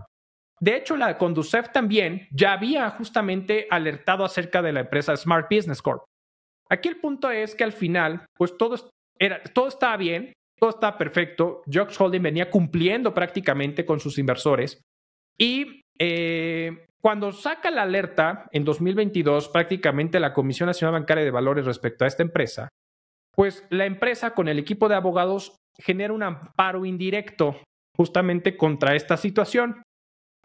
De 0.60 0.78
hecho, 0.78 0.96
la 0.96 1.18
Conducef 1.18 1.72
también 1.72 2.28
ya 2.32 2.54
había 2.54 2.90
justamente 2.90 3.68
alertado 3.70 4.24
acerca 4.24 4.62
de 4.62 4.72
la 4.72 4.82
empresa 4.82 5.16
Smart 5.16 5.48
Business 5.50 5.82
Corp. 5.82 6.04
Aquí 6.70 6.90
el 6.90 6.98
punto 6.98 7.30
es 7.30 7.56
que 7.56 7.64
al 7.64 7.74
final, 7.74 8.26
pues 8.38 8.58
todo, 8.58 8.76
era, 9.20 9.44
todo 9.44 9.68
estaba 9.68 9.98
bien, 9.98 10.34
todo 10.58 10.70
estaba 10.70 10.98
perfecto. 10.98 11.62
Jox 11.72 12.00
Holding 12.00 12.22
venía 12.22 12.50
cumpliendo 12.50 13.14
prácticamente 13.14 13.86
con 13.86 14.00
sus 14.00 14.18
inversores. 14.18 14.82
Y 15.38 15.82
eh, 16.00 16.88
cuando 17.06 17.32
saca 17.32 17.70
la 17.70 17.84
alerta 17.84 18.50
en 18.52 18.66
2022, 18.66 19.50
prácticamente 19.50 20.20
la 20.20 20.34
Comisión 20.34 20.66
Nacional 20.66 20.94
Bancaria 20.94 21.24
de 21.24 21.30
Valores 21.30 21.64
respecto 21.64 22.04
a 22.04 22.08
esta 22.08 22.24
empresa, 22.24 22.68
pues 23.36 23.64
la 23.70 23.86
empresa 23.86 24.32
con 24.32 24.48
el 24.48 24.58
equipo 24.58 24.90
de 24.90 24.96
abogados 24.96 25.56
genera 25.78 26.14
un 26.14 26.24
amparo 26.24 26.84
indirecto 26.84 27.62
justamente 27.96 28.58
contra 28.58 28.96
esta 28.96 29.18
situación. 29.18 29.84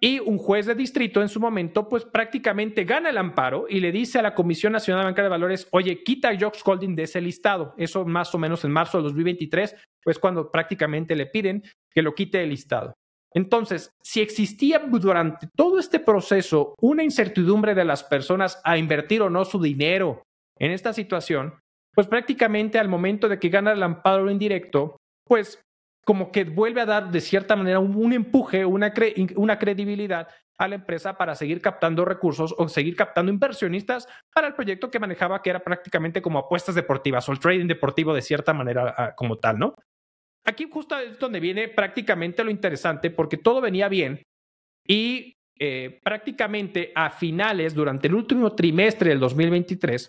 Y 0.02 0.18
un 0.18 0.36
juez 0.36 0.66
de 0.66 0.74
distrito 0.74 1.22
en 1.22 1.30
su 1.30 1.40
momento, 1.40 1.88
pues 1.88 2.04
prácticamente 2.04 2.84
gana 2.84 3.08
el 3.08 3.16
amparo 3.16 3.64
y 3.66 3.80
le 3.80 3.90
dice 3.90 4.18
a 4.18 4.22
la 4.22 4.34
Comisión 4.34 4.74
Nacional 4.74 5.06
Bancaria 5.06 5.30
de 5.30 5.30
Valores, 5.30 5.66
oye, 5.72 6.02
quita 6.02 6.28
a 6.28 6.38
Jox 6.38 6.60
Holding 6.62 6.94
de 6.94 7.04
ese 7.04 7.22
listado. 7.22 7.72
Eso 7.78 8.04
más 8.04 8.34
o 8.34 8.38
menos 8.38 8.66
en 8.66 8.72
marzo 8.72 8.98
de 8.98 9.04
2023, 9.04 9.76
pues 10.04 10.18
cuando 10.18 10.50
prácticamente 10.50 11.16
le 11.16 11.24
piden 11.24 11.62
que 11.90 12.02
lo 12.02 12.14
quite 12.14 12.36
del 12.36 12.50
listado. 12.50 12.92
Entonces, 13.32 13.92
si 14.02 14.20
existía 14.20 14.80
durante 14.80 15.48
todo 15.54 15.78
este 15.78 16.00
proceso 16.00 16.74
una 16.80 17.04
incertidumbre 17.04 17.74
de 17.74 17.84
las 17.84 18.02
personas 18.02 18.60
a 18.64 18.76
invertir 18.76 19.22
o 19.22 19.30
no 19.30 19.44
su 19.44 19.60
dinero 19.60 20.22
en 20.58 20.72
esta 20.72 20.92
situación, 20.92 21.54
pues 21.94 22.06
prácticamente 22.06 22.78
al 22.78 22.88
momento 22.88 23.28
de 23.28 23.38
que 23.38 23.48
gana 23.48 23.72
el 23.72 23.82
amparo 23.82 24.30
indirecto, 24.30 24.96
pues 25.24 25.62
como 26.04 26.32
que 26.32 26.44
vuelve 26.44 26.80
a 26.80 26.86
dar 26.86 27.10
de 27.10 27.20
cierta 27.20 27.56
manera 27.56 27.78
un, 27.78 28.12
empuje, 28.12 28.64
una, 28.64 28.92
credibilidad 28.92 30.28
a 30.58 30.68
la 30.68 30.74
empresa 30.74 31.16
para 31.16 31.34
seguir 31.34 31.60
captando 31.60 32.04
recursos 32.04 32.54
o 32.58 32.68
seguir 32.68 32.96
captando 32.96 33.30
inversionistas 33.30 34.08
para 34.34 34.48
el 34.48 34.54
proyecto 34.54 34.90
que 34.90 34.98
manejaba, 34.98 35.40
que 35.40 35.50
era 35.50 35.60
prácticamente 35.60 36.20
como 36.20 36.38
apuestas 36.38 36.74
deportivas 36.74 37.28
o 37.28 37.32
el 37.32 37.38
trading 37.38 37.66
deportivo 37.66 38.12
de 38.12 38.22
cierta 38.22 38.52
manera 38.52 38.94
ah, 38.96 39.14
como 39.14 39.36
tal, 39.36 39.58
¿no? 39.58 39.74
Aquí 40.44 40.68
justo 40.70 40.98
es 40.98 41.18
donde 41.18 41.40
viene 41.40 41.68
prácticamente 41.68 42.42
lo 42.44 42.50
interesante, 42.50 43.10
porque 43.10 43.36
todo 43.36 43.60
venía 43.60 43.88
bien 43.88 44.22
y 44.86 45.36
eh, 45.58 46.00
prácticamente 46.02 46.90
a 46.94 47.10
finales, 47.10 47.74
durante 47.74 48.08
el 48.08 48.14
último 48.14 48.54
trimestre 48.54 49.10
del 49.10 49.20
2023, 49.20 50.08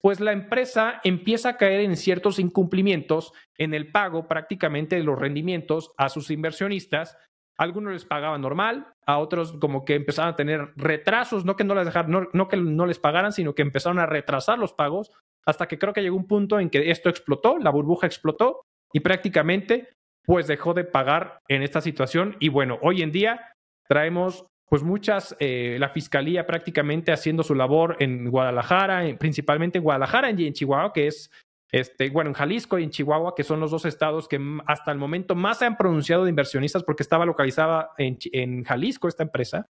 pues 0.00 0.20
la 0.20 0.32
empresa 0.32 1.00
empieza 1.04 1.50
a 1.50 1.56
caer 1.56 1.80
en 1.80 1.96
ciertos 1.96 2.38
incumplimientos 2.38 3.32
en 3.56 3.74
el 3.74 3.90
pago 3.90 4.28
prácticamente 4.28 4.96
de 4.96 5.04
los 5.04 5.18
rendimientos 5.18 5.92
a 5.96 6.08
sus 6.08 6.30
inversionistas. 6.30 7.16
algunos 7.56 7.92
les 7.92 8.04
pagaban 8.04 8.40
normal, 8.40 8.94
a 9.06 9.18
otros 9.18 9.52
como 9.60 9.84
que 9.84 9.94
empezaron 9.94 10.32
a 10.32 10.36
tener 10.36 10.72
retrasos, 10.76 11.44
no, 11.44 11.56
que 11.56 11.64
no 11.64 12.86
les 12.86 12.98
pagaran, 12.98 13.32
sino 13.32 13.54
que 13.54 13.62
empezaron 13.62 13.98
a 13.98 14.06
retrasar 14.06 14.58
los 14.58 14.72
pagos, 14.72 15.10
hasta 15.44 15.66
que 15.66 15.78
creo 15.78 15.92
que 15.92 16.02
llegó 16.02 16.16
un 16.16 16.26
punto 16.26 16.60
en 16.60 16.70
que 16.70 16.90
esto 16.90 17.08
explotó, 17.08 17.58
la 17.58 17.70
burbuja 17.70 18.06
explotó 18.06 18.62
y 18.92 19.00
prácticamente 19.00 19.88
pues 20.24 20.46
dejó 20.46 20.74
de 20.74 20.84
pagar 20.84 21.40
en 21.48 21.62
esta 21.62 21.80
situación. 21.80 22.36
Y 22.40 22.48
bueno, 22.48 22.78
hoy 22.82 23.02
en 23.02 23.12
día 23.12 23.52
traemos 23.88 24.46
pues 24.68 24.84
muchas, 24.84 25.34
eh, 25.40 25.76
la 25.80 25.88
fiscalía 25.88 26.46
prácticamente 26.46 27.10
haciendo 27.10 27.42
su 27.42 27.56
labor 27.56 27.96
en 27.98 28.30
Guadalajara, 28.30 29.02
principalmente 29.18 29.78
en 29.78 29.84
Guadalajara 29.84 30.30
y 30.30 30.46
en 30.46 30.52
Chihuahua, 30.52 30.92
que 30.92 31.08
es, 31.08 31.28
este, 31.72 32.08
bueno, 32.10 32.30
en 32.30 32.34
Jalisco 32.34 32.78
y 32.78 32.84
en 32.84 32.90
Chihuahua, 32.90 33.34
que 33.34 33.42
son 33.42 33.58
los 33.58 33.72
dos 33.72 33.84
estados 33.84 34.28
que 34.28 34.40
hasta 34.66 34.92
el 34.92 34.98
momento 34.98 35.34
más 35.34 35.58
se 35.58 35.64
han 35.64 35.76
pronunciado 35.76 36.22
de 36.22 36.30
inversionistas 36.30 36.84
porque 36.84 37.02
estaba 37.02 37.26
localizada 37.26 37.90
en, 37.98 38.16
en 38.30 38.62
Jalisco 38.62 39.08
esta 39.08 39.24
empresa. 39.24 39.66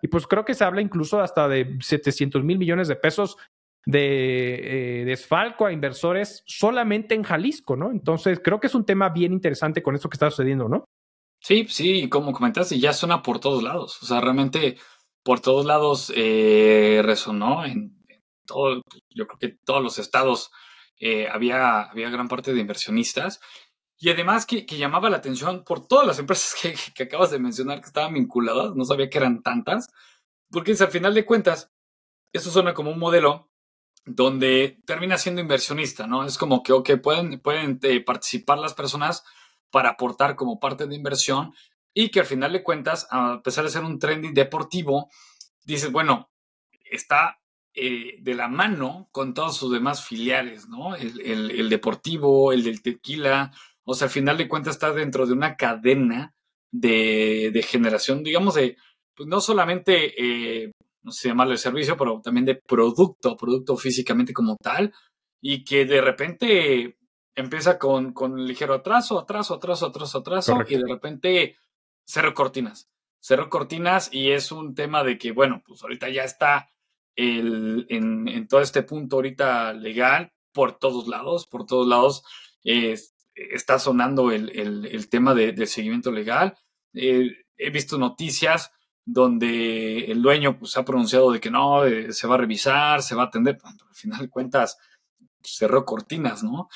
Y 0.00 0.08
pues 0.08 0.26
creo 0.26 0.46
que 0.46 0.54
se 0.54 0.64
habla 0.64 0.80
incluso 0.80 1.20
hasta 1.20 1.46
de 1.46 1.76
700 1.80 2.42
mil 2.42 2.56
millones 2.56 2.88
de 2.88 2.96
pesos 2.96 3.36
de 3.88 5.00
eh, 5.00 5.04
desfalco 5.06 5.64
a 5.64 5.72
inversores 5.72 6.42
solamente 6.46 7.14
en 7.14 7.22
Jalisco, 7.22 7.74
¿no? 7.74 7.90
Entonces 7.90 8.38
creo 8.44 8.60
que 8.60 8.66
es 8.66 8.74
un 8.74 8.84
tema 8.84 9.08
bien 9.08 9.32
interesante 9.32 9.82
con 9.82 9.94
esto 9.94 10.10
que 10.10 10.16
está 10.16 10.28
sucediendo, 10.28 10.68
¿no? 10.68 10.84
Sí, 11.40 11.66
sí, 11.70 12.06
como 12.10 12.32
comentaste, 12.32 12.78
ya 12.78 12.92
suena 12.92 13.22
por 13.22 13.40
todos 13.40 13.62
lados. 13.62 14.02
O 14.02 14.06
sea, 14.06 14.20
realmente 14.20 14.76
por 15.22 15.40
todos 15.40 15.64
lados 15.64 16.12
eh, 16.14 17.00
resonó 17.02 17.64
en, 17.64 17.96
todo, 18.44 18.82
yo 19.08 19.26
creo 19.26 19.38
que 19.38 19.58
todos 19.64 19.82
los 19.82 19.98
estados 19.98 20.50
eh, 21.00 21.26
había, 21.32 21.84
había 21.84 22.10
gran 22.10 22.28
parte 22.28 22.52
de 22.52 22.60
inversionistas. 22.60 23.40
Y 23.96 24.10
además 24.10 24.44
que, 24.44 24.66
llamaba 24.66 25.08
la 25.08 25.16
atención 25.16 25.64
por 25.64 25.88
todas 25.88 26.06
las 26.06 26.18
empresas 26.18 26.54
que, 26.94 27.04
acabas 27.04 27.30
de 27.30 27.38
mencionar 27.38 27.80
que 27.80 27.86
estaban 27.86 28.12
vinculadas, 28.12 28.74
no 28.74 28.84
sabía 28.84 29.08
que 29.08 29.16
eran 29.16 29.42
tantas, 29.42 29.88
porque 30.50 30.76
al 30.78 30.88
final 30.88 31.14
de 31.14 31.24
cuentas, 31.24 31.72
eso 32.34 32.50
suena 32.50 32.74
como 32.74 32.90
un 32.90 32.98
modelo 32.98 33.48
donde 34.14 34.78
termina 34.86 35.18
siendo 35.18 35.40
inversionista, 35.40 36.06
¿no? 36.06 36.24
Es 36.24 36.38
como 36.38 36.62
que, 36.62 36.72
ok, 36.72 36.90
pueden, 37.02 37.40
pueden 37.40 37.78
eh, 37.82 38.02
participar 38.02 38.58
las 38.58 38.74
personas, 38.74 39.24
para 39.70 39.90
aportar 39.90 40.36
como 40.36 40.60
parte 40.60 40.86
de 40.86 40.94
inversión 40.94 41.54
y 41.94 42.10
que 42.10 42.20
al 42.20 42.26
final 42.26 42.52
de 42.52 42.62
cuentas, 42.62 43.06
a 43.10 43.40
pesar 43.42 43.64
de 43.64 43.70
ser 43.70 43.84
un 43.84 43.98
trending 43.98 44.34
deportivo, 44.34 45.10
dices, 45.64 45.90
bueno, 45.90 46.30
está 46.90 47.40
eh, 47.74 48.16
de 48.20 48.34
la 48.34 48.48
mano 48.48 49.08
con 49.12 49.34
todos 49.34 49.56
sus 49.56 49.72
demás 49.72 50.04
filiales, 50.04 50.68
¿no? 50.68 50.94
El, 50.96 51.68
deportivo, 51.68 52.52
el 52.52 52.64
del 52.64 52.82
tequila, 52.82 53.52
o 53.84 53.94
sea, 53.94 54.06
al 54.06 54.12
final 54.12 54.38
de 54.38 54.48
cuentas 54.48 54.76
está 54.76 54.92
dentro 54.92 55.26
de 55.26 55.32
una 55.32 55.56
cadena 55.56 56.34
de, 56.70 57.64
generación, 57.66 58.22
digamos, 58.22 58.54
de, 58.54 58.76
pues 59.14 59.28
no 59.28 59.40
solamente, 59.40 60.14
eh, 60.64 60.72
no 61.02 61.12
sé 61.12 61.28
llamarlo 61.28 61.52
de 61.52 61.58
servicio, 61.58 61.96
pero 61.96 62.20
también 62.20 62.46
de 62.46 62.56
producto, 62.56 63.36
producto 63.36 63.76
físicamente 63.76 64.32
como 64.32 64.56
tal, 64.56 64.92
y 65.40 65.64
que 65.64 65.84
de 65.84 66.00
repente 66.00 66.98
empieza 67.34 67.78
con, 67.78 68.12
con 68.12 68.46
ligero 68.46 68.74
atraso, 68.74 69.18
atraso, 69.18 69.54
atraso, 69.54 69.86
atraso, 69.86 70.18
atraso, 70.18 70.58
y 70.68 70.76
de 70.76 70.88
repente 70.88 71.56
cerro 72.04 72.34
cortinas. 72.34 72.88
Cerro 73.20 73.48
cortinas 73.50 74.10
y 74.12 74.30
es 74.30 74.52
un 74.52 74.74
tema 74.74 75.04
de 75.04 75.18
que, 75.18 75.32
bueno, 75.32 75.62
pues 75.66 75.82
ahorita 75.82 76.08
ya 76.08 76.24
está 76.24 76.70
el, 77.16 77.86
en, 77.88 78.46
todo 78.48 78.60
este 78.60 78.82
punto 78.82 79.16
ahorita 79.16 79.72
legal 79.72 80.32
por 80.52 80.78
todos 80.78 81.08
lados, 81.08 81.46
por 81.46 81.66
todos 81.66 81.86
lados 81.86 82.24
está 83.38 83.78
sonando 83.78 84.30
el, 84.30 85.08
tema 85.08 85.34
del 85.34 85.66
seguimiento 85.66 86.10
legal. 86.10 86.56
Eh, 86.94 87.44
he 87.56 87.70
visto 87.70 87.98
noticias 87.98 88.70
donde 89.10 90.04
el 90.12 90.20
dueño 90.20 90.58
pues, 90.58 90.76
ha 90.76 90.84
pronunciado 90.84 91.32
de 91.32 91.40
que 91.40 91.50
no, 91.50 91.86
eh, 91.86 92.12
se 92.12 92.26
va 92.26 92.34
a 92.34 92.38
revisar, 92.38 93.02
se 93.02 93.14
va 93.14 93.22
a 93.22 93.26
atender, 93.26 93.56
pero 93.56 93.70
al 93.88 93.94
final 93.94 94.20
de 94.20 94.28
cuentas 94.28 94.76
cerró 95.42 95.86
cortinas, 95.86 96.42
¿no? 96.42 96.68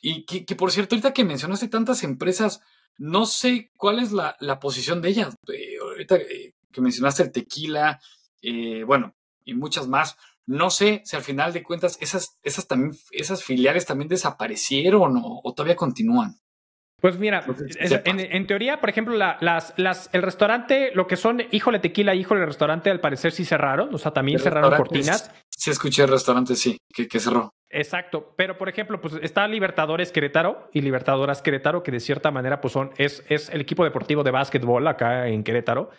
Y 0.00 0.24
que, 0.24 0.54
por 0.54 0.70
cierto, 0.70 0.94
ahorita 0.94 1.12
que 1.12 1.24
mencionaste 1.24 1.66
tantas 1.66 2.04
empresas, 2.04 2.62
no 2.96 3.26
sé 3.26 3.72
cuál 3.76 3.98
es 3.98 4.12
la, 4.12 4.36
posición 4.60 5.02
de 5.02 5.08
ellas. 5.08 5.34
Eh, 5.52 5.78
ahorita 5.82 6.16
eh, 6.16 6.54
que 6.70 6.80
mencionaste 6.80 7.24
el 7.24 7.32
tequila, 7.32 8.00
bueno, 8.86 9.16
y 9.44 9.54
muchas 9.54 9.88
más. 9.88 10.16
No 10.46 10.70
sé 10.70 11.02
si 11.04 11.16
al 11.16 11.22
final 11.22 11.52
de 11.52 11.64
cuentas 11.64 11.98
esas, 12.00 12.38
esas, 12.44 12.68
también, 12.68 12.96
esas 13.10 13.42
filiales 13.42 13.84
también 13.84 14.08
desaparecieron 14.08 15.20
o 15.22 15.52
todavía 15.54 15.76
continúan. 15.76 16.40
Pues 17.00 17.18
mira, 17.18 17.44
en, 18.04 18.46
teoría, 18.46 18.80
por 18.80 18.90
ejemplo, 18.90 19.16
las, 19.16 19.72
las, 19.76 20.10
el 20.12 20.22
restaurante, 20.22 20.92
lo 20.94 21.06
que 21.06 21.16
son 21.16 21.42
Híjole 21.50 21.78
Tequila, 21.78 22.14
Híjole 22.14 22.44
Restaurante, 22.44 22.90
al 22.90 23.00
parecer 23.00 23.32
sí 23.32 23.44
cerraron, 23.44 23.94
o 23.94 23.98
sea, 23.98 24.12
también 24.12 24.38
cerraron 24.38 24.76
cortinas. 24.76 25.32
Sí, 25.48 25.70
escuché 25.70 26.02
el 26.02 26.10
restaurante, 26.10 26.56
sí, 26.56 26.76
que, 26.92 27.08
que, 27.08 27.18
cerró. 27.18 27.54
Exacto, 27.70 28.34
pero 28.36 28.58
por 28.58 28.68
ejemplo, 28.68 29.00
pues 29.00 29.14
está 29.22 29.48
Libertadores 29.48 30.12
Querétaro 30.12 30.68
y 30.72 30.82
Libertadoras 30.82 31.40
Querétaro, 31.40 31.82
que 31.82 31.92
de 31.92 32.00
cierta 32.00 32.30
manera, 32.30 32.60
pues 32.60 32.72
son, 32.72 32.90
es, 32.98 33.24
es 33.28 33.48
el 33.48 33.62
equipo 33.62 33.84
deportivo 33.84 34.22
de 34.22 34.30
básquetbol 34.32 34.86
acá 34.86 35.28
en 35.28 35.42
Querétaro. 35.42 35.90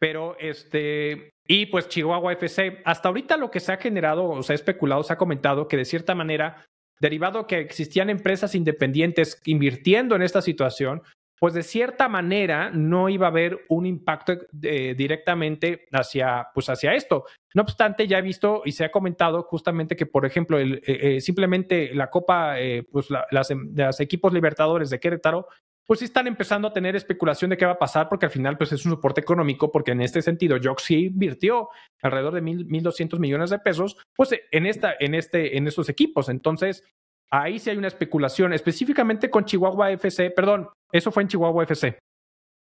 Pero 0.00 0.36
este, 0.40 1.30
y 1.46 1.66
pues 1.66 1.88
Chihuahua 1.88 2.32
FC, 2.32 2.82
hasta 2.84 3.08
ahorita 3.08 3.36
lo 3.36 3.52
que 3.52 3.60
se 3.60 3.72
ha 3.72 3.76
generado, 3.76 4.28
o 4.28 4.42
se 4.42 4.52
ha 4.52 4.56
especulado, 4.56 5.04
se 5.04 5.12
ha 5.12 5.18
comentado 5.18 5.68
que 5.68 5.76
de 5.76 5.84
cierta 5.84 6.16
manera 6.16 6.64
derivado 7.02 7.48
que 7.48 7.58
existían 7.58 8.08
empresas 8.10 8.54
independientes 8.54 9.40
invirtiendo 9.44 10.14
en 10.14 10.22
esta 10.22 10.40
situación, 10.40 11.02
pues 11.40 11.52
de 11.52 11.64
cierta 11.64 12.08
manera 12.08 12.70
no 12.70 13.08
iba 13.08 13.26
a 13.26 13.30
haber 13.30 13.64
un 13.68 13.86
impacto 13.86 14.34
eh, 14.62 14.94
directamente 14.96 15.88
hacia, 15.90 16.46
pues 16.54 16.68
hacia 16.68 16.94
esto. 16.94 17.24
No 17.54 17.62
obstante, 17.62 18.06
ya 18.06 18.18
he 18.18 18.22
visto 18.22 18.62
y 18.64 18.70
se 18.70 18.84
ha 18.84 18.92
comentado 18.92 19.42
justamente 19.42 19.96
que, 19.96 20.06
por 20.06 20.24
ejemplo, 20.24 20.60
el, 20.60 20.74
eh, 20.86 21.16
eh, 21.16 21.20
simplemente 21.20 21.92
la 21.92 22.08
Copa, 22.08 22.54
pues 22.92 23.08
las, 23.10 24.00
equipos 24.00 24.32
libertadores 24.32 24.88
de 24.88 25.00
Querétaro, 25.00 25.48
pues 25.86 25.98
sí 25.98 26.04
están 26.06 26.26
empezando 26.26 26.68
a 26.68 26.72
tener 26.72 26.94
especulación 26.96 27.50
de 27.50 27.56
qué 27.56 27.66
va 27.66 27.72
a 27.72 27.78
pasar, 27.78 28.08
porque 28.08 28.26
al 28.26 28.32
final 28.32 28.56
pues 28.56 28.72
es 28.72 28.84
un 28.84 28.92
soporte 28.92 29.20
económico, 29.20 29.70
porque 29.70 29.92
en 29.92 30.00
este 30.00 30.22
sentido 30.22 30.56
Jox 30.62 30.84
sí 30.84 31.06
invirtió 31.06 31.68
alrededor 32.02 32.34
de 32.34 32.40
mil, 32.40 32.66
1.200 32.68 33.18
millones 33.18 33.50
de 33.50 33.58
pesos, 33.58 33.96
pues 34.14 34.30
en, 34.50 34.66
esta, 34.66 34.94
en, 34.98 35.14
este, 35.14 35.56
en 35.56 35.66
estos 35.66 35.88
equipos. 35.88 36.28
Entonces, 36.28 36.84
ahí 37.30 37.58
sí 37.58 37.70
hay 37.70 37.76
una 37.76 37.88
especulación, 37.88 38.52
específicamente 38.52 39.30
con 39.30 39.44
Chihuahua 39.44 39.90
FC, 39.92 40.30
perdón, 40.30 40.68
eso 40.92 41.10
fue 41.10 41.24
en 41.24 41.28
Chihuahua 41.28 41.64
FC, 41.64 41.98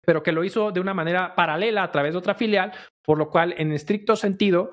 pero 0.06 0.24
que 0.24 0.32
lo 0.32 0.44
hizo 0.44 0.72
de 0.72 0.80
una 0.80 0.94
manera 0.94 1.36
paralela 1.36 1.84
a 1.84 1.92
través 1.92 2.14
de 2.14 2.20
otra 2.20 2.34
filial, 2.34 2.72
por 3.04 3.18
lo 3.18 3.30
cual 3.30 3.54
en 3.58 3.72
estricto 3.72 4.16
sentido 4.16 4.72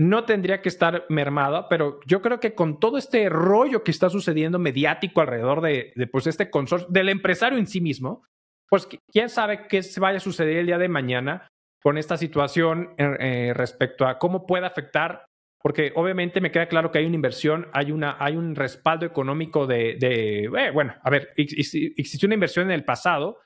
no 0.00 0.24
tendría 0.24 0.62
que 0.62 0.70
estar 0.70 1.04
mermada, 1.10 1.68
pero 1.68 2.00
yo 2.06 2.22
creo 2.22 2.40
que 2.40 2.54
con 2.54 2.80
todo 2.80 2.96
este 2.96 3.28
rollo 3.28 3.84
que 3.84 3.90
está 3.90 4.08
sucediendo 4.08 4.58
mediático 4.58 5.20
alrededor 5.20 5.60
de, 5.60 5.92
pues 6.10 6.26
este 6.26 6.48
consorcio, 6.48 6.88
del 6.90 7.10
empresario 7.10 7.58
en 7.58 7.66
sí 7.66 7.82
mismo, 7.82 8.24
pues 8.70 8.88
quién 9.12 9.28
sabe 9.28 9.66
qué 9.68 9.82
se 9.82 10.00
vaya 10.00 10.16
a 10.16 10.20
suceder 10.20 10.56
el 10.56 10.66
día 10.66 10.78
de 10.78 10.88
mañana 10.88 11.48
con 11.82 11.98
esta 11.98 12.16
situación 12.16 12.94
eh, 12.96 13.52
respecto 13.54 14.06
a 14.06 14.18
cómo 14.18 14.46
puede 14.46 14.64
afectar 14.64 15.26
porque 15.62 15.92
obviamente 15.94 16.40
me 16.40 16.50
queda 16.50 16.68
claro 16.68 16.90
que 16.90 16.98
hay 16.98 17.04
una 17.04 17.16
inversión, 17.16 17.68
hay, 17.74 17.92
una, 17.92 18.16
hay 18.18 18.36
un 18.36 18.56
respaldo 18.56 19.04
económico 19.04 19.66
de, 19.66 19.96
de 20.00 20.44
eh, 20.44 20.70
bueno, 20.70 20.94
a 21.02 21.10
ver, 21.10 21.34
existió 21.36 22.26
una 22.26 22.36
inversión 22.36 22.64
en 22.66 22.72
el 22.72 22.86
pasado, 22.86 23.36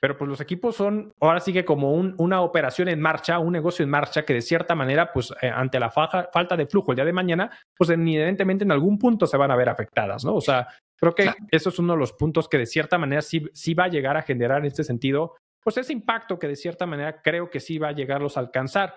pero 0.00 0.16
pues 0.16 0.28
los 0.28 0.40
equipos 0.40 0.76
son 0.76 1.12
ahora 1.20 1.40
sigue 1.40 1.64
como 1.64 1.92
un, 1.92 2.14
una 2.18 2.42
operación 2.42 2.88
en 2.88 3.00
marcha, 3.00 3.38
un 3.38 3.52
negocio 3.52 3.82
en 3.82 3.90
marcha 3.90 4.24
que 4.24 4.34
de 4.34 4.42
cierta 4.42 4.74
manera, 4.74 5.12
pues 5.12 5.32
eh, 5.40 5.48
ante 5.48 5.80
la 5.80 5.90
falta 5.90 6.56
de 6.56 6.66
flujo 6.66 6.92
el 6.92 6.96
día 6.96 7.04
de 7.04 7.12
mañana, 7.12 7.50
pues 7.76 7.90
evidentemente 7.90 8.64
en 8.64 8.72
algún 8.72 8.98
punto 8.98 9.26
se 9.26 9.36
van 9.36 9.50
a 9.50 9.56
ver 9.56 9.68
afectadas, 9.68 10.24
¿no? 10.24 10.34
O 10.34 10.40
sea, 10.40 10.68
creo 10.98 11.14
que 11.14 11.32
eso 11.50 11.70
es 11.70 11.78
uno 11.78 11.94
de 11.94 11.98
los 11.98 12.12
puntos 12.12 12.48
que 12.48 12.58
de 12.58 12.66
cierta 12.66 12.98
manera 12.98 13.22
sí, 13.22 13.48
sí 13.52 13.74
va 13.74 13.84
a 13.84 13.88
llegar 13.88 14.16
a 14.16 14.22
generar 14.22 14.58
en 14.58 14.66
este 14.66 14.84
sentido, 14.84 15.36
pues 15.62 15.76
ese 15.78 15.92
impacto 15.92 16.38
que 16.38 16.48
de 16.48 16.56
cierta 16.56 16.86
manera 16.86 17.20
creo 17.22 17.50
que 17.50 17.60
sí 17.60 17.78
va 17.78 17.88
a 17.88 17.92
llegarlos 17.92 18.36
a 18.36 18.40
alcanzar. 18.40 18.94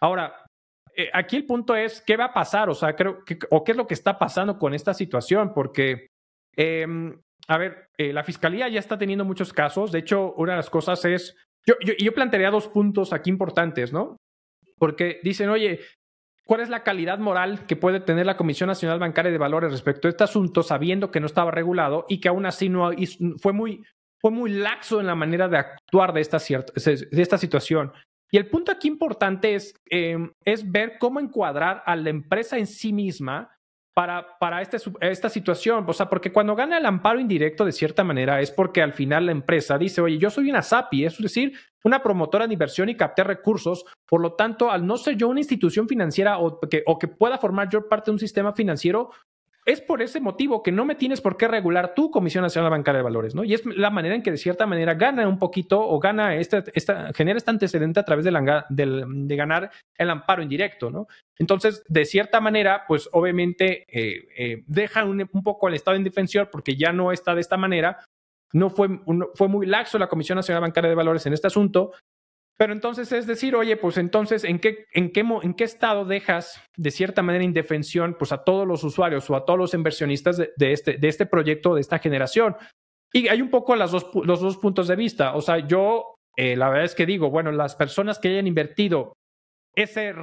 Ahora, 0.00 0.44
eh, 0.94 1.10
aquí 1.12 1.36
el 1.36 1.46
punto 1.46 1.74
es, 1.74 2.02
¿qué 2.02 2.16
va 2.16 2.26
a 2.26 2.34
pasar? 2.34 2.68
O 2.68 2.74
sea, 2.74 2.94
creo 2.94 3.24
que, 3.24 3.38
o 3.50 3.64
qué 3.64 3.72
es 3.72 3.76
lo 3.76 3.86
que 3.86 3.94
está 3.94 4.18
pasando 4.18 4.58
con 4.58 4.74
esta 4.74 4.94
situación, 4.94 5.52
porque, 5.54 6.08
em, 6.54 7.20
a 7.48 7.58
ver, 7.58 7.88
eh, 7.98 8.12
la 8.12 8.24
fiscalía 8.24 8.68
ya 8.68 8.78
está 8.78 8.98
teniendo 8.98 9.24
muchos 9.24 9.52
casos. 9.52 9.92
De 9.92 9.98
hecho, 9.98 10.34
una 10.34 10.52
de 10.52 10.58
las 10.58 10.70
cosas 10.70 11.04
es, 11.04 11.36
yo, 11.66 11.74
yo, 11.84 11.94
yo 11.98 12.12
plantearía 12.14 12.50
dos 12.50 12.68
puntos 12.68 13.12
aquí 13.12 13.30
importantes, 13.30 13.92
¿no? 13.92 14.16
Porque 14.78 15.20
dicen, 15.22 15.48
oye, 15.48 15.80
¿Cuál 16.44 16.60
es 16.60 16.68
la 16.68 16.82
calidad 16.82 17.18
moral 17.18 17.66
que 17.66 17.76
puede 17.76 18.00
tener 18.00 18.26
la 18.26 18.36
Comisión 18.36 18.66
Nacional 18.66 18.98
Bancaria 18.98 19.30
de 19.30 19.38
Valores 19.38 19.70
respecto 19.70 20.08
a 20.08 20.10
este 20.10 20.24
asunto, 20.24 20.62
sabiendo 20.62 21.10
que 21.10 21.20
no 21.20 21.26
estaba 21.26 21.50
regulado 21.52 22.04
y 22.08 22.20
que 22.20 22.28
aún 22.28 22.46
así 22.46 22.68
no 22.68 22.90
fue 23.38 23.52
muy, 23.52 23.84
fue 24.18 24.32
muy 24.32 24.50
laxo 24.50 25.00
en 25.00 25.06
la 25.06 25.14
manera 25.14 25.48
de 25.48 25.58
actuar 25.58 26.12
de 26.12 26.20
esta, 26.20 26.38
de 26.38 27.22
esta 27.22 27.38
situación? 27.38 27.92
Y 28.30 28.38
el 28.38 28.48
punto 28.48 28.72
aquí 28.72 28.88
importante 28.88 29.54
es, 29.54 29.74
em, 29.88 30.32
es 30.44 30.70
ver 30.70 30.96
cómo 30.98 31.20
encuadrar 31.20 31.82
a 31.86 31.94
la 31.94 32.10
empresa 32.10 32.58
en 32.58 32.66
sí 32.66 32.92
misma 32.92 33.50
para, 33.94 34.38
para 34.38 34.62
este, 34.62 34.78
esta 35.00 35.28
situación. 35.28 35.84
O 35.86 35.92
sea, 35.92 36.08
porque 36.08 36.32
cuando 36.32 36.54
gana 36.54 36.78
el 36.78 36.86
amparo 36.86 37.20
indirecto, 37.20 37.64
de 37.64 37.72
cierta 37.72 38.04
manera, 38.04 38.40
es 38.40 38.50
porque 38.50 38.82
al 38.82 38.92
final 38.92 39.26
la 39.26 39.32
empresa 39.32 39.78
dice, 39.78 40.00
oye, 40.00 40.18
yo 40.18 40.30
soy 40.30 40.50
una 40.50 40.62
SAPI, 40.62 41.04
es 41.04 41.18
decir, 41.18 41.52
una 41.84 42.02
promotora 42.02 42.46
de 42.46 42.54
inversión 42.54 42.88
y 42.88 42.96
capté 42.96 43.24
recursos. 43.24 43.84
Por 44.06 44.20
lo 44.20 44.34
tanto, 44.34 44.70
al 44.70 44.86
no 44.86 44.96
ser 44.96 45.16
yo 45.16 45.28
una 45.28 45.40
institución 45.40 45.88
financiera 45.88 46.38
o 46.38 46.60
que, 46.60 46.82
o 46.86 46.98
que 46.98 47.08
pueda 47.08 47.38
formar 47.38 47.68
yo 47.68 47.88
parte 47.88 48.10
de 48.10 48.14
un 48.14 48.18
sistema 48.18 48.52
financiero, 48.52 49.10
es 49.64 49.80
por 49.80 50.02
ese 50.02 50.20
motivo 50.20 50.62
que 50.62 50.72
no 50.72 50.84
me 50.84 50.96
tienes 50.96 51.20
por 51.20 51.36
qué 51.36 51.46
regular 51.46 51.94
tu 51.94 52.10
Comisión 52.10 52.42
Nacional 52.42 52.70
Bancaria 52.70 52.98
de 52.98 53.04
Valores, 53.04 53.34
¿no? 53.34 53.44
Y 53.44 53.54
es 53.54 53.64
la 53.64 53.90
manera 53.90 54.14
en 54.14 54.22
que 54.22 54.32
de 54.32 54.36
cierta 54.36 54.66
manera 54.66 54.94
gana 54.94 55.28
un 55.28 55.38
poquito 55.38 55.80
o 55.80 56.00
gana 56.00 56.34
este, 56.36 56.64
esta, 56.74 57.12
genera 57.12 57.36
este 57.36 57.50
antecedente 57.50 58.00
a 58.00 58.04
través 58.04 58.24
de, 58.24 58.32
de 59.06 59.36
ganar 59.36 59.70
el 59.96 60.10
amparo 60.10 60.42
indirecto, 60.42 60.90
¿no? 60.90 61.06
Entonces, 61.38 61.84
de 61.88 62.04
cierta 62.04 62.40
manera, 62.40 62.84
pues 62.88 63.08
obviamente 63.12 63.84
eh, 63.88 64.28
eh, 64.36 64.64
deja 64.66 65.04
un, 65.04 65.28
poco 65.44 65.68
al 65.68 65.74
Estado 65.74 65.94
en 65.94 66.02
indefensión 66.02 66.48
porque 66.50 66.76
ya 66.76 66.92
no 66.92 67.12
está 67.12 67.34
de 67.34 67.40
esta 67.40 67.56
manera. 67.56 68.04
No 68.52 68.68
fue, 68.68 68.88
fue 69.34 69.48
muy 69.48 69.66
laxo 69.66 69.98
la 69.98 70.08
Comisión 70.08 70.36
Nacional 70.36 70.60
Bancaria 70.60 70.90
de 70.90 70.96
Valores 70.96 71.24
en 71.26 71.32
este 71.32 71.46
asunto, 71.46 71.92
pero 72.62 72.74
entonces 72.74 73.10
es 73.10 73.26
decir, 73.26 73.56
oye, 73.56 73.76
pues 73.76 73.96
entonces, 73.96 74.44
¿en 74.44 74.60
qué, 74.60 74.86
en 74.92 75.10
qué, 75.10 75.24
en 75.42 75.54
qué 75.54 75.64
estado 75.64 76.04
dejas 76.04 76.62
de 76.76 76.92
cierta 76.92 77.20
manera 77.20 77.42
indefensión 77.42 78.14
pues 78.16 78.30
a 78.30 78.44
todos 78.44 78.68
los 78.68 78.84
usuarios 78.84 79.28
o 79.28 79.34
a 79.34 79.44
todos 79.44 79.58
los 79.58 79.74
inversionistas 79.74 80.36
de, 80.36 80.72
este, 80.72 80.96
de 80.96 81.08
este 81.08 81.26
proyecto, 81.26 81.74
de 81.74 81.80
esta 81.80 81.98
generación? 81.98 82.54
Y 83.12 83.26
hay 83.26 83.42
un 83.42 83.50
poco 83.50 83.74
las 83.74 83.90
dos, 83.90 84.08
los 84.14 84.40
dos 84.40 84.58
puntos 84.58 84.86
de 84.86 84.94
vista. 84.94 85.34
O 85.34 85.40
sea, 85.40 85.66
yo 85.66 86.14
eh, 86.36 86.54
la 86.54 86.68
verdad 86.68 86.84
es 86.84 86.94
que 86.94 87.04
digo, 87.04 87.30
bueno, 87.30 87.50
las 87.50 87.74
personas 87.74 88.20
que 88.20 88.28
hayan 88.28 88.46
invertido 88.46 89.16
ese, 89.74 90.14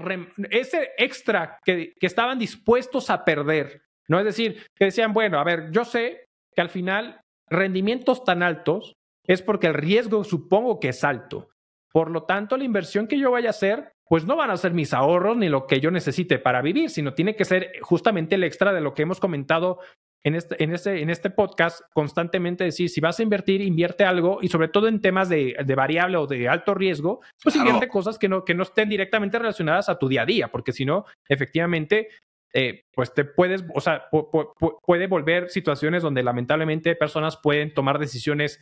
ese 0.49 0.91
extra 0.97 1.59
que, 1.65 1.91
que 1.99 2.07
estaban 2.07 2.39
dispuestos 2.39 3.09
a 3.09 3.25
perder, 3.25 3.81
¿no? 4.07 4.17
Es 4.17 4.23
decir, 4.23 4.65
que 4.77 4.85
decían, 4.85 5.11
bueno, 5.11 5.41
a 5.41 5.43
ver, 5.43 5.71
yo 5.71 5.83
sé 5.83 6.23
que 6.55 6.61
al 6.61 6.69
final 6.69 7.19
rendimientos 7.49 8.23
tan 8.23 8.43
altos 8.43 8.93
es 9.25 9.41
porque 9.41 9.67
el 9.67 9.73
riesgo 9.73 10.23
supongo 10.23 10.79
que 10.79 10.87
es 10.87 11.03
alto. 11.03 11.49
Por 11.91 12.11
lo 12.11 12.23
tanto, 12.23 12.57
la 12.57 12.63
inversión 12.63 13.07
que 13.07 13.17
yo 13.17 13.31
vaya 13.31 13.47
a 13.47 13.51
hacer, 13.51 13.93
pues 14.07 14.25
no 14.25 14.35
van 14.35 14.51
a 14.51 14.57
ser 14.57 14.73
mis 14.73 14.93
ahorros 14.93 15.37
ni 15.37 15.49
lo 15.49 15.65
que 15.65 15.79
yo 15.79 15.91
necesite 15.91 16.39
para 16.39 16.61
vivir, 16.61 16.89
sino 16.89 17.13
tiene 17.13 17.35
que 17.35 17.45
ser 17.45 17.71
justamente 17.81 18.35
el 18.35 18.43
extra 18.43 18.73
de 18.73 18.81
lo 18.81 18.93
que 18.93 19.03
hemos 19.03 19.19
comentado 19.19 19.79
en 20.23 20.35
este, 20.35 20.61
en 20.63 20.73
este, 20.73 21.01
en 21.01 21.09
este 21.09 21.29
podcast, 21.29 21.81
constantemente 21.93 22.63
decir, 22.63 22.89
si 22.89 22.99
vas 22.99 23.19
a 23.19 23.23
invertir, 23.23 23.61
invierte 23.61 24.03
algo 24.03 24.39
y 24.41 24.49
sobre 24.49 24.67
todo 24.67 24.87
en 24.87 25.01
temas 25.01 25.29
de, 25.29 25.55
variable 25.75 26.17
o 26.17 26.27
de 26.27 26.49
alto 26.49 26.73
riesgo, 26.73 27.21
pues 27.41 27.55
invierte 27.55 27.87
cosas 27.87 28.17
que 28.17 28.27
no, 28.27 28.43
que 28.43 28.53
no 28.53 28.63
estén 28.63 28.89
directamente 28.89 29.39
relacionadas 29.39 29.87
a 29.87 29.97
tu 29.97 30.09
día 30.09 30.23
a 30.23 30.25
día, 30.25 30.49
porque 30.49 30.73
si 30.73 30.85
no, 30.85 31.05
efectivamente, 31.27 32.09
eh, 32.53 32.83
pues 32.93 33.13
te 33.13 33.25
puedes, 33.25 33.63
o 33.73 33.79
sea, 33.79 34.09
puede 34.85 35.07
volver 35.07 35.49
situaciones 35.49 36.03
donde 36.03 36.23
lamentablemente 36.23 36.95
personas 36.95 37.37
pueden 37.37 37.73
tomar 37.73 37.99
decisiones 37.99 38.59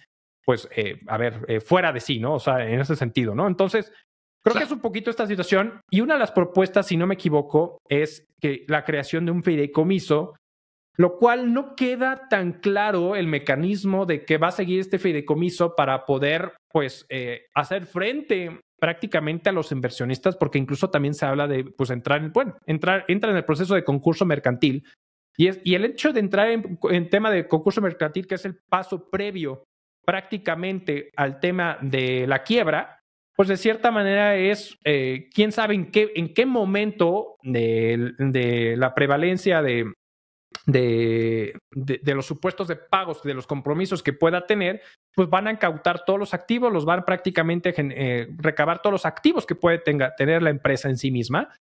pues, 0.47 0.69
eh, 0.73 1.01
a 1.07 1.17
ver, 1.17 1.43
eh, 1.49 1.59
fuera 1.59 1.91
de 1.91 1.99
sí, 1.99 2.19
¿no? 2.19 2.35
O 2.35 2.39
sea, 2.39 2.65
en 2.65 2.79
ese 2.79 2.95
sentido, 2.95 3.35
¿no? 3.35 3.47
Entonces, 3.47 3.91
creo 4.41 4.55
que 4.55 4.63
es 4.63 4.71
un 4.71 4.79
poquito 4.79 5.09
esta 5.09 5.27
situación. 5.27 5.81
Y 5.91 5.99
una 5.99 6.13
de 6.13 6.21
las 6.21 6.31
propuestas, 6.31 6.87
si 6.87 6.95
no 6.95 7.05
me 7.05 7.15
equivoco, 7.15 7.79
es 7.89 8.25
que 8.39 8.63
la 8.69 8.85
creación 8.85 9.25
de 9.25 9.33
un 9.33 9.43
fideicomiso, 9.43 10.35
lo 10.95 11.17
cual 11.17 11.53
no 11.53 11.75
queda 11.75 12.29
tan 12.29 12.61
claro 12.61 13.17
el 13.17 13.27
mecanismo 13.27 14.05
de 14.05 14.23
que 14.23 14.37
va 14.37 14.47
a 14.47 14.51
seguir 14.51 14.79
este 14.79 14.99
fideicomiso 14.99 15.75
para 15.75 16.05
poder, 16.05 16.53
pues, 16.71 17.05
eh, 17.09 17.47
hacer 17.53 17.85
frente 17.85 18.61
prácticamente 18.79 19.49
a 19.49 19.53
los 19.53 19.73
inversionistas, 19.73 20.37
porque 20.37 20.59
incluso 20.59 20.89
también 20.89 21.13
se 21.13 21.25
habla 21.25 21.49
de, 21.49 21.65
pues, 21.65 21.89
entrar 21.89 22.23
en, 22.23 22.31
bueno, 22.31 22.55
entrar, 22.65 23.03
entra 23.09 23.31
en 23.31 23.35
el 23.35 23.43
proceso 23.43 23.75
de 23.75 23.83
concurso 23.83 24.25
mercantil. 24.25 24.85
Y, 25.35 25.47
es, 25.47 25.59
y 25.65 25.75
el 25.75 25.83
hecho 25.83 26.13
de 26.13 26.21
entrar 26.21 26.51
en, 26.51 26.79
en 26.89 27.09
tema 27.09 27.31
de 27.31 27.49
concurso 27.49 27.81
mercantil, 27.81 28.27
que 28.27 28.35
es 28.35 28.45
el 28.45 28.57
paso 28.69 29.09
previo 29.09 29.66
prácticamente 30.07 31.11
al 31.17 31.41
tema 31.41 31.77
de 31.81 32.25
la 32.27 32.43
quiebra, 32.43 33.01
pues 33.35 33.49
de 33.49 33.57
cierta 33.57 33.91
manera 33.91 34.37
es, 34.37 34.79
eh, 34.85 35.29
quién 35.33 35.51
sabe 35.51 35.75
en 35.75 35.91
qué, 35.91 36.13
en 36.15 36.33
qué 36.33 36.45
momento 36.45 37.35
de, 37.43 38.75
la 38.77 38.95
prevalencia 38.95 39.61
de, 39.61 39.91
de, 40.65 41.53
los 42.15 42.25
supuestos 42.25 42.69
de 42.69 42.77
pagos, 42.77 43.21
de 43.21 43.33
los 43.33 43.45
compromisos 43.45 44.01
que 44.01 44.13
pueda 44.13 44.47
tener, 44.47 44.81
pues 45.13 45.29
van 45.29 45.47
a 45.47 45.51
incautar 45.51 46.05
todos 46.05 46.19
los 46.19 46.33
activos, 46.33 46.71
los 46.71 46.85
van 46.85 47.03
prácticamente 47.03 47.73
eh, 47.77 48.29
recabar 48.37 48.81
todos 48.81 48.93
los 48.93 49.05
activos 49.05 49.45
que 49.45 49.55
puede 49.55 49.79
tenga, 49.79 50.15
tener 50.15 50.41
la 50.41 50.51
empresa 50.51 50.87
en 50.89 50.97
sí 50.97 51.11
misma 51.11 51.53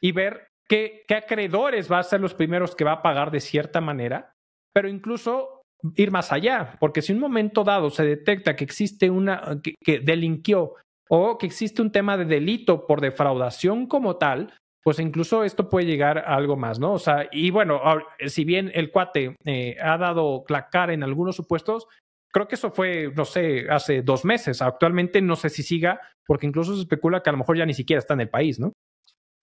y 0.00 0.12
ver 0.12 0.46
qué, 0.68 1.04
qué 1.08 1.16
acreedores 1.16 1.90
va 1.90 1.98
a 1.98 2.04
ser 2.04 2.20
los 2.20 2.34
primeros 2.34 2.76
que 2.76 2.84
va 2.84 2.92
a 2.92 3.02
pagar 3.02 3.32
de 3.32 3.40
cierta 3.40 3.80
manera, 3.80 4.34
pero 4.72 4.88
incluso 4.88 5.57
ir 5.94 6.10
más 6.10 6.32
allá, 6.32 6.76
porque 6.80 7.02
si 7.02 7.12
en 7.12 7.18
un 7.18 7.22
momento 7.22 7.64
dado 7.64 7.90
se 7.90 8.04
detecta 8.04 8.56
que 8.56 8.64
existe 8.64 9.10
una, 9.10 9.60
que, 9.62 10.00
delinquió 10.00 10.74
o 11.08 11.38
que 11.38 11.46
existe 11.46 11.82
un 11.82 11.92
tema 11.92 12.16
de 12.16 12.24
delito 12.24 12.86
por 12.86 13.00
defraudación 13.00 13.86
como 13.86 14.16
tal, 14.16 14.52
pues 14.82 14.98
incluso 14.98 15.44
esto 15.44 15.68
puede 15.68 15.86
llegar 15.86 16.18
a 16.18 16.34
algo 16.34 16.56
más, 16.56 16.78
¿no? 16.78 16.92
O 16.92 16.98
sea, 16.98 17.28
y 17.32 17.50
bueno, 17.50 17.80
si 18.26 18.44
bien 18.44 18.70
el 18.74 18.90
cuate 18.90 19.36
eh, 19.44 19.76
ha 19.80 19.98
dado 19.98 20.44
la 20.48 20.68
cara 20.68 20.92
en 20.92 21.02
algunos 21.02 21.36
supuestos, 21.36 21.86
creo 22.32 22.48
que 22.48 22.54
eso 22.54 22.70
fue, 22.70 23.12
no 23.14 23.24
sé, 23.24 23.66
hace 23.70 24.02
dos 24.02 24.24
meses. 24.24 24.62
Actualmente 24.62 25.20
no 25.20 25.36
sé 25.36 25.50
si 25.50 25.62
siga, 25.62 26.00
porque 26.26 26.46
incluso 26.46 26.74
se 26.74 26.82
especula 26.82 27.22
que 27.22 27.30
a 27.30 27.32
lo 27.32 27.38
mejor 27.38 27.56
ya 27.56 27.66
ni 27.66 27.74
siquiera 27.74 27.98
está 27.98 28.14
en 28.14 28.20
el 28.20 28.30
país, 28.30 28.58
¿no? 28.58 28.72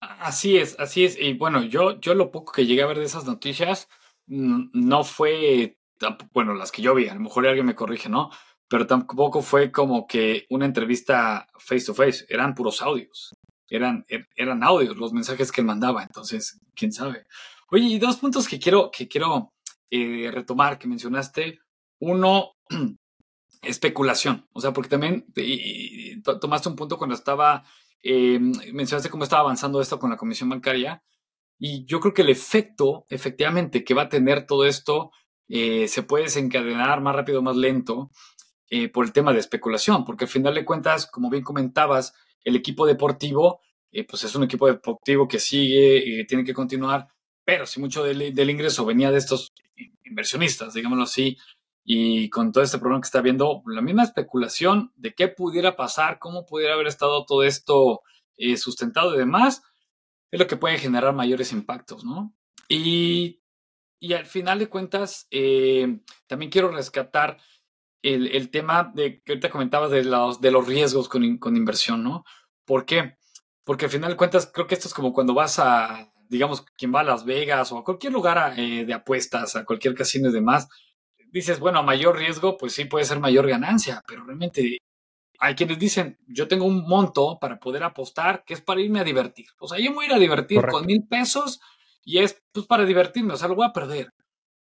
Así 0.01 0.57
es, 0.57 0.79
así 0.79 1.05
es. 1.05 1.19
Y 1.19 1.33
bueno, 1.33 1.63
yo, 1.63 1.99
yo 1.99 2.13
lo 2.13 2.31
poco 2.31 2.51
que 2.51 2.65
llegué 2.65 2.83
a 2.83 2.87
ver 2.87 2.99
de 2.99 3.05
esas 3.05 3.25
noticias, 3.25 3.87
no 4.27 5.03
fue, 5.03 5.77
bueno, 6.33 6.53
las 6.53 6.71
que 6.71 6.81
yo 6.81 6.93
vi, 6.95 7.07
a 7.07 7.13
lo 7.13 7.21
mejor 7.21 7.47
alguien 7.47 7.65
me 7.65 7.75
corrige, 7.75 8.09
¿no? 8.09 8.29
Pero 8.67 8.87
tampoco 8.87 9.41
fue 9.41 9.71
como 9.71 10.07
que 10.07 10.45
una 10.49 10.65
entrevista 10.65 11.47
face 11.57 11.85
to 11.85 11.93
face, 11.93 12.25
eran 12.29 12.55
puros 12.55 12.81
audios, 12.81 13.35
eran, 13.69 14.05
er, 14.07 14.27
eran 14.35 14.63
audios 14.63 14.97
los 14.97 15.13
mensajes 15.13 15.51
que 15.51 15.61
él 15.61 15.67
mandaba, 15.67 16.03
entonces, 16.03 16.59
quién 16.75 16.91
sabe. 16.91 17.25
Oye, 17.69 17.85
y 17.85 17.99
dos 17.99 18.17
puntos 18.17 18.47
que 18.47 18.59
quiero, 18.59 18.91
que 18.91 19.07
quiero 19.07 19.53
eh, 19.89 20.29
retomar 20.31 20.77
que 20.77 20.87
mencionaste. 20.87 21.59
Uno, 21.99 22.51
especulación, 23.61 24.47
o 24.53 24.61
sea, 24.61 24.73
porque 24.73 24.89
también 24.89 25.25
tomaste 26.41 26.69
un 26.69 26.75
punto 26.75 26.97
cuando 26.97 27.15
estaba, 27.15 27.63
eh, 28.03 28.39
mencionaste 28.39 29.09
cómo 29.09 29.23
estaba 29.23 29.41
avanzando 29.41 29.81
esto 29.81 29.99
con 29.99 30.09
la 30.09 30.17
Comisión 30.17 30.49
Bancaria 30.49 31.03
y 31.57 31.85
yo 31.85 31.99
creo 31.99 32.13
que 32.13 32.21
el 32.21 32.29
efecto, 32.29 33.05
efectivamente, 33.09 33.83
que 33.83 33.93
va 33.93 34.03
a 34.03 34.09
tener 34.09 34.45
todo 34.45 34.65
esto 34.65 35.11
eh, 35.47 35.87
se 35.87 36.03
puede 36.03 36.25
desencadenar 36.25 37.01
más 37.01 37.15
rápido, 37.15 37.41
más 37.41 37.55
lento 37.55 38.11
eh, 38.69 38.89
por 38.89 39.05
el 39.05 39.11
tema 39.11 39.33
de 39.33 39.39
especulación, 39.39 40.05
porque 40.05 40.25
al 40.25 40.29
final 40.29 40.55
de 40.55 40.65
cuentas, 40.65 41.05
como 41.05 41.29
bien 41.29 41.43
comentabas, 41.43 42.13
el 42.43 42.55
equipo 42.55 42.85
deportivo, 42.85 43.61
eh, 43.91 44.03
pues 44.03 44.23
es 44.23 44.35
un 44.35 44.43
equipo 44.43 44.67
deportivo 44.67 45.27
que 45.27 45.39
sigue 45.39 45.97
y 45.97 46.25
tiene 46.25 46.43
que 46.43 46.53
continuar, 46.53 47.07
pero 47.43 47.65
si 47.65 47.79
mucho 47.79 48.03
del, 48.03 48.33
del, 48.33 48.49
ingreso 48.49 48.85
venía 48.85 49.11
de 49.11 49.19
estos 49.19 49.53
inversionistas, 50.03 50.73
digámoslo 50.73 51.03
así, 51.03 51.37
y 51.83 52.29
con 52.29 52.51
todo 52.51 52.63
este 52.63 52.79
problema 52.79 53.01
que 53.01 53.05
está 53.05 53.21
viendo, 53.21 53.61
la 53.67 53.81
misma 53.81 54.03
especulación 54.03 54.91
de 54.95 55.13
qué 55.13 55.27
pudiera 55.27 55.75
pasar, 55.75 56.17
cómo 56.17 56.45
pudiera 56.45 56.73
haber 56.73 56.87
estado 56.87 57.25
todo 57.25 57.43
esto 57.43 58.01
sustentado 58.57 59.13
y 59.13 59.19
demás, 59.19 59.61
es 60.31 60.39
lo 60.39 60.47
que 60.47 60.57
puede 60.57 60.79
generar 60.79 61.13
mayores 61.13 61.51
impactos, 61.51 62.03
¿no? 62.03 62.33
Y, 62.67 63.41
y 64.05 64.13
al 64.13 64.27
final 64.27 64.59
de 64.59 64.69
cuentas, 64.69 65.27
eh, 65.31 65.97
también 66.27 66.51
quiero 66.51 66.69
rescatar 66.69 67.39
el, 68.03 68.27
el, 68.27 68.51
tema 68.51 68.91
de 68.93 69.23
que 69.23 69.31
ahorita 69.31 69.49
comentabas 69.49 69.89
de 69.89 70.03
los, 70.03 70.39
de 70.39 70.51
los 70.51 70.67
riesgos 70.67 71.09
con, 71.09 71.39
con 71.39 71.57
inversión, 71.57 72.03
¿no? 72.03 72.23
¿Por 72.65 72.85
qué? 72.85 73.17
Porque 73.63 73.85
al 73.85 73.91
final 73.91 74.11
de 74.11 74.17
cuentas, 74.17 74.51
creo 74.53 74.67
que 74.67 74.75
esto 74.75 74.87
es 74.87 74.93
como 74.93 75.11
cuando 75.11 75.33
vas 75.33 75.57
a, 75.57 76.13
digamos, 76.29 76.63
quien 76.77 76.93
va 76.93 76.99
a 76.99 77.03
Las 77.03 77.25
Vegas 77.25 77.71
o 77.71 77.79
a 77.79 77.83
cualquier 77.83 78.13
lugar 78.13 78.53
eh, 78.59 78.85
de 78.85 78.93
apuestas, 78.93 79.55
a 79.55 79.65
cualquier 79.65 79.95
casino 79.95 80.29
y 80.29 80.33
demás, 80.33 80.69
dices, 81.31 81.59
bueno, 81.59 81.79
a 81.79 81.81
mayor 81.81 82.15
riesgo, 82.15 82.57
pues 82.57 82.73
sí 82.73 82.85
puede 82.85 83.05
ser 83.05 83.19
mayor 83.19 83.47
ganancia, 83.47 84.03
pero 84.07 84.23
realmente 84.23 84.77
hay 85.39 85.55
quienes 85.55 85.79
dicen, 85.79 86.19
yo 86.27 86.47
tengo 86.47 86.65
un 86.65 86.87
monto 86.87 87.39
para 87.41 87.59
poder 87.59 87.81
apostar 87.81 88.43
que 88.45 88.53
es 88.53 88.61
para 88.61 88.81
irme 88.81 88.99
a 88.99 89.03
divertir. 89.03 89.47
O 89.57 89.67
sea, 89.67 89.79
yo 89.79 89.89
me 89.89 89.95
voy 89.95 90.05
a 90.05 90.09
ir 90.09 90.13
a 90.13 90.19
divertir 90.19 90.63
con 90.67 90.85
mil 90.85 91.07
pesos 91.07 91.59
y 92.05 92.19
es 92.19 92.41
pues 92.53 92.65
para 92.67 92.85
divertirme, 92.85 93.33
o 93.33 93.37
sea, 93.37 93.49
lo 93.49 93.55
voy 93.55 93.65
a 93.65 93.73
perder. 93.73 94.09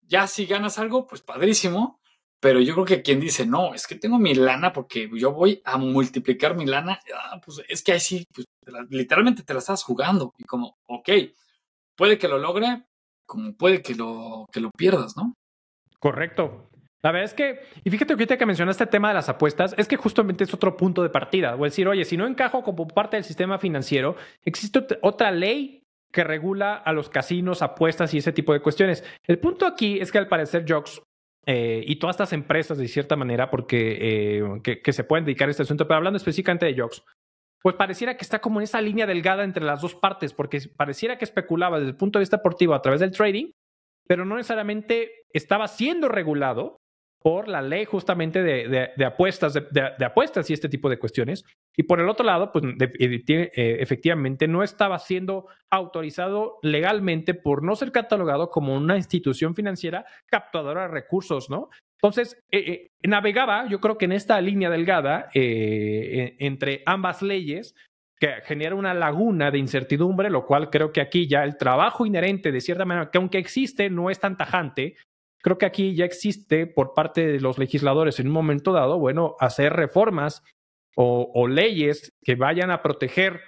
Ya 0.03 0.27
si 0.27 0.47
ganas 0.47 0.79
algo, 0.79 1.07
pues 1.07 1.23
padrísimo, 1.23 2.01
pero 2.41 2.61
yo 2.61 2.75
creo 2.75 2.87
que 2.87 3.03
quien 3.03 3.21
dice, 3.21 3.47
no, 3.47 3.75
es 3.75 3.87
que 3.87 3.97
tengo 3.97 4.19
mi 4.19 4.35
lana 4.35 4.73
porque 4.73 5.11
yo 5.13 5.33
voy 5.33 5.61
a 5.65 5.79
multiplicar 5.79 6.57
mi 6.57 6.67
lana, 6.67 7.01
ah, 7.15 7.41
pues 7.45 7.63
es 7.69 7.83
que 7.83 7.93
ahí 7.93 8.01
sí, 8.01 8.25
pues, 8.33 8.47
literalmente 8.91 9.43
te 9.43 9.53
la 9.53 9.59
estás 9.59 9.83
jugando 9.83 10.33
y 10.39 10.45
como, 10.45 10.77
ok, 10.87 11.09
puede 11.97 12.19
que 12.19 12.29
lo 12.29 12.39
logre, 12.39 12.85
como 13.27 13.57
puede 13.57 13.83
que 13.83 13.95
lo, 13.95 14.47
que 14.53 14.61
lo 14.61 14.71
pierdas, 14.71 15.17
¿no? 15.17 15.35
Correcto. 15.99 16.71
La 17.03 17.13
verdad 17.13 17.25
es 17.25 17.35
que, 17.35 17.61
y 17.83 17.91
fíjate 17.91 18.09
que 18.09 18.13
ahorita 18.13 18.37
que 18.37 18.47
mencionaste 18.47 18.85
el 18.85 18.91
tema 18.91 19.09
de 19.09 19.15
las 19.15 19.31
apuestas, 19.31 19.75
es 19.79 19.89
que 19.89 19.97
justamente 19.97 20.45
es 20.45 20.53
otro 20.53 20.77
punto 20.77 21.03
de 21.03 21.09
partida. 21.09 21.57
O 21.57 21.65
decir, 21.65 21.89
oye, 21.89 22.05
si 22.05 22.17
no 22.17 22.27
encajo 22.27 22.63
como 22.63 22.87
parte 22.89 23.17
del 23.17 23.25
sistema 23.25 23.59
financiero, 23.59 24.17
existe 24.45 24.87
otra 25.01 25.31
ley 25.31 25.80
que 26.13 26.25
regula 26.25 26.75
a 26.75 26.93
los 26.93 27.09
casinos, 27.09 27.63
apuestas 27.63 28.13
y 28.15 28.19
ese 28.19 28.33
tipo 28.33 28.53
de 28.53 28.61
cuestiones. 28.61 29.05
El 29.27 29.39
punto 29.39 29.67
aquí 29.67 30.01
es 30.01 30.11
que 30.11 30.19
al 30.19 30.29
parecer 30.29 30.65
Jocks 30.69 31.03
eh, 31.47 31.83
y 31.87 31.97
todas 31.97 32.15
estas 32.15 32.33
empresas, 32.33 32.79
de 32.79 32.89
cierta 32.89 33.17
manera, 33.17 33.51
porque 33.51 34.39
eh, 34.39 34.81
que, 34.83 34.93
se 34.93 35.05
pueden 35.05 35.25
dedicar 35.25 35.49
a 35.49 35.51
este 35.53 35.63
asunto, 35.63 35.87
pero 35.87 35.99
hablando 35.99 36.17
específicamente 36.17 36.67
de 36.67 36.75
Jocks, 36.77 37.03
pues 37.63 37.77
pareciera 37.77 38.17
que 38.17 38.25
está 38.25 38.41
como 38.41 38.61
en 38.61 38.65
esa 38.65 38.81
línea 38.81 39.07
delgada 39.07 39.45
entre 39.45 39.65
las 39.65 39.83
dos 39.83 39.95
partes, 39.95 40.33
porque 40.33 40.61
pareciera 40.77 41.19
que 41.19 41.25
especulaba 41.25 41.79
desde 41.79 41.91
el 41.91 41.97
punto 41.97 42.19
de 42.19 42.23
vista 42.23 42.39
deportivo 42.39 42.75
a 42.75 42.83
través 42.83 43.01
del 43.01 43.13
trading, 43.13 43.53
pero 44.07 44.25
no 44.25 44.37
necesariamente 44.37 45.25
estaba 45.33 45.69
siendo 45.69 46.09
regulado 46.09 46.79
por 47.23 47.49
la 47.49 47.61
ley 47.61 47.85
justamente 47.85 48.43
de, 48.43 49.05
apuestas, 49.05 49.55
de, 49.55 50.05
apuestas 50.05 50.49
y 50.49 50.55
este 50.55 50.71
tipo 50.71 50.89
de 50.89 50.99
cuestiones. 50.99 51.45
Y 51.81 51.85
por 51.85 51.99
el 51.99 52.11
otro 52.11 52.27
lado, 52.27 52.53
pues 52.53 52.63
eh, 52.79 53.51
efectivamente 53.81 54.47
no 54.47 54.63
estaba 54.63 54.99
siendo 54.99 55.47
autorizado 55.71 56.59
legalmente 56.61 57.33
por 57.33 57.63
no 57.63 57.75
ser 57.75 57.91
catalogado 57.91 58.51
como 58.51 58.77
una 58.77 58.99
institución 58.99 59.55
financiera 59.55 60.05
captadora 60.27 60.83
de 60.83 60.89
recursos, 60.89 61.49
¿no? 61.49 61.71
Entonces, 62.03 62.39
eh, 62.51 62.59
eh, 62.59 63.09
navegaba, 63.09 63.67
yo 63.67 63.81
creo 63.81 63.97
que 63.97 64.05
en 64.05 64.13
esta 64.13 64.39
línea 64.43 64.69
delgada 64.69 65.31
entre 65.33 66.83
ambas 66.85 67.23
leyes, 67.23 67.75
que 68.19 68.29
genera 68.45 68.75
una 68.75 68.93
laguna 68.93 69.51
de 69.51 69.57
incertidumbre, 69.57 70.29
lo 70.29 70.45
cual 70.45 70.69
creo 70.69 70.93
que 70.93 71.01
aquí 71.01 71.29
ya 71.29 71.45
el 71.45 71.57
trabajo 71.57 72.05
inherente, 72.05 72.53
de 72.53 72.61
cierta 72.61 72.85
manera, 72.85 73.11
que 73.11 73.17
aunque 73.17 73.39
existe, 73.39 73.89
no 73.89 74.11
es 74.11 74.21
tan 74.21 74.37
tajante, 74.37 74.97
creo 75.43 75.57
que 75.57 75.65
aquí 75.65 75.95
ya 75.95 76.05
existe 76.05 76.67
por 76.67 76.93
parte 76.93 77.27
de 77.27 77.41
los 77.41 77.57
legisladores 77.57 78.21
en 78.21 78.27
un 78.27 78.35
momento 78.35 78.75
dado, 78.75 78.99
bueno, 78.99 79.37
hacer 79.41 79.73
reformas 79.73 80.43
o, 80.97 81.49
leyes 81.49 82.13
que 82.23 82.35
vayan 82.35 82.71
a 82.71 82.83
proteger 82.83 83.41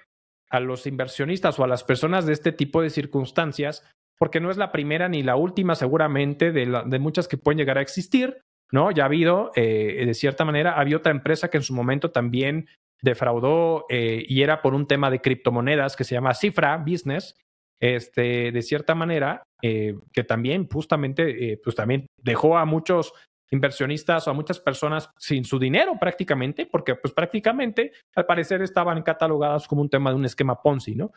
a 0.48 0.60
los 0.60 0.86
inversionistas 0.86 1.58
o 1.58 1.64
a 1.64 1.68
las 1.68 1.84
personas 1.84 2.26
de 2.26 2.32
este 2.32 2.52
tipo 2.52 2.82
de 2.82 2.90
circunstancias, 2.90 3.84
porque 4.18 4.40
no 4.40 4.50
es 4.50 4.56
la 4.56 4.72
primera 4.72 5.08
ni 5.08 5.22
la 5.22 5.36
última 5.36 5.74
seguramente 5.74 6.52
de, 6.52 6.82
de 6.86 6.98
muchas 6.98 7.28
que 7.28 7.38
pueden 7.38 7.58
llegar 7.58 7.78
a 7.78 7.82
existir, 7.82 8.42
¿no? 8.72 8.90
Ya 8.90 9.04
ha 9.04 9.06
habido, 9.06 9.52
eh, 9.54 10.02
de 10.04 10.14
cierta 10.14 10.44
manera, 10.44 10.72
había 10.72 10.96
otra 10.96 11.12
empresa 11.12 11.48
que 11.48 11.58
en 11.58 11.62
su 11.62 11.74
momento 11.74 12.10
también 12.10 12.66
defraudó 13.02 13.84
eh, 13.88 14.24
y 14.26 14.42
era 14.42 14.62
por 14.62 14.74
un 14.74 14.86
tema 14.86 15.10
de 15.10 15.20
criptomonedas 15.20 15.94
que 15.94 16.04
se 16.04 16.14
llama 16.14 16.34
Cifra 16.34 16.76
Business, 16.78 17.36
este, 17.80 18.50
de 18.50 18.62
cierta 18.62 18.94
manera, 18.94 19.42
eh, 19.60 19.96
que 20.12 20.24
también 20.24 20.68
justamente, 20.68 21.60
pues 21.62 21.76
también 21.76 22.06
dejó 22.16 22.56
a 22.56 22.64
muchos 22.64 23.12
inversionistas 23.52 24.26
o 24.26 24.30
a 24.30 24.34
muchas 24.34 24.58
personas 24.58 25.10
sin 25.16 25.44
su 25.44 25.58
dinero 25.58 25.96
prácticamente, 26.00 26.66
porque 26.66 26.96
pues 26.96 27.12
prácticamente 27.14 27.92
al 28.16 28.26
parecer 28.26 28.62
estaban 28.62 29.02
catalogadas 29.02 29.68
como 29.68 29.82
un 29.82 29.90
tema 29.90 30.10
de 30.10 30.16
un 30.16 30.24
esquema 30.24 30.60
Ponzi, 30.60 30.96
¿no? 30.96 31.12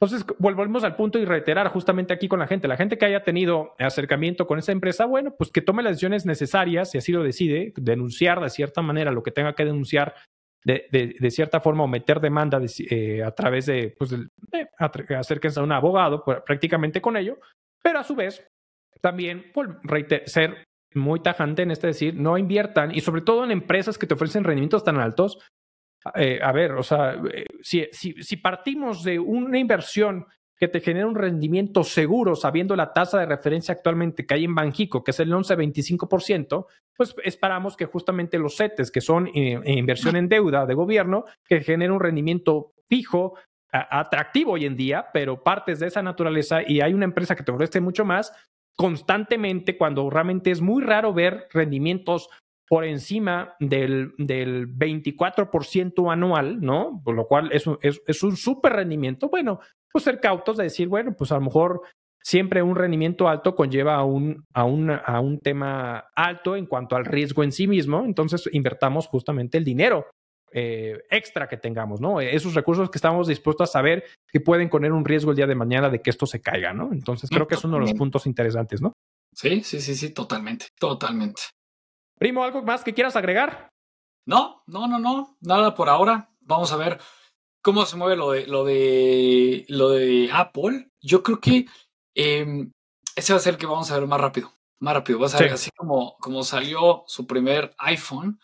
Entonces, 0.00 0.24
volvemos 0.38 0.84
al 0.84 0.94
punto 0.94 1.18
y 1.18 1.24
reiterar 1.24 1.66
justamente 1.70 2.14
aquí 2.14 2.28
con 2.28 2.38
la 2.38 2.46
gente, 2.46 2.68
la 2.68 2.76
gente 2.76 2.98
que 2.98 3.06
haya 3.06 3.24
tenido 3.24 3.74
acercamiento 3.80 4.46
con 4.46 4.60
esa 4.60 4.70
empresa, 4.70 5.06
bueno, 5.06 5.34
pues 5.36 5.50
que 5.50 5.60
tome 5.60 5.82
las 5.82 5.94
decisiones 5.94 6.24
necesarias, 6.24 6.92
si 6.92 6.98
así 6.98 7.10
lo 7.10 7.24
decide, 7.24 7.72
denunciar 7.76 8.40
de 8.40 8.48
cierta 8.48 8.80
manera 8.80 9.10
lo 9.10 9.24
que 9.24 9.32
tenga 9.32 9.54
que 9.54 9.64
denunciar 9.64 10.14
de, 10.64 11.16
de, 11.18 11.30
cierta 11.30 11.60
forma 11.60 11.84
o 11.84 11.88
meter 11.88 12.20
demanda 12.20 12.60
eh, 12.90 13.24
a 13.24 13.30
través 13.32 13.66
de, 13.66 13.94
pues, 13.98 14.14
acérquense 14.78 15.58
a 15.58 15.62
un 15.62 15.72
abogado 15.72 16.22
prácticamente 16.44 17.00
con 17.00 17.16
ello, 17.16 17.40
pero 17.82 17.98
a 17.98 18.04
su 18.04 18.14
vez 18.14 18.46
también 19.00 19.50
pues, 19.52 19.68
ser 20.26 20.64
muy 20.94 21.20
tajante 21.20 21.62
en 21.62 21.70
este 21.70 21.88
decir, 21.88 22.14
no 22.14 22.38
inviertan 22.38 22.94
y 22.94 23.00
sobre 23.00 23.22
todo 23.22 23.44
en 23.44 23.50
empresas 23.50 23.98
que 23.98 24.06
te 24.06 24.14
ofrecen 24.14 24.44
rendimientos 24.44 24.84
tan 24.84 24.98
altos. 24.98 25.38
Eh, 26.14 26.38
a 26.42 26.52
ver, 26.52 26.72
o 26.72 26.82
sea, 26.82 27.20
eh, 27.32 27.44
si, 27.60 27.86
si, 27.92 28.36
partimos 28.36 29.02
de 29.02 29.18
una 29.18 29.58
inversión 29.58 30.26
que 30.56 30.68
te 30.68 30.80
genera 30.80 31.06
un 31.06 31.14
rendimiento 31.14 31.84
seguro, 31.84 32.34
sabiendo 32.34 32.74
la 32.74 32.92
tasa 32.92 33.18
de 33.18 33.26
referencia 33.26 33.74
actualmente 33.74 34.26
que 34.26 34.34
hay 34.34 34.44
en 34.44 34.54
Banjico, 34.54 35.04
que 35.04 35.10
es 35.10 35.20
el 35.20 35.32
11-25%, 35.32 36.66
pues 36.96 37.14
esperamos 37.24 37.76
que 37.76 37.86
justamente 37.86 38.38
los 38.38 38.56
CETES, 38.56 38.90
que 38.90 39.00
son 39.00 39.28
eh, 39.34 39.60
inversión 39.66 40.16
en 40.16 40.28
deuda 40.28 40.66
de 40.66 40.74
gobierno, 40.74 41.24
que 41.44 41.60
generen 41.60 41.92
un 41.92 42.00
rendimiento 42.00 42.72
fijo, 42.88 43.34
atractivo 43.70 44.52
hoy 44.52 44.64
en 44.64 44.76
día, 44.76 45.08
pero 45.12 45.42
partes 45.42 45.78
de 45.78 45.88
esa 45.88 46.02
naturaleza 46.02 46.60
y 46.66 46.80
hay 46.80 46.94
una 46.94 47.04
empresa 47.04 47.36
que 47.36 47.42
te 47.42 47.52
ofrece 47.52 47.80
mucho 47.80 48.04
más, 48.04 48.32
constantemente, 48.78 49.76
cuando 49.76 50.08
realmente 50.08 50.50
es 50.50 50.60
muy 50.60 50.82
raro 50.82 51.12
ver 51.12 51.48
rendimientos 51.52 52.30
por 52.68 52.84
encima 52.84 53.56
del, 53.58 54.12
del 54.18 54.68
24% 54.68 56.12
anual, 56.12 56.60
¿no? 56.60 57.00
Por 57.04 57.16
lo 57.16 57.26
cual 57.26 57.50
es 57.50 57.66
un, 57.66 57.78
es, 57.82 58.00
es 58.06 58.22
un 58.22 58.36
súper 58.36 58.74
rendimiento. 58.74 59.28
Bueno, 59.28 59.60
pues 59.90 60.04
ser 60.04 60.20
cautos 60.20 60.58
de 60.58 60.64
decir, 60.64 60.86
bueno, 60.86 61.14
pues 61.16 61.32
a 61.32 61.36
lo 61.36 61.40
mejor 61.40 61.82
siempre 62.22 62.62
un 62.62 62.76
rendimiento 62.76 63.26
alto 63.26 63.54
conlleva 63.54 63.96
a 63.96 64.04
un, 64.04 64.44
a, 64.52 64.64
un, 64.64 64.90
a 64.90 65.20
un 65.20 65.40
tema 65.40 66.04
alto 66.14 66.56
en 66.56 66.66
cuanto 66.66 66.94
al 66.94 67.04
riesgo 67.04 67.42
en 67.42 67.52
sí 67.52 67.66
mismo, 67.66 68.04
entonces 68.04 68.48
invertamos 68.52 69.06
justamente 69.08 69.58
el 69.58 69.64
dinero 69.64 70.06
eh, 70.52 70.98
extra 71.10 71.48
que 71.48 71.56
tengamos, 71.56 72.00
¿no? 72.00 72.20
Esos 72.20 72.54
recursos 72.54 72.90
que 72.90 72.98
estamos 72.98 73.26
dispuestos 73.28 73.68
a 73.68 73.72
saber 73.72 74.04
que 74.26 74.40
pueden 74.40 74.68
poner 74.68 74.92
un 74.92 75.04
riesgo 75.04 75.30
el 75.30 75.36
día 75.36 75.46
de 75.46 75.54
mañana 75.54 75.90
de 75.90 76.00
que 76.00 76.10
esto 76.10 76.26
se 76.26 76.40
caiga, 76.40 76.72
¿no? 76.72 76.90
Entonces 76.92 77.28
creo 77.30 77.46
que 77.46 77.54
es 77.54 77.64
uno 77.64 77.74
de 77.74 77.80
los 77.82 77.94
puntos 77.94 78.26
interesantes, 78.26 78.80
¿no? 78.80 78.92
Sí, 79.34 79.62
sí, 79.62 79.80
sí, 79.80 79.94
sí, 79.94 80.10
totalmente, 80.10 80.66
totalmente. 80.78 81.42
Primo, 82.18 82.42
¿algo 82.42 82.62
más 82.62 82.82
que 82.82 82.94
quieras 82.94 83.14
agregar? 83.14 83.70
No, 84.26 84.62
no, 84.66 84.88
no, 84.88 84.98
no, 84.98 85.36
nada 85.40 85.74
por 85.74 85.88
ahora. 85.88 86.30
Vamos 86.40 86.72
a 86.72 86.76
ver 86.76 86.98
cómo 87.62 87.86
se 87.86 87.96
mueve 87.96 88.16
lo 88.16 88.32
de 88.32 88.46
lo 88.46 88.64
de 88.64 89.64
lo 89.68 89.90
de 89.90 90.30
Apple. 90.32 90.90
Yo 91.00 91.22
creo 91.22 91.40
que 91.40 91.66
em, 92.14 92.72
ese 93.14 93.32
va 93.32 93.38
a 93.38 93.42
ser 93.42 93.54
el 93.54 93.58
que 93.58 93.66
vamos 93.66 93.90
a 93.90 93.98
ver 93.98 94.08
más 94.08 94.20
rápido. 94.20 94.52
Más 94.80 94.94
rápido. 94.94 95.18
Va 95.18 95.26
a 95.26 95.30
ser 95.30 95.52
así 95.52 95.70
como, 95.76 96.16
como 96.18 96.42
salió 96.42 97.04
su 97.06 97.26
primer 97.26 97.74
iPhone 97.78 98.38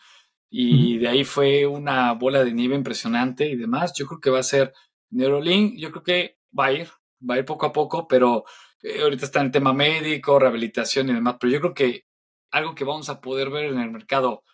y 0.57 0.99
de 0.99 1.09
ahí 1.09 1.25
fue 1.25 1.67
una 1.67 2.13
bola 2.13 2.45
de 2.45 2.53
nieve 2.53 2.77
impresionante 2.77 3.45
y 3.45 3.57
demás. 3.57 3.93
Yo 3.97 4.07
creo 4.07 4.21
que 4.21 4.31
va 4.31 4.39
a 4.39 4.45
ser 4.45 4.73
Neurolink. 5.11 5.77
Yo 5.77 5.91
creo 5.91 6.05
que 6.05 6.39
va 6.57 6.67
a 6.67 6.73
ir, 6.73 6.89
va 7.29 7.35
a 7.35 7.39
ir 7.39 7.45
poco 7.45 7.67
a 7.67 7.73
poco, 7.73 8.07
pero 8.07 8.45
eh, 8.81 9.03
ahorita 9.03 9.25
está 9.25 9.41
en 9.41 9.51
tema 9.51 9.73
médico, 9.73 10.39
rehabilitación 10.39 11.09
y 11.09 11.15
demás. 11.15 11.39
Pero 11.41 11.53
yo 11.53 11.61
creo 11.61 11.75
que 11.75 12.07
algo 12.53 12.77
que 12.77 12.85
vamos 12.85 13.09
a 13.09 13.21
poder 13.21 13.51
ver 13.51 13.65
en 13.65 13.81
el 13.81 13.91
mercado 13.91 14.45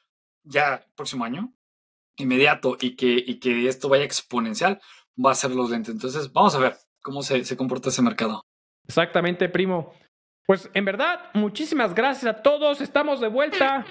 ya 0.42 0.86
próximo 0.96 1.26
año, 1.26 1.52
inmediato, 2.16 2.78
y 2.80 2.96
que, 2.96 3.22
y 3.26 3.38
que 3.38 3.68
esto 3.68 3.90
vaya 3.90 4.04
exponencial, 4.04 4.80
va 5.22 5.32
a 5.32 5.34
ser 5.34 5.50
los 5.50 5.68
lentes. 5.68 5.94
Entonces, 5.94 6.32
vamos 6.32 6.54
a 6.54 6.60
ver 6.60 6.76
cómo 7.02 7.22
se, 7.22 7.44
se 7.44 7.58
comporta 7.58 7.90
ese 7.90 8.00
mercado. 8.00 8.42
Exactamente, 8.88 9.50
primo. 9.50 9.92
Pues 10.46 10.70
en 10.72 10.86
verdad, 10.86 11.30
muchísimas 11.34 11.94
gracias 11.94 12.34
a 12.34 12.42
todos. 12.42 12.80
Estamos 12.80 13.20
de 13.20 13.28
vuelta. 13.28 13.84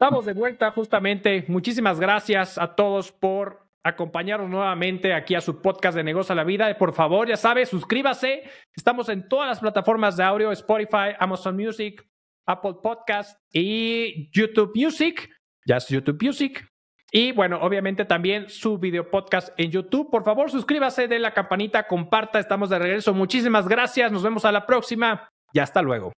Estamos 0.00 0.26
de 0.26 0.32
vuelta 0.32 0.70
justamente. 0.70 1.44
Muchísimas 1.48 1.98
gracias 1.98 2.56
a 2.56 2.76
todos 2.76 3.10
por 3.10 3.66
acompañarnos 3.82 4.48
nuevamente 4.48 5.12
aquí 5.12 5.34
a 5.34 5.40
su 5.40 5.60
podcast 5.60 5.96
de 5.96 6.04
Negocio 6.04 6.34
a 6.34 6.36
la 6.36 6.44
Vida. 6.44 6.72
Por 6.78 6.94
favor, 6.94 7.26
ya 7.26 7.36
sabes, 7.36 7.68
suscríbase. 7.68 8.44
Estamos 8.76 9.08
en 9.08 9.28
todas 9.28 9.48
las 9.48 9.58
plataformas 9.58 10.16
de 10.16 10.22
audio, 10.22 10.52
Spotify, 10.52 11.16
Amazon 11.18 11.56
Music, 11.56 12.08
Apple 12.46 12.74
Podcast 12.80 13.40
y 13.52 14.30
YouTube 14.30 14.70
Music. 14.76 15.28
Ya 15.66 15.78
es 15.78 15.88
YouTube 15.88 16.22
Music. 16.22 16.64
Y 17.10 17.32
bueno, 17.32 17.58
obviamente 17.60 18.04
también 18.04 18.48
su 18.48 18.78
video 18.78 19.10
podcast 19.10 19.48
en 19.58 19.72
YouTube. 19.72 20.12
Por 20.12 20.22
favor, 20.22 20.48
suscríbase, 20.48 21.08
de 21.08 21.18
la 21.18 21.34
campanita, 21.34 21.88
comparta. 21.88 22.38
Estamos 22.38 22.70
de 22.70 22.78
regreso. 22.78 23.14
Muchísimas 23.14 23.66
gracias. 23.66 24.12
Nos 24.12 24.22
vemos 24.22 24.44
a 24.44 24.52
la 24.52 24.64
próxima 24.64 25.28
y 25.52 25.58
hasta 25.58 25.82
luego. 25.82 26.12